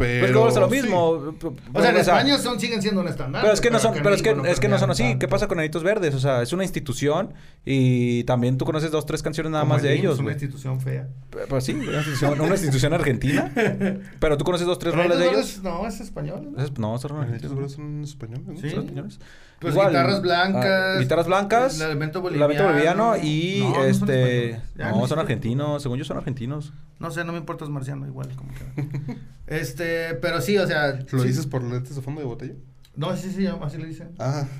[0.00, 0.26] Pero.
[0.26, 0.74] Pero es lo sí.
[0.82, 1.00] mismo.
[1.72, 3.42] O sea, en España son, siguen siendo un estándar.
[3.42, 5.02] Pero es que no son, pero es que, México es que no son así.
[5.04, 5.18] tanto.
[5.18, 6.14] ¿Qué pasa con Anitos Verdes?
[6.14, 7.34] O sea, es una institución
[7.64, 10.34] y también tú conoces dos, tres canciones nada Como más el de ellos, Una güey.
[10.34, 11.06] institución fea.
[11.48, 13.52] Pues sí, una institución, una institución argentina.
[14.20, 15.60] Pero tú conoces dos, tres rolas de ellos.
[15.62, 16.50] No, es español.
[16.56, 16.62] ¿no?
[16.62, 17.54] Es- No, son argentinos.
[17.54, 18.56] Verdes son españoles, ¿no?
[18.60, 18.70] Sí.
[18.70, 19.18] Son españoles.
[19.60, 20.64] Pues Igual, guitarras blancas.
[20.96, 21.76] ah, guitarras blancas.
[21.76, 23.08] El elemento el Lamento boliviano.
[23.10, 24.60] boliviano y No, no son este.
[24.76, 25.82] no, son argentinos.
[25.82, 26.72] Según yo, son argentinos.
[26.98, 29.16] No sé, no me importa, es marciano, igual, como que.
[29.46, 29.89] este,
[30.20, 30.98] pero sí, o sea.
[31.10, 31.28] ¿Lo sí.
[31.28, 32.54] dices por lentes de fondo de botella?
[32.96, 34.08] No, sí, sí, así le dicen.
[34.18, 34.46] Ah.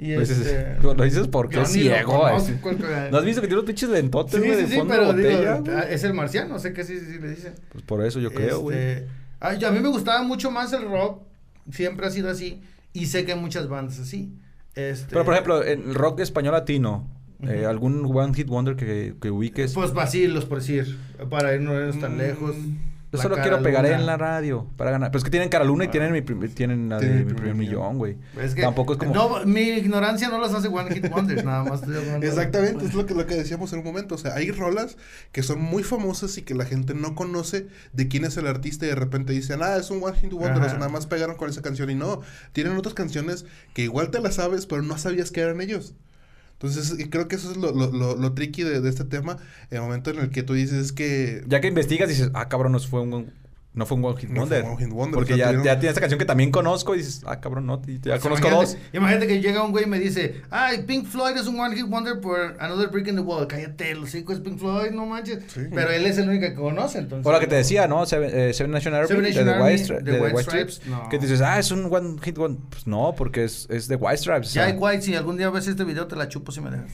[0.00, 0.80] Y Lo dices, este.
[0.82, 2.20] lo dices porque es ciego.
[2.20, 2.70] conozco,
[3.10, 5.22] ¿No has visto que tiene unos pinches lentotes, güey, sí, de sí, fondo pero de
[5.24, 5.52] botella?
[5.54, 5.76] digo, güey?
[5.76, 7.54] ah, es el marciano, sé que sí, sí, sí le dicen.
[7.72, 8.78] Pues por eso yo creo, güey.
[8.78, 11.22] Este, a mí me gustaba mucho más el rock,
[11.72, 12.62] siempre ha sido así,
[12.92, 14.38] y sé que hay muchas bandas así.
[14.76, 17.10] Este, Pero por ejemplo, en el rock español latino,
[17.42, 19.72] eh, algún One Hit Wonder que, que ubiques.
[19.74, 20.96] Pues vacilos, por decir,
[21.28, 22.54] para irnos tan Mm, lejos.
[23.10, 25.10] Yo La solo quiero pegar en la radio para ganar.
[25.10, 25.90] Pero es que tienen cara luna y Ah.
[25.90, 28.16] tienen, mi, tienen la de Tienen mi primer millón, güey.
[28.38, 29.14] Es que Tampoco es como.
[29.14, 31.80] No, mi ignorancia no los hace One Hit Wonders, nada más.
[32.22, 34.14] Exactamente, es lo que, lo que decíamos en un momento.
[34.14, 34.96] O sea, hay rolas
[35.32, 38.84] que son muy famosas y que la gente no conoce de quién es el artista
[38.84, 40.78] y de repente dicen, ah, es un One Hit Wonder, o sea, Ajá.
[40.78, 42.20] nada más pegaron con esa canción y no.
[42.52, 45.94] Tienen otras canciones que igual te las sabes, pero no sabías que eran ellos.
[46.60, 49.38] Entonces, creo que eso es lo, lo, lo, lo tricky de, de este tema,
[49.70, 51.44] el momento en el que tú dices que...
[51.46, 53.32] Ya que investigas dices, ah, cabrón, no fue un,
[53.78, 54.64] no fue un One Hit No fue Wonder.
[54.64, 56.50] un One Hit Wonder, Porque o sea, ya, tuvieron- ya tiene esta canción que también
[56.50, 58.76] conozco y dices, ah, cabrón, no, ya Pues conozco imagínate, dos.
[58.92, 61.86] Imagínate que llega un güey y me dice, ay, Pink Floyd es un One Hit
[61.88, 63.46] Wonder por Another Brick in the Wall.
[63.46, 65.44] Cállate, los cinco es Pink Floyd, no manches.
[65.46, 65.60] Sí.
[65.72, 67.24] Pero él es el único que conoce, entonces.
[67.26, 68.04] O la que te decía, ¿no?
[68.04, 70.20] Seven, eh, Seven Nation Army, Seven de Nation The Army, White, Stri- de de The
[70.24, 70.74] White White Stripes.
[70.74, 71.08] Stripes, no.
[71.08, 72.60] Que dices, ah, es un One Hit Wonder.
[72.68, 74.52] Pues no, porque es, es The White Stripes.
[74.52, 76.90] Jack White, si algún día ves este video, te la chupo si me dejas.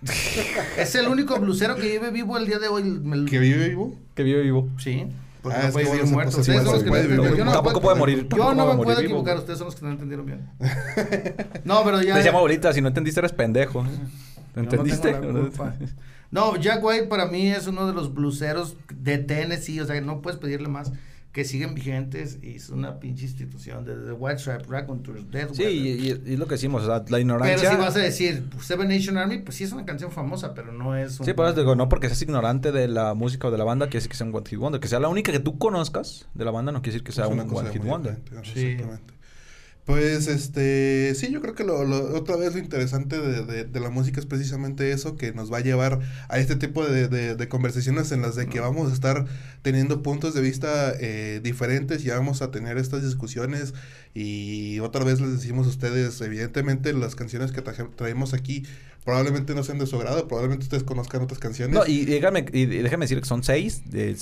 [0.78, 2.84] es el único blusero que vive vivo el día de hoy.
[2.84, 3.96] me- ¿Que vive vivo?
[4.14, 4.68] que vive vivo.
[4.78, 5.06] Sí.
[5.48, 6.40] Porque Ah, no puede vivir muerto.
[6.40, 7.36] Ustedes son los que no.
[7.36, 8.28] Yo no Tampoco puedo- puede morir.
[8.36, 10.48] Yo no me puedo equivocar, ustedes son los que no entendieron bien.
[11.64, 12.14] No, pero ya.
[12.14, 13.84] Te llamo ahorita, si no entendiste eres pendejo.
[14.56, 15.14] ¿Entendiste?
[16.30, 20.20] No, Jack White para mí es uno de los bluseros de Tennessee, o sea, no
[20.20, 20.92] puedes pedirle más,
[21.32, 25.62] que siguen vigentes y es una pinche institución de The White Stripe, Raconteurs, Death Sí,
[25.62, 25.76] Weather.
[25.76, 27.70] y, y- y es lo que decimos, la Pero ignorancia.
[27.70, 30.72] si vas a decir pues, Seven Nation Army, pues sí es una canción famosa, pero
[30.72, 31.26] no es un...
[31.26, 33.86] Sí, por eso digo, no porque seas ignorante de la música o de la banda,
[33.86, 34.80] quiere decir que sea un One Hit Wonder.
[34.80, 37.26] Que sea la única que tú conozcas de la banda, no quiere decir que sea
[37.26, 38.18] Es un One Hit Wonder.
[38.42, 38.60] Sí.
[38.60, 39.14] exactamente.
[39.88, 43.80] Pues este, sí, yo creo que lo, lo- otra vez lo interesante de, de- de
[43.80, 47.48] la música es precisamente eso, que nos va a llevar a este tipo de, de-
[47.48, 49.24] conversaciones en las de que vamos a estar
[49.62, 53.72] teniendo puntos de vista eh, diferentes y vamos a tener estas discusiones
[54.12, 58.64] y otra vez les decimos a ustedes, evidentemente las canciones que traje- traemos aquí
[59.06, 61.74] probablemente no sean de su agrado, probablemente ustedes conozcan otras canciones.
[61.74, 64.14] No, y, dígame, y déjame decir que son seis de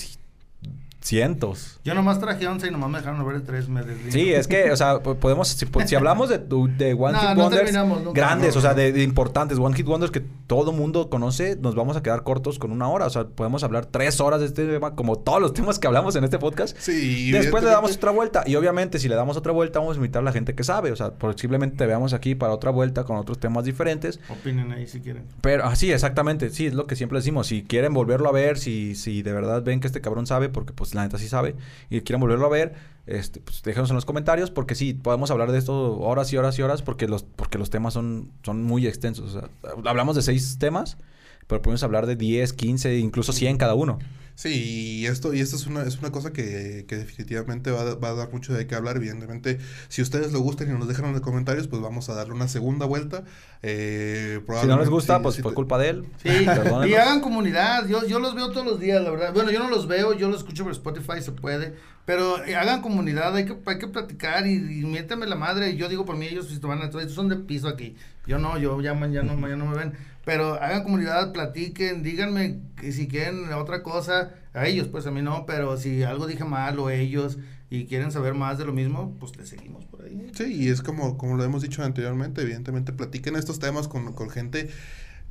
[1.06, 1.78] cientos.
[1.84, 4.12] Yo nomás traje 11 y nomás me dejaron ver 3 me deslindo.
[4.12, 7.30] Sí, es que, o sea, po- podemos, si, si hablamos de, de One No, Hit
[7.36, 8.10] no Wonders nunca.
[8.12, 11.74] grandes, No, o sea, de, de importantes, One Hit Wonders que todo mundo conoce, nos
[11.74, 13.06] vamos a quedar cortos con una hora.
[13.06, 16.16] O sea, podemos hablar tres horas de este tema, como todos los temas que hablamos
[16.16, 16.76] en este podcast.
[16.78, 18.42] Sí, Después le damos otra vuelta.
[18.46, 20.92] Y obviamente, si le damos otra vuelta, vamos a invitar a la gente que sabe.
[20.92, 24.20] O sea, posiblemente te veamos aquí para otra vuelta con otros temas diferentes.
[24.28, 25.24] Opinen ahí si quieren.
[25.40, 26.50] Pero, ah, sí, exactamente.
[26.50, 27.46] Sí, es lo que siempre decimos.
[27.46, 30.72] Si quieren volverlo a ver, si, si de verdad ven que este cabrón sabe, porque
[30.72, 31.54] pues la neta sí sabe,
[31.90, 32.74] y quieren volverlo a ver,
[33.06, 36.58] este, pues déjenos en los comentarios, porque sí, podemos hablar de esto horas y horas
[36.58, 39.34] y horas, porque los, porque los temas son, son muy extensos.
[39.34, 39.50] O sea,
[39.84, 40.98] hablamos de seis temas,
[41.46, 43.98] pero podemos hablar de 10, 15, incluso 100 cada uno.
[44.38, 47.94] Sí, y esto, y esto es una, es una cosa que, que definitivamente va, a-
[47.94, 48.96] va a dar mucho de qué hablar.
[48.98, 49.58] Evidentemente,
[49.88, 52.46] si ustedes lo gustan y nos dejan en los comentarios, pues vamos a darle una
[52.46, 53.24] segunda vuelta.
[53.62, 56.04] Eh, Si no les probablemente- gusta, sí, pues sí fue te- culpa de él.
[56.22, 56.28] Sí,
[56.86, 57.88] y hagan comunidad.
[57.88, 59.32] Yo, yo los veo todos los días, la verdad.
[59.32, 61.74] Bueno, yo no los veo, yo los escucho por Spotify, se puede.
[62.04, 64.84] Pero eh, hagan comunidad, hay que, hay que platicar y, y
[65.26, 65.76] la madre.
[65.76, 67.96] Yo digo por mí, ellos si te van a son de piso aquí.
[68.26, 69.92] Yo no, yo ya, ya no, ya no me ven.
[70.26, 75.22] Pero hagan comunidad, platiquen, díganme que si quieren otra cosa, a ellos, pues a mí
[75.22, 77.38] no, pero si algo dije mal o ellos
[77.70, 80.32] y quieren saber más de lo mismo, pues le seguimos por ahí.
[80.34, 84.28] Sí, y es como, como lo hemos dicho anteriormente, evidentemente platiquen estos temas con, con
[84.28, 84.68] gente,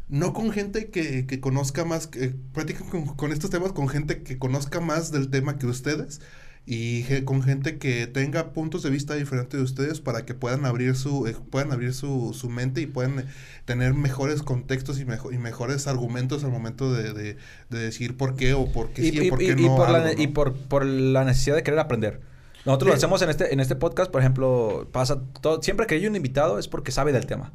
[0.08, 4.40] no con gente que, que conozca más, que, platiquen con estos temas con gente que
[4.40, 6.22] conozca más del tema que ustedes
[6.68, 10.96] y con gente que tenga puntos de vista diferentes de ustedes para que puedan abrir
[10.96, 13.26] su, eh, puedan abrir su, su mente y puedan eh,
[13.66, 17.38] tener mejores contextos y, mejo- y mejores argumentos al momento de, de,
[17.70, 19.66] de decir por qué o por qué y, sí o y- por y- qué y
[19.68, 19.76] no.
[19.76, 22.22] por la, y por, por la necesidad de querer aprender.
[22.66, 26.08] Nosotros lo hacemos en este, en este podcast, por ejemplo, pasa todo, siempre que hay
[26.08, 27.54] un invitado es porque sabe del tema.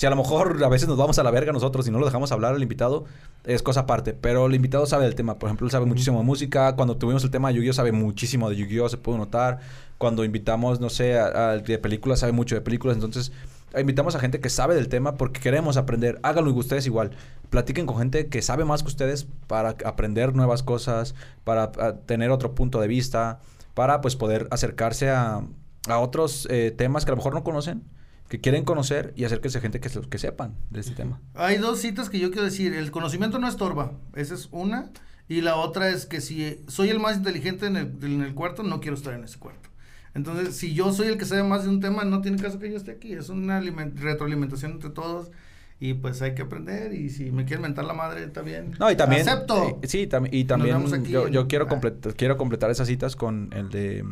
[0.00, 2.06] Si a lo mejor a veces nos vamos a la verga nosotros y no lo
[2.06, 3.04] dejamos hablar al invitado,
[3.44, 4.14] es cosa aparte.
[4.14, 5.38] Pero el invitado sabe del tema.
[5.38, 6.74] Por ejemplo, él sabe muchísimo de música.
[6.74, 7.74] Cuando tuvimos el tema de Yu-Gi-Oh!
[7.74, 8.88] sabe muchísimo de Yu-Gi-Oh!
[8.88, 9.58] Se pudo notar.
[9.98, 12.96] Cuando invitamos, no sé, a, a- de películas, sabe mucho de películas.
[12.96, 13.30] Entonces,
[13.78, 16.18] invitamos a gente que sabe del tema porque queremos aprender.
[16.22, 17.10] Háganlo ustedes igual.
[17.50, 21.14] Platiquen con gente que sabe más que ustedes para aprender nuevas cosas,
[21.44, 21.72] para
[22.06, 23.40] tener otro punto de vista,
[23.74, 25.42] para pues poder acercarse a,
[25.88, 27.82] a otros eh, temas que a lo mejor no conocen,
[28.30, 31.20] que quieren conocer y acérquense a gente que, se- que sepan de este tema.
[31.34, 32.72] Hay dos citas que yo quiero decir.
[32.72, 33.92] El conocimiento no estorba.
[34.14, 34.90] Esa es una.
[35.28, 38.62] Y la otra es que si soy el más inteligente en el, en el cuarto,
[38.62, 39.68] no quiero estar en ese cuarto.
[40.14, 42.70] Entonces, si yo soy el que sabe más de un tema, no tiene caso que
[42.70, 43.12] yo esté aquí.
[43.12, 45.30] Es una alimen- retroalimentación entre todos.
[45.78, 46.92] Y pues hay que aprender.
[46.94, 48.76] Y si me quieren mentar la madre, está bien.
[48.78, 49.28] No, y también...
[49.28, 49.78] Acepto.
[49.82, 51.68] eh, sí, tam- y también yo, en- yo quiero, ah.
[51.68, 54.04] complet- quiero completar esas citas con el de...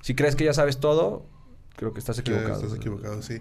[0.00, 1.26] Si crees que ya sabes todo,
[1.76, 2.54] creo que estás equivocado.
[2.54, 3.40] Estás equivocado, sí.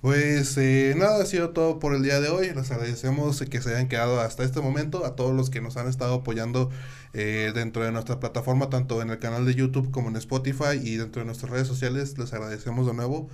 [0.00, 2.50] Pues eh, nada, ha sido todo por el día de hoy.
[2.54, 5.04] Les agradecemos que se hayan quedado hasta este momento.
[5.04, 6.70] A todos los que nos han estado apoyando
[7.12, 10.96] eh, dentro de nuestra plataforma, tanto en el canal de YouTube como en Spotify y
[10.96, 13.28] dentro de nuestras redes sociales, les agradecemos de nuevo.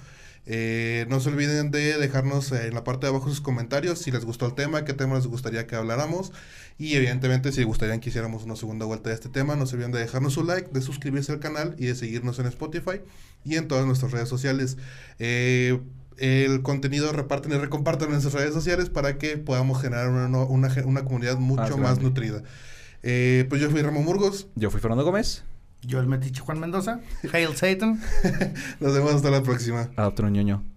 [0.48, 4.12] Eh, no se olviden de dejarnos eh, en la parte de abajo sus comentarios si
[4.12, 6.32] les gustó el tema, qué tema les gustaría que habláramos
[6.78, 9.90] y evidentemente si gustarían que hiciéramos una segunda vuelta de este tema, no se olviden
[9.90, 13.00] de dejarnos su like, de suscribirse al canal y de seguirnos en Spotify
[13.44, 14.76] y en todas nuestras redes sociales.
[15.18, 15.80] Eh,
[16.18, 21.04] el contenido reparten y recomparten en nuestras redes sociales para que podamos generar una, una,
[21.04, 22.42] comunidad mucho Más nutrida.
[23.02, 24.48] Eh, pues yo fui Ramón Burgos.
[24.54, 25.44] Yo fui Fernando Gómez.
[25.82, 27.00] Yo el metiche Juan Mendoza.
[27.32, 28.00] Hail Satan.
[28.80, 29.88] Nos vemos hasta la próxima.
[29.96, 30.75] Adopten un ñoño.